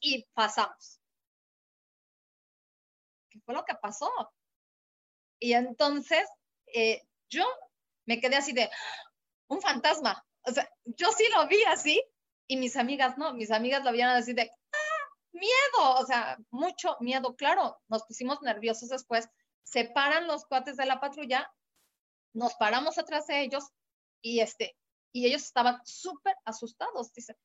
y 0.00 0.26
pasamos. 0.34 1.00
¿Qué 3.30 3.38
fue 3.44 3.54
lo 3.54 3.64
que 3.64 3.74
pasó? 3.76 4.10
Y 5.38 5.52
entonces 5.52 6.28
eh, 6.66 7.06
yo 7.28 7.46
me 8.06 8.20
quedé 8.20 8.36
así 8.36 8.52
de 8.52 8.68
un 9.46 9.62
fantasma. 9.62 10.26
O 10.42 10.50
sea, 10.50 10.68
yo 10.84 11.12
sí 11.12 11.24
lo 11.34 11.46
vi 11.46 11.62
así 11.64 12.02
Y 12.50 12.56
mis 12.56 12.74
amigas, 12.74 13.16
no, 13.16 13.32
mis 13.32 13.52
amigas 13.52 13.84
lo 13.84 13.92
veían 13.92 14.10
así 14.10 14.32
de, 14.32 14.50
¡ah! 14.50 15.14
Miedo, 15.30 15.94
o 16.00 16.04
sea, 16.04 16.36
mucho 16.50 16.96
miedo, 16.98 17.36
claro, 17.36 17.80
nos 17.86 18.02
pusimos 18.02 18.42
nerviosos 18.42 18.88
después, 18.88 19.28
se 19.62 19.84
paran 19.84 20.26
los 20.26 20.44
cuates 20.46 20.76
de 20.76 20.84
la 20.84 20.98
patrulla, 20.98 21.48
nos 22.34 22.54
paramos 22.54 22.98
atrás 22.98 23.28
de 23.28 23.42
ellos 23.42 23.68
y 24.20 24.40
este, 24.40 24.76
y 25.12 25.26
ellos 25.26 25.42
estaban 25.42 25.80
súper 25.84 26.34
asustados, 26.44 27.12
dice, 27.12 27.36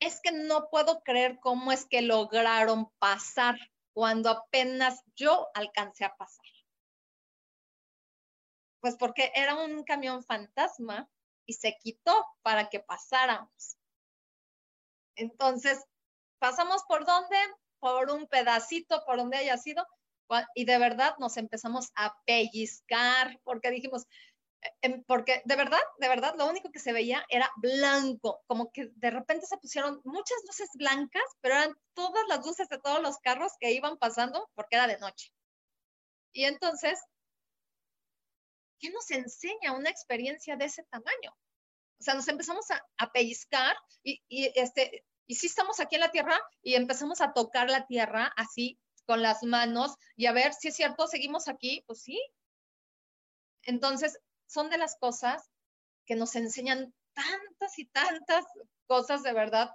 es 0.00 0.20
que 0.20 0.32
no 0.32 0.68
puedo 0.68 1.02
creer 1.02 1.38
cómo 1.40 1.72
es 1.72 1.86
que 1.86 2.02
lograron 2.02 2.92
pasar 2.98 3.58
cuando 3.94 4.28
apenas 4.28 5.02
yo 5.16 5.48
alcancé 5.54 6.04
a 6.04 6.14
pasar. 6.14 6.44
Pues 8.80 8.96
porque 8.96 9.32
era 9.34 9.54
un 9.54 9.82
camión 9.84 10.22
fantasma 10.22 11.08
y 11.46 11.54
se 11.54 11.78
quitó 11.80 12.26
para 12.42 12.68
que 12.68 12.80
pasáramos. 12.80 13.78
Entonces, 15.16 15.84
pasamos 16.38 16.82
por 16.88 17.06
dónde, 17.06 17.36
por 17.80 18.10
un 18.10 18.26
pedacito, 18.26 19.04
por 19.06 19.16
donde 19.18 19.38
haya 19.38 19.56
sido, 19.58 19.86
y 20.54 20.64
de 20.64 20.78
verdad 20.78 21.14
nos 21.18 21.36
empezamos 21.36 21.90
a 21.94 22.14
pellizcar 22.26 23.38
porque 23.44 23.70
dijimos, 23.70 24.06
em, 24.82 25.02
porque 25.04 25.42
de 25.44 25.56
verdad, 25.56 25.80
de 25.98 26.08
verdad, 26.08 26.34
lo 26.38 26.46
único 26.48 26.70
que 26.70 26.78
se 26.78 26.92
veía 26.92 27.24
era 27.28 27.50
blanco, 27.56 28.42
como 28.46 28.70
que 28.72 28.90
de 28.94 29.10
repente 29.10 29.46
se 29.46 29.58
pusieron 29.58 30.00
muchas 30.04 30.38
luces 30.46 30.70
blancas, 30.74 31.22
pero 31.40 31.56
eran 31.56 31.74
todas 31.94 32.24
las 32.28 32.44
luces 32.46 32.68
de 32.68 32.78
todos 32.78 33.02
los 33.02 33.18
carros 33.18 33.52
que 33.60 33.72
iban 33.72 33.98
pasando 33.98 34.48
porque 34.54 34.76
era 34.76 34.86
de 34.86 34.98
noche. 34.98 35.32
Y 36.34 36.44
entonces, 36.44 36.98
¿qué 38.78 38.90
nos 38.90 39.10
enseña 39.10 39.72
una 39.72 39.88
experiencia 39.88 40.56
de 40.56 40.66
ese 40.66 40.84
tamaño? 40.90 41.34
O 42.02 42.04
sea, 42.04 42.14
nos 42.14 42.26
empezamos 42.26 42.66
a, 42.98 43.12
pellizcar 43.12 43.76
y, 44.02 44.20
este, 44.28 45.04
y 45.28 45.36
sí 45.36 45.46
estamos 45.46 45.78
aquí 45.78 45.94
en 45.94 46.00
la 46.00 46.10
tierra 46.10 46.36
y 46.60 46.74
empezamos 46.74 47.20
a 47.20 47.32
tocar 47.32 47.70
la 47.70 47.86
tierra 47.86 48.32
así 48.36 48.76
con 49.06 49.22
las 49.22 49.44
manos 49.44 49.94
y 50.16 50.26
a 50.26 50.32
ver 50.32 50.52
si 50.52 50.66
es 50.66 50.74
cierto, 50.74 51.06
seguimos 51.06 51.46
aquí, 51.46 51.84
pues 51.86 52.02
sí. 52.02 52.20
Entonces, 53.62 54.18
son 54.46 54.68
de 54.68 54.78
las 54.78 54.96
cosas 54.96 55.48
que 56.04 56.16
nos 56.16 56.34
enseñan 56.34 56.92
tantas 57.12 57.78
y 57.78 57.84
tantas 57.84 58.46
cosas 58.88 59.22
de 59.22 59.32
verdad 59.32 59.70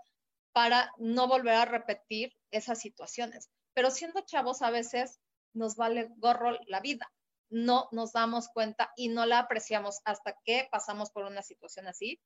para 0.52 0.92
no 0.98 1.30
volver 1.30 1.56
a 1.56 1.64
repetir 1.64 2.36
esas 2.52 2.82
situaciones. 2.82 3.50
Pero 3.74 3.90
siendo 3.90 4.20
chavos 4.26 4.62
a 4.62 4.70
veces 4.70 5.22
nos 5.54 5.78
vale 5.78 6.10
gorro 6.18 6.60
la 6.66 6.82
vida 6.82 7.10
no 7.50 7.88
nos 7.92 8.14
damos 8.14 8.50
cuenta 8.50 8.92
y 8.96 9.10
no 9.10 9.26
la 9.26 9.40
apreciamos 9.40 10.02
hasta 10.06 10.36
que 10.44 10.68
pasamos 10.72 11.12
por 11.12 11.26
una 11.26 11.42
situación 11.42 11.88
así. 11.88 12.20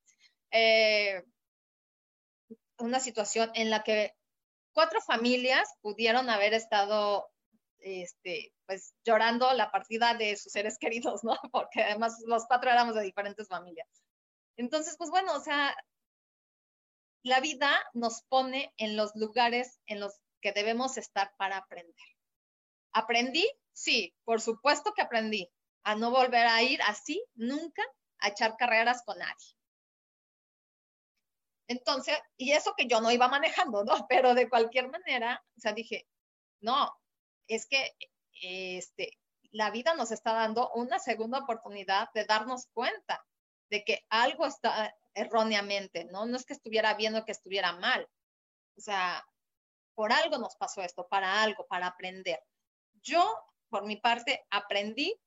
Eh, 0.50 1.22
una 2.78 3.00
situación 3.00 3.50
en 3.54 3.70
la 3.70 3.82
que 3.82 4.14
cuatro 4.72 5.00
familias 5.00 5.74
pudieron 5.80 6.28
haber 6.30 6.54
estado 6.54 7.28
este, 7.78 8.52
pues 8.66 8.94
llorando 9.04 9.52
la 9.52 9.70
partida 9.70 10.14
de 10.14 10.36
sus 10.36 10.52
seres 10.52 10.78
queridos, 10.80 11.24
¿no? 11.24 11.36
Porque 11.50 11.82
además 11.82 12.22
los 12.26 12.46
cuatro 12.46 12.70
éramos 12.70 12.94
de 12.94 13.02
diferentes 13.02 13.48
familias. 13.48 13.88
Entonces, 14.56 14.96
pues 14.96 15.10
bueno, 15.10 15.34
o 15.34 15.40
sea, 15.40 15.74
la 17.22 17.40
vida 17.40 17.72
nos 17.94 18.22
pone 18.22 18.72
en 18.76 18.96
los 18.96 19.14
lugares 19.14 19.78
en 19.86 20.00
los 20.00 20.14
que 20.40 20.52
debemos 20.52 20.98
estar 20.98 21.32
para 21.36 21.56
aprender. 21.56 21.94
Aprendí 22.92 23.48
Sí, 23.72 24.14
por 24.24 24.40
supuesto 24.40 24.92
que 24.94 25.02
aprendí 25.02 25.50
a 25.82 25.94
no 25.94 26.10
volver 26.10 26.46
a 26.46 26.62
ir 26.62 26.80
así 26.82 27.24
nunca 27.34 27.82
a 28.18 28.28
echar 28.28 28.56
carreras 28.56 29.02
con 29.04 29.18
nadie. 29.18 29.56
Entonces, 31.68 32.18
y 32.36 32.52
eso 32.52 32.74
que 32.76 32.86
yo 32.86 33.00
no 33.00 33.10
iba 33.10 33.28
manejando, 33.28 33.84
¿no? 33.84 33.94
Pero 34.08 34.34
de 34.34 34.48
cualquier 34.48 34.88
manera, 34.90 35.42
o 35.56 35.60
sea, 35.60 35.72
dije, 35.72 36.06
no, 36.60 36.92
es 37.48 37.66
que 37.66 37.96
este, 38.42 39.18
la 39.50 39.70
vida 39.70 39.94
nos 39.94 40.12
está 40.12 40.32
dando 40.32 40.70
una 40.74 40.98
segunda 40.98 41.38
oportunidad 41.38 42.10
de 42.14 42.24
darnos 42.24 42.66
cuenta 42.72 43.24
de 43.70 43.84
que 43.84 44.04
algo 44.10 44.46
está 44.46 44.94
erróneamente, 45.14 46.04
¿no? 46.04 46.26
No 46.26 46.36
es 46.36 46.44
que 46.44 46.52
estuviera 46.52 46.94
bien 46.94 47.16
o 47.16 47.24
que 47.24 47.32
estuviera 47.32 47.72
mal. 47.72 48.06
O 48.76 48.80
sea, 48.80 49.24
por 49.94 50.12
algo 50.12 50.38
nos 50.38 50.56
pasó 50.56 50.82
esto, 50.82 51.08
para 51.08 51.42
algo, 51.42 51.66
para 51.66 51.86
aprender. 51.86 52.40
Yo 53.02 53.52
por 53.72 53.86
mi 53.86 53.96
parte, 53.96 54.44
aprendí. 54.50 55.18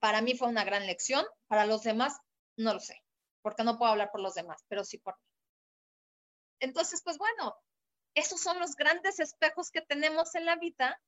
Para 0.00 0.20
mí 0.20 0.34
fue 0.34 0.48
una 0.48 0.64
gran 0.64 0.86
lección. 0.86 1.24
Para 1.46 1.64
los 1.64 1.84
demás, 1.84 2.18
no 2.56 2.74
lo 2.74 2.80
sé, 2.80 3.00
porque 3.42 3.62
no 3.62 3.78
puedo 3.78 3.92
hablar 3.92 4.10
por 4.10 4.20
los 4.20 4.34
demás, 4.34 4.64
pero 4.66 4.84
sí 4.84 4.98
por 4.98 5.14
mí. 5.14 5.24
Entonces, 6.58 7.00
pues 7.04 7.16
bueno, 7.16 7.54
esos 8.14 8.40
son 8.40 8.58
los 8.58 8.74
grandes 8.74 9.20
espejos 9.20 9.70
que 9.70 9.82
tenemos 9.82 10.34
en 10.34 10.46
la 10.46 10.56
vida 10.56 11.00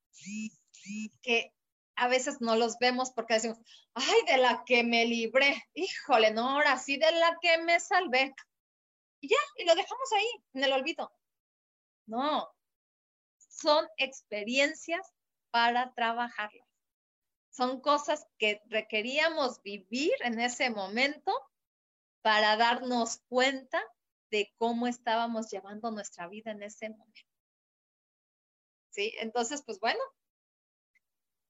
que 1.20 1.52
a 1.96 2.06
veces 2.06 2.40
no 2.40 2.54
los 2.54 2.78
vemos 2.78 3.10
porque 3.10 3.34
decimos, 3.34 3.58
ay, 3.94 4.22
de 4.28 4.38
la 4.38 4.62
que 4.64 4.84
me 4.84 5.04
libré, 5.04 5.64
híjole, 5.74 6.30
no, 6.30 6.48
ahora 6.48 6.78
sí, 6.78 6.96
de 6.96 7.10
la 7.10 7.36
que 7.40 7.58
me 7.58 7.80
salvé. 7.80 8.32
Y 9.20 9.28
ya, 9.28 9.36
y 9.56 9.64
lo 9.64 9.74
dejamos 9.74 10.12
ahí, 10.12 10.44
en 10.54 10.64
el 10.64 10.72
olvido. 10.72 11.12
No, 12.06 12.48
son 13.36 13.86
experiencias 13.96 15.12
para 15.52 15.94
trabajarlas. 15.94 16.66
Son 17.50 17.80
cosas 17.80 18.26
que 18.38 18.62
requeríamos 18.66 19.62
vivir 19.62 20.12
en 20.20 20.40
ese 20.40 20.70
momento 20.70 21.32
para 22.22 22.56
darnos 22.56 23.18
cuenta 23.28 23.80
de 24.30 24.52
cómo 24.56 24.88
estábamos 24.88 25.50
llevando 25.50 25.90
nuestra 25.90 26.26
vida 26.26 26.50
en 26.50 26.62
ese 26.62 26.88
momento. 26.88 27.30
¿Sí? 28.90 29.14
Entonces, 29.20 29.62
pues 29.64 29.78
bueno, 29.78 30.00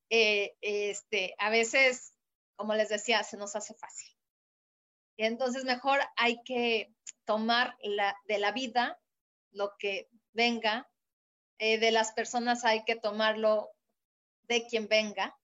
eh, 0.09 0.55
este, 0.61 1.33
a 1.39 1.49
veces, 1.49 2.13
como 2.55 2.75
les 2.75 2.89
decía, 2.89 3.23
se 3.23 3.37
nos 3.37 3.55
hace 3.55 3.73
fácil. 3.73 4.09
Y 5.15 5.25
entonces 5.25 5.63
mejor 5.63 5.99
hay 6.17 6.43
que 6.43 6.93
tomar 7.25 7.77
la, 7.81 8.15
de 8.25 8.39
la 8.39 8.51
vida 8.51 8.99
lo 9.51 9.75
que 9.77 10.09
venga, 10.33 10.89
eh, 11.59 11.77
de 11.77 11.91
las 11.91 12.11
personas 12.11 12.65
hay 12.65 12.83
que 12.83 12.95
tomarlo 12.95 13.72
de 14.43 14.65
quien 14.67 14.87
venga 14.87 15.37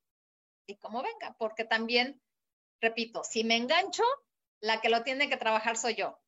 y 0.65 0.77
cómo 0.77 1.01
venga, 1.01 1.35
porque 1.37 1.65
también, 1.65 2.21
repito, 2.81 3.23
si 3.23 3.43
me 3.43 3.55
engancho, 3.55 4.03
la 4.61 4.81
que 4.81 4.89
lo 4.89 5.03
tiene 5.03 5.29
que 5.29 5.37
trabajar 5.37 5.77
soy 5.77 5.95
yo. 5.95 6.19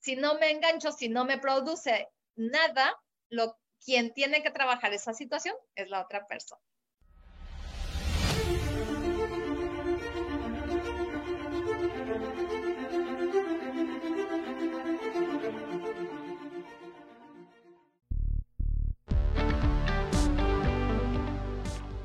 Si 0.00 0.16
no 0.16 0.38
me 0.38 0.50
engancho, 0.50 0.92
si 0.92 1.08
no 1.08 1.24
me 1.24 1.38
produce 1.38 2.08
nada, 2.36 2.98
lo, 3.28 3.58
quien 3.84 4.12
tiene 4.12 4.42
que 4.42 4.50
trabajar 4.50 4.92
esa 4.92 5.14
situación 5.14 5.56
es 5.74 5.88
la 5.88 6.02
otra 6.02 6.26
persona. 6.26 6.62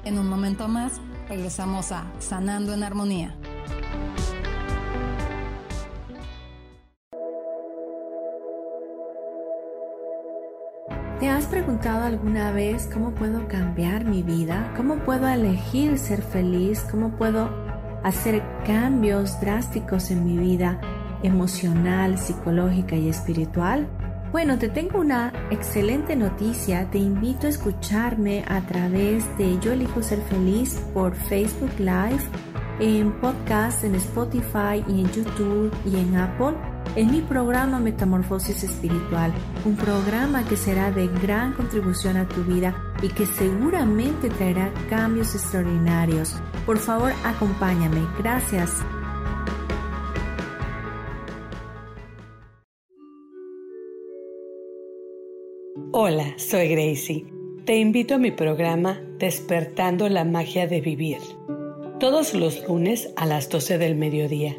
En 0.05 0.19
un 0.19 0.29
momento 0.29 0.67
más, 0.67 1.01
regresamos 1.27 1.91
a 1.91 2.05
Sanando 2.19 2.75
en 2.75 2.83
Armonía. 2.83 3.35
¿Te 11.19 11.27
has 11.27 11.47
preguntado 11.47 12.03
alguna 12.03 12.51
vez 12.51 12.87
cómo 12.93 13.15
puedo 13.15 13.47
cambiar 13.47 14.05
mi 14.05 14.21
vida? 14.21 14.71
¿Cómo 14.77 14.97
puedo 14.99 15.27
elegir 15.27 15.97
ser 15.97 16.21
feliz? 16.21 16.85
¿Cómo 16.91 17.17
puedo 17.17 17.49
hacer 18.03 18.43
cambios 18.63 19.41
drásticos 19.41 20.11
en 20.11 20.23
mi 20.23 20.37
vida 20.37 20.79
emocional, 21.23 22.19
psicológica 22.19 22.95
y 22.95 23.09
espiritual? 23.09 23.87
Bueno, 24.35 24.59
te 24.59 24.67
tengo 24.67 24.99
una 24.99 25.31
excelente 25.49 26.13
noticia. 26.13 26.91
Te 26.91 26.97
invito 26.97 27.47
a 27.47 27.51
escucharme 27.51 28.43
a 28.49 28.59
través 28.67 29.23
de 29.37 29.57
Yo 29.61 29.71
elijo 29.71 30.03
ser 30.03 30.19
feliz 30.23 30.77
por 30.93 31.15
Facebook 31.15 31.71
Live, 31.79 32.19
en 32.81 33.13
podcast, 33.21 33.85
en 33.85 33.95
Spotify 33.95 34.83
y 34.89 34.99
en 34.99 35.11
YouTube 35.13 35.73
y 35.85 35.95
en 35.95 36.17
Apple 36.17 36.53
en 36.97 37.11
mi 37.11 37.21
programa 37.21 37.79
Metamorfosis 37.79 38.61
Espiritual, 38.65 39.33
un 39.63 39.77
programa 39.77 40.43
que 40.43 40.57
será 40.57 40.91
de 40.91 41.07
gran 41.07 41.53
contribución 41.53 42.17
a 42.17 42.27
tu 42.27 42.43
vida 42.43 42.75
y 43.01 43.07
que 43.07 43.25
seguramente 43.25 44.29
traerá 44.29 44.69
cambios 44.89 45.33
extraordinarios. 45.33 46.35
Por 46.65 46.77
favor, 46.77 47.13
acompáñame. 47.23 48.05
Gracias. 48.19 48.83
Hola, 55.97 56.33
soy 56.35 56.67
Gracie. 56.67 57.25
Te 57.63 57.77
invito 57.77 58.15
a 58.15 58.17
mi 58.17 58.29
programa 58.29 59.01
Despertando 59.17 60.09
la 60.09 60.25
Magia 60.25 60.67
de 60.67 60.81
Vivir. 60.81 61.19
Todos 62.01 62.33
los 62.33 62.67
lunes 62.67 63.13
a 63.15 63.25
las 63.25 63.47
12 63.47 63.77
del 63.77 63.95
mediodía. 63.95 64.57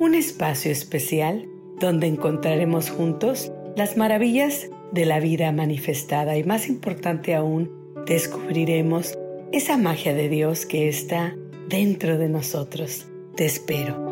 Un 0.00 0.16
espacio 0.16 0.72
especial 0.72 1.48
donde 1.78 2.08
encontraremos 2.08 2.90
juntos 2.90 3.52
las 3.76 3.96
maravillas 3.96 4.70
de 4.90 5.06
la 5.06 5.20
vida 5.20 5.52
manifestada 5.52 6.36
y 6.36 6.42
más 6.42 6.68
importante 6.68 7.36
aún, 7.36 7.70
descubriremos 8.04 9.16
esa 9.52 9.78
magia 9.78 10.14
de 10.14 10.28
Dios 10.28 10.66
que 10.66 10.88
está 10.88 11.36
dentro 11.68 12.18
de 12.18 12.28
nosotros. 12.28 13.06
Te 13.36 13.44
espero. 13.44 14.11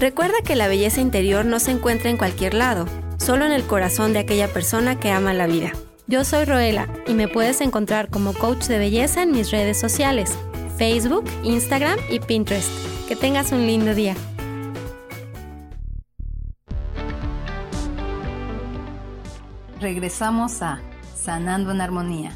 Recuerda 0.00 0.42
que 0.44 0.54
la 0.54 0.68
belleza 0.68 1.00
interior 1.00 1.44
no 1.44 1.58
se 1.58 1.72
encuentra 1.72 2.08
en 2.08 2.16
cualquier 2.16 2.54
lado, 2.54 2.86
solo 3.18 3.44
en 3.44 3.50
el 3.50 3.64
corazón 3.64 4.12
de 4.12 4.20
aquella 4.20 4.46
persona 4.46 5.00
que 5.00 5.10
ama 5.10 5.34
la 5.34 5.48
vida. 5.48 5.72
Yo 6.06 6.24
soy 6.24 6.44
Roela 6.44 6.88
y 7.08 7.14
me 7.14 7.26
puedes 7.26 7.60
encontrar 7.60 8.08
como 8.08 8.32
coach 8.32 8.66
de 8.66 8.78
belleza 8.78 9.24
en 9.24 9.32
mis 9.32 9.50
redes 9.50 9.78
sociales, 9.80 10.38
Facebook, 10.76 11.24
Instagram 11.42 11.98
y 12.10 12.20
Pinterest. 12.20 12.70
Que 13.08 13.16
tengas 13.16 13.50
un 13.50 13.66
lindo 13.66 13.92
día. 13.92 14.14
Regresamos 19.80 20.62
a 20.62 20.80
Sanando 21.16 21.72
en 21.72 21.80
Armonía. 21.80 22.32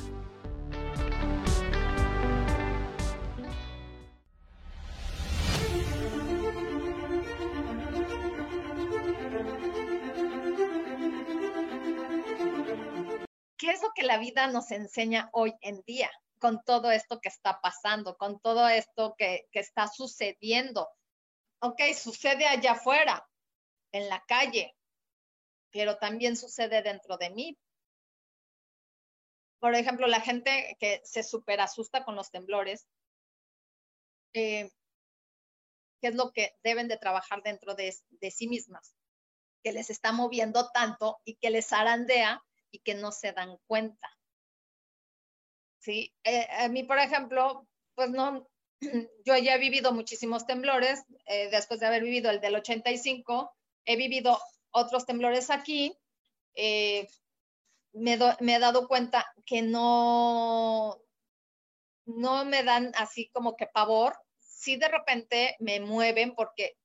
La 14.12 14.18
vida 14.18 14.46
nos 14.46 14.70
enseña 14.72 15.30
hoy 15.32 15.54
en 15.62 15.80
día 15.86 16.10
con 16.38 16.62
todo 16.64 16.90
esto 16.90 17.18
que 17.18 17.30
está 17.30 17.62
pasando, 17.62 18.18
con 18.18 18.40
todo 18.40 18.68
esto 18.68 19.14
que, 19.16 19.48
está 19.52 19.88
sucediendo. 19.88 20.86
Ok, 21.62 21.80
sucede 21.94 22.46
allá 22.46 22.72
afuera, 22.72 23.26
en 23.90 24.10
la 24.10 24.22
calle, 24.28 24.76
pero 25.70 25.96
también 25.96 26.36
sucede 26.36 26.82
dentro 26.82 27.16
de 27.16 27.30
mí. 27.30 27.58
Por 29.60 29.74
ejemplo, 29.74 30.06
la 30.06 30.20
gente 30.20 30.76
que 30.78 31.00
se 31.04 31.22
super 31.22 31.62
asusta 31.62 32.04
con 32.04 32.14
los 32.14 32.30
temblores, 32.30 32.86
eh, 34.34 34.70
¿qué 36.02 36.08
es 36.08 36.14
lo 36.16 36.32
que 36.32 36.54
deben 36.62 36.86
de 36.86 36.98
trabajar 36.98 37.42
dentro 37.42 37.74
de, 37.74 37.96
de 38.10 38.30
sí 38.30 38.46
mismas? 38.46 38.94
Que 39.62 39.72
les 39.72 39.88
está 39.88 40.12
moviendo 40.12 40.70
tanto 40.70 41.18
y 41.24 41.36
que 41.36 41.48
les 41.48 41.72
arandea 41.72 42.42
y 42.72 42.80
que 42.80 42.94
no 42.94 43.12
se 43.12 43.32
dan 43.32 43.56
cuenta. 43.68 44.08
Sí, 45.78 46.12
eh, 46.24 46.48
a 46.50 46.68
mí, 46.68 46.82
por 46.82 46.98
ejemplo, 46.98 47.68
pues 47.94 48.10
no, 48.10 48.48
yo 49.24 49.36
ya 49.36 49.54
he 49.54 49.58
vivido 49.58 49.92
muchísimos 49.92 50.46
temblores, 50.46 51.04
eh, 51.26 51.50
después 51.50 51.80
de 51.80 51.86
haber 51.86 52.02
vivido 52.02 52.30
el 52.30 52.40
del 52.40 52.56
85, 52.56 53.54
he 53.84 53.96
vivido 53.96 54.40
otros 54.70 55.06
temblores 55.06 55.50
aquí, 55.50 55.96
eh, 56.54 57.08
me, 57.92 58.18
me, 58.40 58.56
he 58.56 58.58
dado 58.58 58.88
cuenta 58.88 59.26
que 59.44 59.62
no, 59.62 61.02
no 62.06 62.44
me 62.44 62.62
dan 62.62 62.92
así 62.94 63.28
como 63.30 63.56
que 63.56 63.66
pavor, 63.66 64.16
sí 64.38 64.76
de 64.76 64.88
repente 64.88 65.56
me 65.58 65.80
mueven 65.80 66.34
porque 66.34 66.76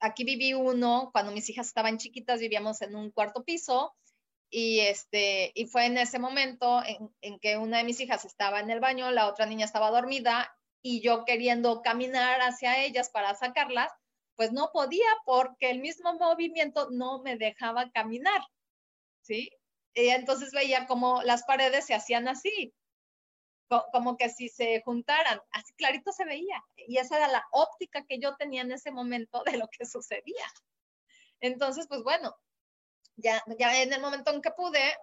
aquí 0.00 0.24
viví 0.24 0.52
uno, 0.52 1.10
cuando 1.12 1.32
mis 1.32 1.48
hijas 1.48 1.68
estaban 1.68 1.98
chiquitas, 1.98 2.40
vivíamos 2.40 2.82
en 2.82 2.96
un 2.96 3.10
cuarto 3.10 3.44
piso, 3.44 3.94
y, 4.54 4.80
este, 4.80 5.50
y 5.54 5.64
fue 5.64 5.86
en 5.86 5.96
ese 5.96 6.18
momento 6.18 6.82
en, 7.22 7.38
que 7.40 7.56
una 7.56 7.78
de 7.78 7.84
mis 7.84 7.98
hijas 8.00 8.26
estaba 8.26 8.60
en 8.60 8.70
el 8.70 8.80
baño, 8.80 9.10
la 9.10 9.26
otra 9.26 9.46
niña 9.46 9.64
estaba 9.64 9.90
dormida 9.90 10.54
y 10.82 11.00
yo 11.00 11.24
queriendo 11.24 11.80
caminar 11.80 12.38
hacia 12.42 12.84
ellas 12.84 13.08
para 13.08 13.34
sacarlas, 13.34 13.90
pues 14.36 14.52
no 14.52 14.68
podía 14.70 15.08
porque 15.24 15.70
el 15.70 15.80
mismo 15.80 16.12
movimiento 16.14 16.90
no 16.90 17.22
me 17.22 17.38
dejaba 17.38 17.90
caminar, 17.92 18.42
¿sí? 19.22 19.50
Y 19.94 20.08
entonces 20.08 20.52
veía 20.52 20.86
como 20.86 21.22
las 21.22 21.44
paredes 21.44 21.86
se 21.86 21.94
hacían 21.94 22.28
así, 22.28 22.74
como 23.90 24.18
que 24.18 24.28
si 24.28 24.50
se 24.50 24.82
juntaran, 24.82 25.40
así 25.52 25.72
clarito 25.76 26.12
se 26.12 26.26
veía. 26.26 26.62
Y 26.76 26.98
esa 26.98 27.16
era 27.16 27.28
la 27.28 27.46
óptica 27.52 28.04
que 28.06 28.18
yo 28.18 28.36
tenía 28.36 28.60
en 28.60 28.72
ese 28.72 28.90
momento 28.90 29.42
de 29.44 29.56
lo 29.56 29.66
que 29.68 29.86
sucedía. 29.86 30.44
Entonces, 31.40 31.86
pues 31.88 32.02
bueno, 32.02 32.36
ya, 33.16 33.42
ya 33.58 33.82
en 33.82 33.92
el 33.92 34.00
momento 34.00 34.30
en 34.30 34.42
que 34.42 34.50
pude, 34.50 34.96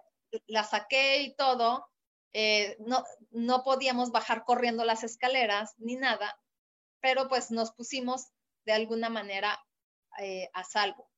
la 0.46 0.64
saqué 0.64 1.22
y 1.22 1.34
todo, 1.34 1.88
eh, 2.32 2.76
no, 2.80 3.04
no 3.30 3.62
podíamos 3.64 4.12
bajar 4.12 4.44
corriendo 4.44 4.84
las 4.84 5.02
escaleras 5.02 5.74
ni 5.78 5.96
nada, 5.96 6.38
pero 7.00 7.28
pues 7.28 7.50
nos 7.50 7.72
pusimos 7.72 8.28
de 8.64 8.72
alguna 8.72 9.08
manera 9.08 9.58
eh, 10.18 10.48
a 10.52 10.64
salvo. 10.64 11.10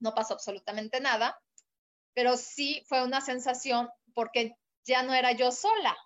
No 0.00 0.14
pasó 0.14 0.34
absolutamente 0.34 1.00
nada, 1.00 1.40
pero 2.14 2.36
sí 2.36 2.84
fue 2.88 3.02
una 3.04 3.20
sensación 3.20 3.88
porque 4.14 4.54
ya 4.84 5.02
no 5.02 5.14
era 5.14 5.32
yo 5.32 5.50
sola, 5.50 5.96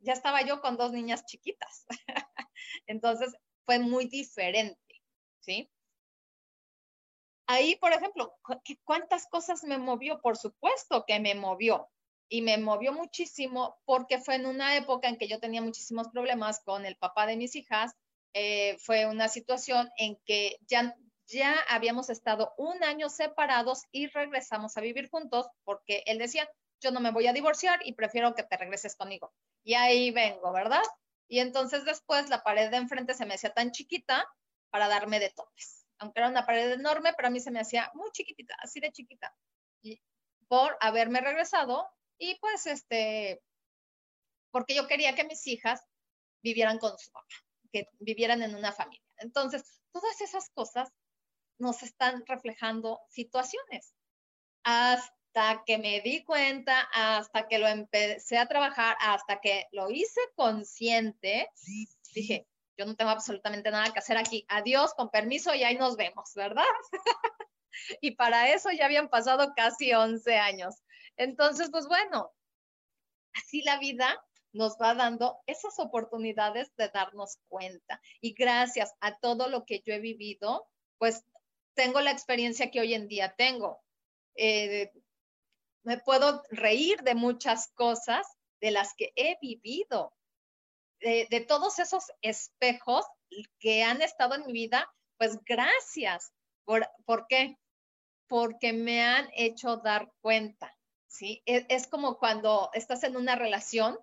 ya 0.00 0.12
estaba 0.12 0.42
yo 0.42 0.60
con 0.60 0.76
dos 0.76 0.92
niñas 0.92 1.24
chiquitas. 1.24 1.86
Entonces 2.86 3.32
fue 3.64 3.78
muy 3.78 4.06
diferente, 4.06 5.02
¿sí? 5.40 5.70
Ahí, 7.46 7.76
por 7.76 7.92
ejemplo, 7.92 8.34
¿cuántas 8.84 9.26
cosas 9.26 9.64
me 9.64 9.78
movió? 9.78 10.20
Por 10.20 10.36
supuesto 10.36 11.04
que 11.06 11.20
me 11.20 11.34
movió. 11.34 11.88
Y 12.28 12.40
me 12.40 12.56
movió 12.56 12.92
muchísimo 12.92 13.76
porque 13.84 14.18
fue 14.18 14.36
en 14.36 14.46
una 14.46 14.76
época 14.76 15.08
en 15.08 15.18
que 15.18 15.28
yo 15.28 15.38
tenía 15.38 15.60
muchísimos 15.60 16.08
problemas 16.08 16.60
con 16.64 16.86
el 16.86 16.96
papá 16.96 17.26
de 17.26 17.36
mis 17.36 17.54
hijas. 17.56 17.92
Eh, 18.32 18.78
fue 18.78 19.04
una 19.04 19.28
situación 19.28 19.90
en 19.98 20.16
que 20.24 20.56
ya, 20.66 20.96
ya 21.26 21.54
habíamos 21.68 22.08
estado 22.08 22.54
un 22.56 22.82
año 22.84 23.10
separados 23.10 23.82
y 23.92 24.06
regresamos 24.06 24.76
a 24.76 24.80
vivir 24.80 25.10
juntos 25.10 25.46
porque 25.64 26.02
él 26.06 26.16
decía, 26.16 26.48
yo 26.80 26.90
no 26.90 27.00
me 27.00 27.10
voy 27.10 27.26
a 27.26 27.34
divorciar 27.34 27.80
y 27.84 27.92
prefiero 27.92 28.34
que 28.34 28.44
te 28.44 28.56
regreses 28.56 28.96
conmigo. 28.96 29.34
Y 29.62 29.74
ahí 29.74 30.10
vengo, 30.10 30.52
¿verdad? 30.52 30.82
Y 31.28 31.40
entonces 31.40 31.84
después 31.84 32.30
la 32.30 32.42
pared 32.42 32.70
de 32.70 32.78
enfrente 32.78 33.12
se 33.12 33.26
me 33.26 33.34
hacía 33.34 33.52
tan 33.52 33.72
chiquita 33.72 34.26
para 34.70 34.88
darme 34.88 35.20
de 35.20 35.28
topes 35.28 35.81
aunque 36.02 36.20
era 36.20 36.28
una 36.28 36.44
pared 36.44 36.72
enorme, 36.72 37.12
pero 37.16 37.28
a 37.28 37.30
mí 37.30 37.40
se 37.40 37.50
me 37.50 37.60
hacía 37.60 37.90
muy 37.94 38.10
chiquitita, 38.10 38.56
así 38.58 38.80
de 38.80 38.90
chiquita, 38.90 39.34
y 39.82 40.02
por 40.48 40.76
haberme 40.80 41.20
regresado 41.20 41.88
y 42.18 42.38
pues 42.40 42.66
este, 42.66 43.42
porque 44.50 44.74
yo 44.74 44.86
quería 44.86 45.14
que 45.14 45.24
mis 45.24 45.46
hijas 45.46 45.80
vivieran 46.42 46.78
con 46.78 46.98
su 46.98 47.10
papá, 47.10 47.26
que 47.72 47.88
vivieran 48.00 48.42
en 48.42 48.54
una 48.54 48.72
familia. 48.72 49.06
Entonces, 49.18 49.80
todas 49.92 50.20
esas 50.20 50.50
cosas 50.50 50.90
nos 51.58 51.82
están 51.82 52.24
reflejando 52.26 53.00
situaciones. 53.08 53.94
Hasta 54.64 55.62
que 55.64 55.78
me 55.78 56.00
di 56.00 56.24
cuenta, 56.24 56.80
hasta 56.92 57.46
que 57.48 57.58
lo 57.58 57.68
empecé 57.68 58.38
a 58.38 58.46
trabajar, 58.46 58.96
hasta 59.00 59.40
que 59.40 59.66
lo 59.70 59.90
hice 59.90 60.20
consciente, 60.34 61.48
dije, 62.14 62.46
yo 62.76 62.86
no 62.86 62.96
tengo 62.96 63.10
absolutamente 63.10 63.70
nada 63.70 63.92
que 63.92 63.98
hacer 63.98 64.16
aquí. 64.16 64.44
Adiós, 64.48 64.94
con 64.94 65.10
permiso 65.10 65.54
y 65.54 65.64
ahí 65.64 65.76
nos 65.76 65.96
vemos, 65.96 66.32
¿verdad? 66.34 66.64
y 68.00 68.12
para 68.12 68.52
eso 68.52 68.70
ya 68.70 68.86
habían 68.86 69.08
pasado 69.08 69.52
casi 69.54 69.92
11 69.92 70.38
años. 70.38 70.82
Entonces, 71.16 71.70
pues 71.70 71.86
bueno, 71.86 72.32
así 73.34 73.62
la 73.62 73.78
vida 73.78 74.22
nos 74.52 74.76
va 74.76 74.94
dando 74.94 75.40
esas 75.46 75.78
oportunidades 75.78 76.74
de 76.76 76.88
darnos 76.88 77.38
cuenta. 77.48 78.00
Y 78.20 78.34
gracias 78.34 78.94
a 79.00 79.18
todo 79.18 79.48
lo 79.48 79.64
que 79.64 79.82
yo 79.84 79.94
he 79.94 80.00
vivido, 80.00 80.68
pues 80.98 81.24
tengo 81.74 82.00
la 82.00 82.10
experiencia 82.10 82.70
que 82.70 82.80
hoy 82.80 82.94
en 82.94 83.08
día 83.08 83.34
tengo. 83.36 83.82
Eh, 84.34 84.92
me 85.84 85.98
puedo 85.98 86.42
reír 86.50 87.02
de 87.02 87.14
muchas 87.14 87.72
cosas 87.74 88.26
de 88.60 88.70
las 88.70 88.94
que 88.94 89.12
he 89.16 89.36
vivido 89.40 90.14
de, 91.02 91.44
todos 91.46 91.78
esos 91.78 92.04
espejos 92.20 93.04
que 93.58 93.82
han 93.82 94.02
estado 94.02 94.34
en 94.34 94.46
mi 94.46 94.52
vida, 94.52 94.90
pues 95.18 95.38
gracias. 95.44 96.32
¿Por, 96.64 96.88
¿por 97.04 97.26
qué? 97.26 97.58
Porque 98.28 98.72
me 98.72 99.02
han 99.02 99.28
hecho 99.34 99.78
dar 99.78 100.12
cuenta, 100.20 100.76
¿sí? 101.08 101.42
Es, 101.44 101.64
es 101.68 101.86
como 101.86 102.18
cuando 102.18 102.70
estás 102.72 103.02
en 103.02 103.16
una 103.16 103.36
relación, 103.36 103.98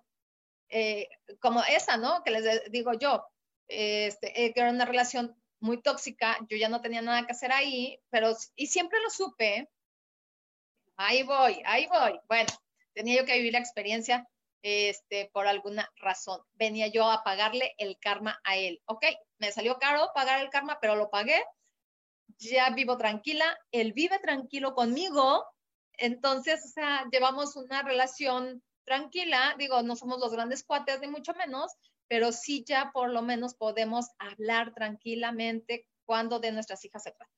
eh, 0.68 1.08
como 1.40 1.62
esa, 1.64 1.96
¿no? 1.96 2.22
Que 2.22 2.30
les 2.30 2.70
digo 2.70 2.92
yo, 2.94 3.26
este, 3.68 4.44
eh, 4.44 4.52
que 4.52 4.60
era 4.60 4.70
una 4.70 4.84
relación 4.84 5.36
muy 5.60 5.82
tóxica, 5.82 6.38
yo 6.48 6.56
ya 6.56 6.68
no 6.68 6.80
tenía 6.80 7.02
nada 7.02 7.26
que 7.26 7.32
hacer 7.32 7.52
ahí, 7.52 8.00
pero, 8.10 8.36
y 8.56 8.66
siempre 8.66 9.00
lo 9.00 9.10
supe, 9.10 9.68
ahí 10.96 11.22
voy, 11.22 11.60
ahí 11.64 11.86
voy. 11.86 12.18
Bueno, 12.28 12.50
tenía 12.94 13.20
yo 13.20 13.26
que 13.26 13.36
vivir 13.36 13.52
la 13.52 13.58
experiencia 13.58 14.28
este, 14.62 15.30
por 15.32 15.46
alguna 15.46 15.90
razón. 15.96 16.40
Venía 16.54 16.88
yo 16.88 17.10
a 17.10 17.22
pagarle 17.22 17.74
el 17.78 17.98
karma 17.98 18.40
a 18.44 18.56
él. 18.56 18.82
Ok, 18.86 19.04
me 19.38 19.52
salió 19.52 19.78
caro 19.78 20.10
pagar 20.14 20.40
el 20.40 20.50
karma, 20.50 20.78
pero 20.80 20.96
lo 20.96 21.10
pagué. 21.10 21.42
Ya 22.38 22.70
vivo 22.70 22.96
tranquila, 22.96 23.58
él 23.70 23.92
vive 23.92 24.18
tranquilo 24.18 24.74
conmigo. 24.74 25.44
Entonces, 25.94 26.64
o 26.64 26.68
sea, 26.68 27.06
llevamos 27.10 27.56
una 27.56 27.82
relación 27.82 28.62
tranquila. 28.84 29.54
Digo, 29.58 29.82
no 29.82 29.96
somos 29.96 30.20
los 30.20 30.32
grandes 30.32 30.64
cuates, 30.64 31.00
ni 31.00 31.08
mucho 31.08 31.34
menos, 31.34 31.72
pero 32.08 32.32
sí 32.32 32.64
ya 32.66 32.90
por 32.92 33.10
lo 33.10 33.22
menos 33.22 33.54
podemos 33.54 34.06
hablar 34.18 34.72
tranquilamente 34.74 35.86
cuando 36.04 36.40
de 36.40 36.52
nuestras 36.52 36.84
hijas 36.84 37.02
se 37.02 37.12
trata. 37.12 37.32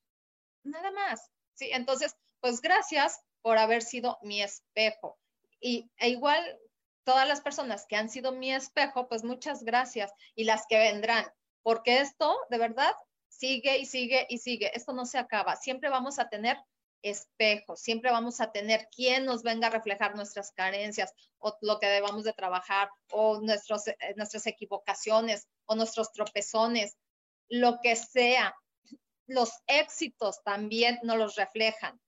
Nada 0.63 0.91
más, 0.91 1.29
¿sí? 1.53 1.69
Entonces, 1.71 2.15
pues 2.39 2.61
gracias 2.61 3.21
por 3.41 3.57
haber 3.57 3.81
sido 3.81 4.17
mi 4.21 4.41
espejo. 4.41 5.19
Y 5.59 5.89
e 5.97 6.09
igual 6.09 6.59
todas 7.03 7.27
las 7.27 7.41
personas 7.41 7.85
que 7.87 7.95
han 7.95 8.09
sido 8.09 8.31
mi 8.31 8.53
espejo, 8.53 9.07
pues 9.07 9.23
muchas 9.23 9.63
gracias 9.63 10.11
y 10.35 10.43
las 10.43 10.65
que 10.67 10.77
vendrán, 10.77 11.25
porque 11.61 11.99
esto 11.99 12.37
de 12.49 12.57
verdad 12.57 12.93
sigue 13.29 13.77
y 13.77 13.85
sigue 13.85 14.25
y 14.29 14.37
sigue. 14.37 14.71
Esto 14.73 14.93
no 14.93 15.05
se 15.05 15.17
acaba. 15.17 15.55
Siempre 15.55 15.89
vamos 15.89 16.19
a 16.19 16.29
tener 16.29 16.57
espejos, 17.01 17.81
siempre 17.81 18.11
vamos 18.11 18.39
a 18.39 18.51
tener 18.51 18.87
quien 18.95 19.25
nos 19.25 19.43
venga 19.43 19.67
a 19.67 19.71
reflejar 19.71 20.15
nuestras 20.15 20.51
carencias 20.53 21.13
o 21.37 21.57
lo 21.61 21.79
que 21.79 21.87
debamos 21.87 22.23
de 22.23 22.31
trabajar 22.31 22.89
o 23.11 23.41
nuestros, 23.41 23.87
eh, 23.87 23.97
nuestras 24.15 24.47
equivocaciones 24.47 25.47
o 25.65 25.75
nuestros 25.75 26.13
tropezones, 26.13 26.97
lo 27.49 27.79
que 27.81 27.95
sea. 27.95 28.55
Los 29.27 29.51
éxitos 29.67 30.41
también 30.43 30.99
nos 31.03 31.17
los 31.17 31.35
reflejan. 31.35 31.99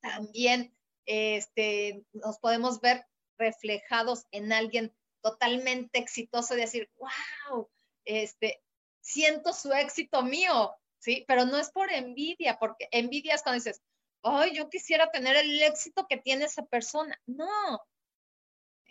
También 0.00 0.76
este, 1.06 2.04
nos 2.12 2.38
podemos 2.38 2.80
ver 2.80 3.06
reflejados 3.38 4.26
en 4.30 4.52
alguien 4.52 4.94
totalmente 5.22 5.98
exitoso 5.98 6.54
y 6.54 6.60
decir, 6.60 6.90
wow, 6.96 7.68
este, 8.04 8.62
siento 9.00 9.52
su 9.52 9.72
éxito 9.72 10.22
mío, 10.22 10.74
¿sí? 10.98 11.24
Pero 11.26 11.44
no 11.44 11.58
es 11.58 11.70
por 11.70 11.92
envidia, 11.92 12.58
porque 12.58 12.88
envidia 12.90 13.34
es 13.34 13.42
cuando 13.42 13.62
dices, 13.62 13.82
ay, 14.22 14.54
yo 14.54 14.68
quisiera 14.68 15.10
tener 15.10 15.36
el 15.36 15.62
éxito 15.62 16.06
que 16.08 16.18
tiene 16.18 16.44
esa 16.44 16.64
persona. 16.66 17.18
No, 17.26 17.80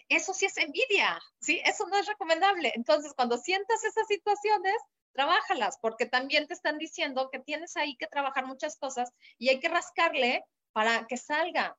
eso 0.10 0.34
sí 0.34 0.46
es 0.46 0.58
envidia, 0.58 1.20
¿sí? 1.40 1.62
Eso 1.66 1.88
no 1.88 1.98
es 1.98 2.06
recomendable. 2.08 2.72
Entonces, 2.76 3.14
cuando 3.14 3.38
sientas 3.38 3.84
esas 3.84 4.08
situaciones, 4.08 4.76
trabájalas, 5.14 5.78
porque 5.80 6.06
también 6.06 6.48
te 6.48 6.54
están 6.54 6.78
diciendo 6.78 7.30
que 7.32 7.40
tienes 7.40 7.78
ahí 7.78 7.96
que 7.96 8.08
trabajar 8.08 8.46
muchas 8.46 8.78
cosas 8.78 9.12
y 9.38 9.50
hay 9.50 9.60
que 9.60 9.70
rascarle 9.70 10.44
para 10.72 11.06
que 11.08 11.18
salga. 11.18 11.78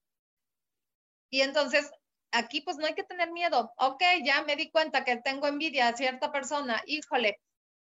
Y 1.31 1.41
entonces, 1.41 1.91
aquí 2.35 2.61
pues 2.61 2.77
no 2.77 2.87
hay 2.87 2.95
que 2.95 3.05
tener 3.05 3.31
miedo. 3.33 3.73
Ok, 3.79 4.03
ya 4.25 4.43
me 4.43 4.57
di 4.57 4.71
cuenta 4.71 5.05
que 5.05 5.17
tengo 5.17 5.47
envidia 5.47 5.89
a 5.89 5.97
cierta 5.97 6.33
persona, 6.33 6.83
híjole, 6.87 7.41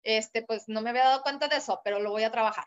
este, 0.02 0.42
pues 0.42 0.68
no 0.68 0.82
me 0.82 0.90
había 0.90 1.04
dado 1.04 1.22
cuenta 1.22 1.48
de 1.48 1.56
eso, 1.56 1.80
pero 1.84 2.00
lo 2.00 2.10
voy 2.10 2.22
a 2.22 2.30
trabajar. 2.30 2.66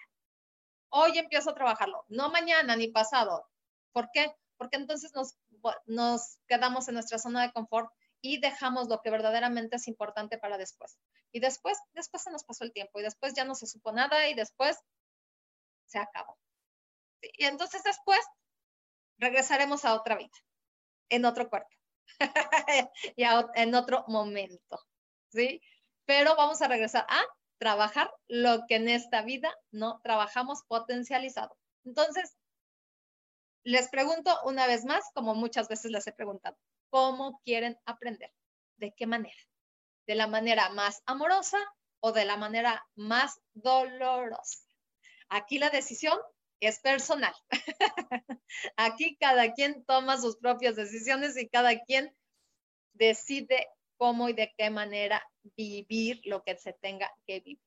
Hoy 0.89 1.17
empiezo 1.17 1.51
a 1.51 1.55
trabajarlo, 1.55 2.03
no 2.09 2.29
mañana 2.31 2.75
ni 2.75 2.87
pasado. 2.87 3.47
¿Por 3.93 4.09
qué? 4.11 4.35
Porque 4.57 4.77
entonces 4.77 5.13
nos, 5.13 5.37
nos 5.85 6.39
quedamos 6.47 6.87
en 6.87 6.95
nuestra 6.95 7.19
zona 7.19 7.43
de 7.43 7.51
confort 7.53 7.91
y 8.21 8.39
dejamos 8.39 8.89
lo 8.89 9.01
que 9.01 9.11
verdaderamente 9.11 9.77
es 9.77 9.87
importante 9.87 10.37
para 10.37 10.57
después. 10.57 10.97
Y 11.31 11.39
después, 11.39 11.77
después 11.93 12.23
se 12.23 12.31
nos 12.31 12.43
pasó 12.43 12.63
el 12.63 12.73
tiempo 12.73 12.99
y 12.99 13.03
después 13.03 13.33
ya 13.33 13.45
no 13.45 13.55
se 13.55 13.67
supo 13.67 13.91
nada 13.91 14.27
y 14.27 14.33
después 14.33 14.77
se 15.85 15.99
acabó. 15.99 16.37
Y 17.21 17.45
entonces 17.45 17.83
después 17.83 18.19
regresaremos 19.17 19.85
a 19.85 19.93
otra 19.93 20.17
vida, 20.17 20.35
en 21.09 21.25
otro 21.25 21.49
cuerpo 21.49 21.69
y 23.15 23.23
en 23.55 23.75
otro 23.75 24.05
momento, 24.07 24.79
¿sí? 25.29 25.61
pero 26.09 26.35
vamos 26.35 26.59
a 26.63 26.67
regresar 26.67 27.05
a 27.07 27.21
trabajar 27.59 28.11
lo 28.27 28.65
que 28.67 28.77
en 28.77 28.89
esta 28.89 29.21
vida 29.21 29.53
no 29.69 30.01
trabajamos 30.01 30.63
potencializado. 30.67 31.55
Entonces, 31.85 32.35
les 33.63 33.89
pregunto 33.89 34.35
una 34.43 34.65
vez 34.65 34.85
más, 34.85 35.03
como 35.13 35.35
muchas 35.35 35.67
veces 35.67 35.91
les 35.91 36.07
he 36.07 36.11
preguntado, 36.11 36.57
¿cómo 36.89 37.39
quieren 37.45 37.77
aprender? 37.85 38.33
¿De 38.77 38.91
qué 38.95 39.05
manera? 39.05 39.37
¿De 40.07 40.15
la 40.15 40.25
manera 40.25 40.69
más 40.69 41.03
amorosa 41.05 41.59
o 41.99 42.11
de 42.11 42.25
la 42.25 42.37
manera 42.37 42.83
más 42.95 43.39
dolorosa? 43.53 44.65
Aquí 45.27 45.59
la 45.59 45.69
decisión 45.69 46.17
es 46.59 46.79
personal. 46.79 47.33
Aquí 48.75 49.17
cada 49.17 49.53
quien 49.53 49.83
toma 49.85 50.17
sus 50.17 50.37
propias 50.37 50.75
decisiones 50.75 51.37
y 51.37 51.47
cada 51.47 51.79
quien 51.79 52.15
decide 52.93 53.67
cómo 53.97 54.29
y 54.29 54.33
de 54.33 54.53
qué 54.57 54.69
manera 54.69 55.23
vivir 55.55 56.21
lo 56.25 56.43
que 56.43 56.57
se 56.57 56.73
tenga 56.73 57.11
que 57.25 57.39
vivir. 57.41 57.59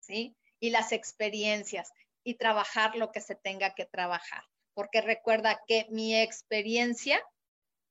¿Sí? 0.00 0.36
Y 0.60 0.70
las 0.70 0.92
experiencias 0.92 1.92
y 2.24 2.34
trabajar 2.34 2.96
lo 2.96 3.12
que 3.12 3.20
se 3.20 3.34
tenga 3.34 3.74
que 3.74 3.84
trabajar. 3.84 4.44
Porque 4.74 5.00
recuerda 5.00 5.60
que 5.66 5.86
mi 5.90 6.16
experiencia 6.20 7.20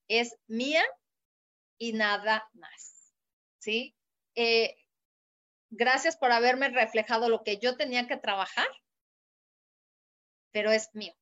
es 0.08 0.36
mía 0.48 0.84
y 1.78 1.94
nada 1.94 2.50
más. 2.54 3.14
¿Sí? 3.60 3.96
Eh, 4.36 4.76
gracias 5.70 6.18
por 6.18 6.32
haberme 6.32 6.70
reflejado 6.70 7.30
lo 7.30 7.44
que 7.44 7.58
yo 7.58 7.78
tenía 7.78 8.08
que 8.08 8.18
trabajar, 8.18 8.68
pero 10.52 10.72
es 10.72 10.90
mío. 10.94 11.14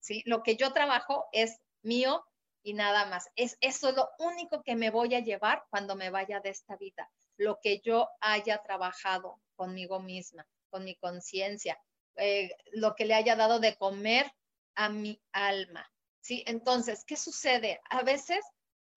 ¿Sí? 0.00 0.22
Lo 0.26 0.42
que 0.42 0.56
yo 0.56 0.72
trabajo 0.72 1.26
es 1.32 1.60
mío 1.82 2.24
y 2.62 2.74
nada 2.74 3.06
más. 3.06 3.28
Es 3.36 3.56
eso 3.60 3.92
lo 3.92 4.10
único 4.18 4.62
que 4.62 4.76
me 4.76 4.90
voy 4.90 5.14
a 5.14 5.20
llevar 5.20 5.64
cuando 5.70 5.96
me 5.96 6.10
vaya 6.10 6.40
de 6.40 6.50
esta 6.50 6.76
vida, 6.76 7.10
lo 7.36 7.58
que 7.60 7.80
yo 7.80 8.08
haya 8.20 8.62
trabajado 8.62 9.40
conmigo 9.56 10.00
misma, 10.00 10.46
con 10.70 10.84
mi 10.84 10.94
conciencia, 10.96 11.80
eh, 12.16 12.50
lo 12.72 12.94
que 12.94 13.06
le 13.06 13.14
haya 13.14 13.36
dado 13.36 13.60
de 13.60 13.76
comer 13.76 14.30
a 14.74 14.88
mi 14.88 15.20
alma. 15.32 15.90
¿Sí? 16.20 16.44
Entonces, 16.46 17.04
¿qué 17.04 17.16
sucede? 17.16 17.80
A 17.90 18.02
veces 18.02 18.44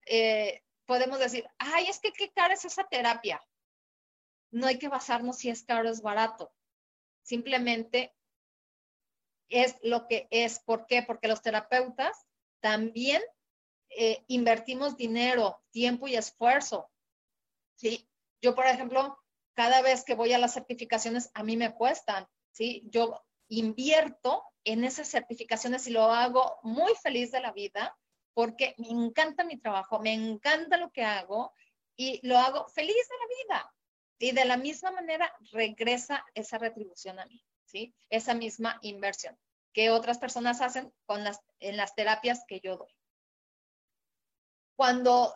eh, 0.06 0.62
podemos 0.86 1.18
decir, 1.18 1.46
ay, 1.58 1.86
es 1.86 2.00
que 2.00 2.12
qué 2.12 2.30
cara 2.30 2.54
es 2.54 2.64
esa 2.64 2.84
terapia. 2.84 3.40
No 4.50 4.66
hay 4.66 4.78
que 4.78 4.88
basarnos 4.88 5.38
si 5.38 5.48
es 5.48 5.64
caro 5.64 5.88
o 5.88 5.92
es 5.92 6.02
barato. 6.02 6.52
Simplemente 7.22 8.14
es 9.52 9.76
lo 9.82 10.08
que 10.08 10.26
es. 10.30 10.60
¿Por 10.60 10.86
qué? 10.86 11.02
Porque 11.02 11.28
los 11.28 11.42
terapeutas 11.42 12.26
también 12.60 13.22
eh, 13.90 14.24
invertimos 14.28 14.96
dinero, 14.96 15.62
tiempo 15.70 16.08
y 16.08 16.16
esfuerzo. 16.16 16.90
¿sí? 17.76 18.08
Yo, 18.40 18.54
por 18.54 18.66
ejemplo, 18.66 19.18
cada 19.54 19.82
vez 19.82 20.04
que 20.04 20.14
voy 20.14 20.32
a 20.32 20.38
las 20.38 20.54
certificaciones, 20.54 21.30
a 21.34 21.42
mí 21.42 21.56
me 21.56 21.74
cuestan. 21.74 22.26
¿sí? 22.50 22.82
Yo 22.86 23.22
invierto 23.48 24.44
en 24.64 24.84
esas 24.84 25.08
certificaciones 25.08 25.86
y 25.86 25.90
lo 25.90 26.04
hago 26.04 26.58
muy 26.62 26.94
feliz 27.02 27.30
de 27.32 27.40
la 27.40 27.52
vida 27.52 27.96
porque 28.34 28.74
me 28.78 28.88
encanta 28.88 29.44
mi 29.44 29.58
trabajo, 29.58 30.00
me 30.00 30.14
encanta 30.14 30.78
lo 30.78 30.90
que 30.90 31.04
hago 31.04 31.52
y 31.96 32.26
lo 32.26 32.38
hago 32.38 32.68
feliz 32.68 32.96
de 32.96 33.16
la 33.18 33.56
vida. 33.58 33.74
Y 34.18 34.30
de 34.32 34.44
la 34.44 34.56
misma 34.56 34.92
manera 34.92 35.34
regresa 35.50 36.24
esa 36.34 36.56
retribución 36.56 37.18
a 37.18 37.26
mí, 37.26 37.44
Esa 38.10 38.34
misma 38.34 38.78
inversión 38.82 39.38
que 39.72 39.90
otras 39.90 40.18
personas 40.18 40.60
hacen 40.60 40.92
con 41.06 41.24
las, 41.24 41.40
en 41.60 41.76
las 41.76 41.94
terapias 41.94 42.44
que 42.46 42.60
yo 42.60 42.76
doy 42.76 42.94
cuando 44.82 45.32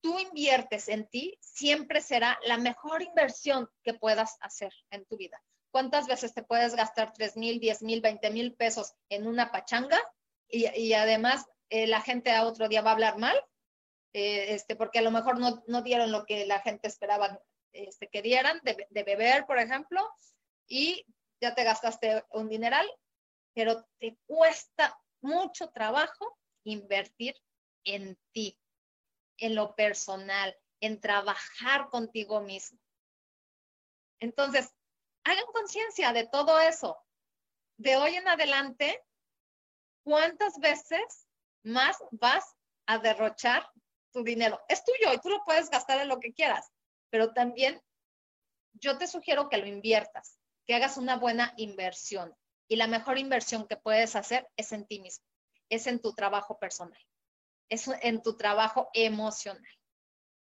tú 0.00 0.18
inviertes 0.18 0.88
en 0.88 1.06
ti, 1.06 1.38
siempre 1.40 2.00
será 2.00 2.38
la 2.44 2.58
mejor 2.58 3.02
inversión 3.02 3.68
que 3.84 3.94
puedas 3.94 4.36
hacer 4.40 4.72
en 4.90 5.04
tu 5.06 5.16
vida. 5.16 5.40
¿Cuántas 5.70 6.08
veces 6.08 6.34
te 6.34 6.42
puedes 6.42 6.74
gastar 6.74 7.12
3 7.12 7.36
mil, 7.36 7.60
10 7.60 7.82
mil, 7.82 8.00
20 8.00 8.30
mil 8.30 8.54
pesos 8.54 8.94
en 9.10 9.28
una 9.28 9.52
pachanga 9.52 10.00
y, 10.48 10.92
además 10.94 11.46
eh, 11.68 11.86
la 11.86 12.00
gente 12.00 12.32
a 12.32 12.46
otro 12.46 12.68
día 12.68 12.82
va 12.82 12.90
a 12.90 12.94
hablar 12.94 13.18
mal? 13.18 13.36
Eh, 14.12 14.54
este, 14.54 14.74
porque 14.74 15.00
a 15.00 15.02
lo 15.02 15.10
mejor 15.10 15.38
no, 15.38 15.82
dieron 15.82 16.10
lo 16.10 16.24
que 16.24 16.46
la 16.46 16.60
gente 16.60 16.88
esperaba 16.88 17.40
este, 17.72 18.08
que 18.08 18.22
dieran, 18.22 18.60
de 18.64 19.02
beber, 19.04 19.46
por 19.46 19.58
ejemplo, 19.58 20.00
y 20.66 21.04
ya 21.40 21.54
te 21.54 21.64
gastaste 21.64 22.24
un 22.30 22.48
dineral, 22.48 22.88
pero 23.54 23.84
te 23.98 24.18
cuesta 24.26 24.98
mucho 25.20 25.70
trabajo 25.70 26.38
invertir 26.64 27.34
en 27.84 28.18
ti, 28.32 28.58
en 29.38 29.54
lo 29.54 29.74
personal, 29.74 30.56
en 30.80 31.00
trabajar 31.00 31.88
contigo 31.88 32.40
mismo. 32.40 32.78
Entonces, 34.20 34.72
hagan 35.24 35.46
conciencia 35.52 36.12
de 36.12 36.26
todo 36.26 36.58
eso. 36.60 36.98
De 37.76 37.96
hoy 37.96 38.16
en 38.16 38.26
adelante, 38.26 39.04
¿cuántas 40.04 40.58
veces 40.58 41.28
más 41.62 41.96
vas 42.10 42.56
a 42.86 42.98
derrochar 42.98 43.70
tu 44.12 44.24
dinero? 44.24 44.60
Es 44.68 44.84
tuyo 44.84 45.12
y 45.12 45.20
tú 45.20 45.30
lo 45.30 45.44
puedes 45.44 45.70
gastar 45.70 46.00
en 46.00 46.08
lo 46.08 46.18
que 46.18 46.32
quieras, 46.32 46.72
pero 47.10 47.32
también 47.32 47.80
yo 48.72 48.98
te 48.98 49.06
sugiero 49.06 49.48
que 49.48 49.58
lo 49.58 49.66
inviertas, 49.66 50.37
que 50.68 50.76
hagas 50.76 50.98
una 50.98 51.16
buena 51.16 51.54
inversión. 51.56 52.32
Y 52.68 52.76
la 52.76 52.86
mejor 52.86 53.18
inversión 53.18 53.66
que 53.66 53.76
puedes 53.76 54.14
hacer 54.14 54.48
es 54.56 54.70
en 54.70 54.86
ti 54.86 55.00
mismo, 55.00 55.24
es 55.68 55.88
en 55.88 56.00
tu 56.00 56.12
trabajo 56.12 56.58
personal 56.60 57.02
es 57.68 57.88
en 58.02 58.22
tu 58.22 58.36
trabajo 58.36 58.88
emocional. 58.92 59.64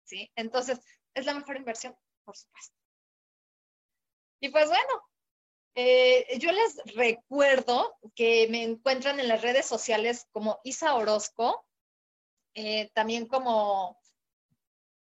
¿Sí? 0.03 0.31
Entonces, 0.35 0.79
es 1.13 1.25
la 1.25 1.33
mejor 1.33 1.57
inversión, 1.57 1.95
por 2.23 2.35
supuesto. 2.35 2.75
Y 4.39 4.49
pues 4.49 4.67
bueno, 4.67 5.09
eh, 5.75 6.37
yo 6.37 6.51
les 6.51 6.77
recuerdo 6.95 7.97
que 8.13 8.47
me 8.49 8.63
encuentran 8.63 9.19
en 9.19 9.27
las 9.27 9.41
redes 9.41 9.65
sociales 9.65 10.27
como 10.31 10.59
Isa 10.63 10.93
Orozco, 10.93 11.65
eh, 12.53 12.91
también 12.93 13.27
como 13.27 13.99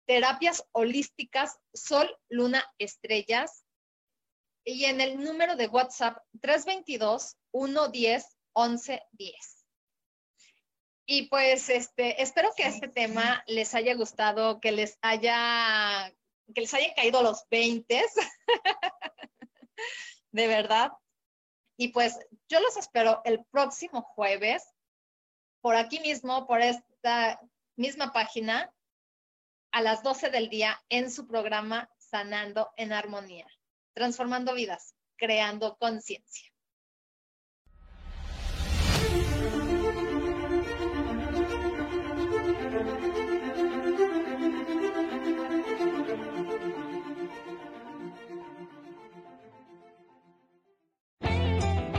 terapias 0.07 0.67
holísticas, 0.73 1.59
sol, 1.75 2.17
luna, 2.29 2.65
estrellas. 2.79 3.64
Y 4.65 4.87
en 4.87 5.01
el 5.01 5.23
número 5.23 5.57
de 5.57 5.69
WhatsApp 5.69 6.19
322 6.41 7.37
110 7.53 8.25
1110. 8.57 9.67
Y 11.07 11.29
pues 11.29 11.69
este, 11.69 12.23
espero 12.23 12.51
que 12.57 12.67
este 12.67 12.89
tema 12.89 13.45
les 13.47 13.75
haya 13.75 13.95
gustado, 13.95 14.59
que 14.61 14.73
les 14.73 14.99
haya, 15.03 16.11
que 16.55 16.63
les 16.63 16.73
haya 16.73 16.95
caído 16.95 17.23
los 17.23 17.47
20, 17.51 18.05
de 20.33 20.47
verdad. 20.47 20.93
Y 21.77 21.89
pues 21.89 22.19
yo 22.49 22.61
los 22.61 22.77
espero 22.79 23.21
el 23.25 23.45
próximo 23.45 24.01
jueves, 24.03 24.65
por 25.61 25.77
aquí 25.77 26.01
mismo, 26.01 26.47
por 26.47 26.63
esta 26.63 27.39
misma 27.77 28.13
página, 28.13 28.73
a 29.73 29.83
las 29.83 30.03
12 30.03 30.31
del 30.31 30.49
día 30.49 30.81
en 30.89 31.11
su 31.11 31.27
programa 31.27 31.91
Sanando 31.99 32.71
en 32.77 32.93
Armonía, 32.93 33.47
transformando 33.95 34.55
vidas, 34.55 34.95
creando 35.17 35.77
conciencia. 35.77 36.51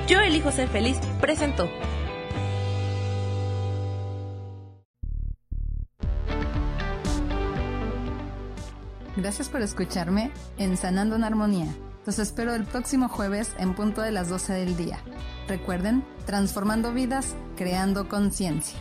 Yo 0.08 0.20
elijo 0.20 0.52
ser 0.52 0.68
feliz, 0.68 1.00
presentó. 1.20 1.68
Gracias 9.18 9.50
por 9.50 9.62
escucharme 9.62 10.32
en 10.60 10.78
Sanando 10.78 11.16
en 11.16 11.24
Armonía. 11.24 11.74
Los 12.06 12.20
espero 12.20 12.54
el 12.54 12.66
próximo 12.66 13.10
jueves 13.10 13.56
en 13.58 13.74
punto 13.74 14.02
de 14.02 14.12
las 14.12 14.30
12 14.30 14.54
del 14.54 14.78
día. 14.78 15.00
Recuerden, 15.48 16.06
transformando 16.28 16.94
vidas, 16.94 17.36
creando 17.56 18.08
conciencia. 18.08 18.78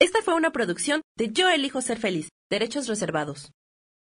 Esta 0.00 0.22
fue 0.22 0.34
una 0.34 0.52
producción 0.52 1.02
de 1.18 1.30
Yo 1.32 1.50
elijo 1.50 1.82
ser 1.82 1.98
feliz, 1.98 2.30
derechos 2.50 2.88
reservados. 2.88 3.52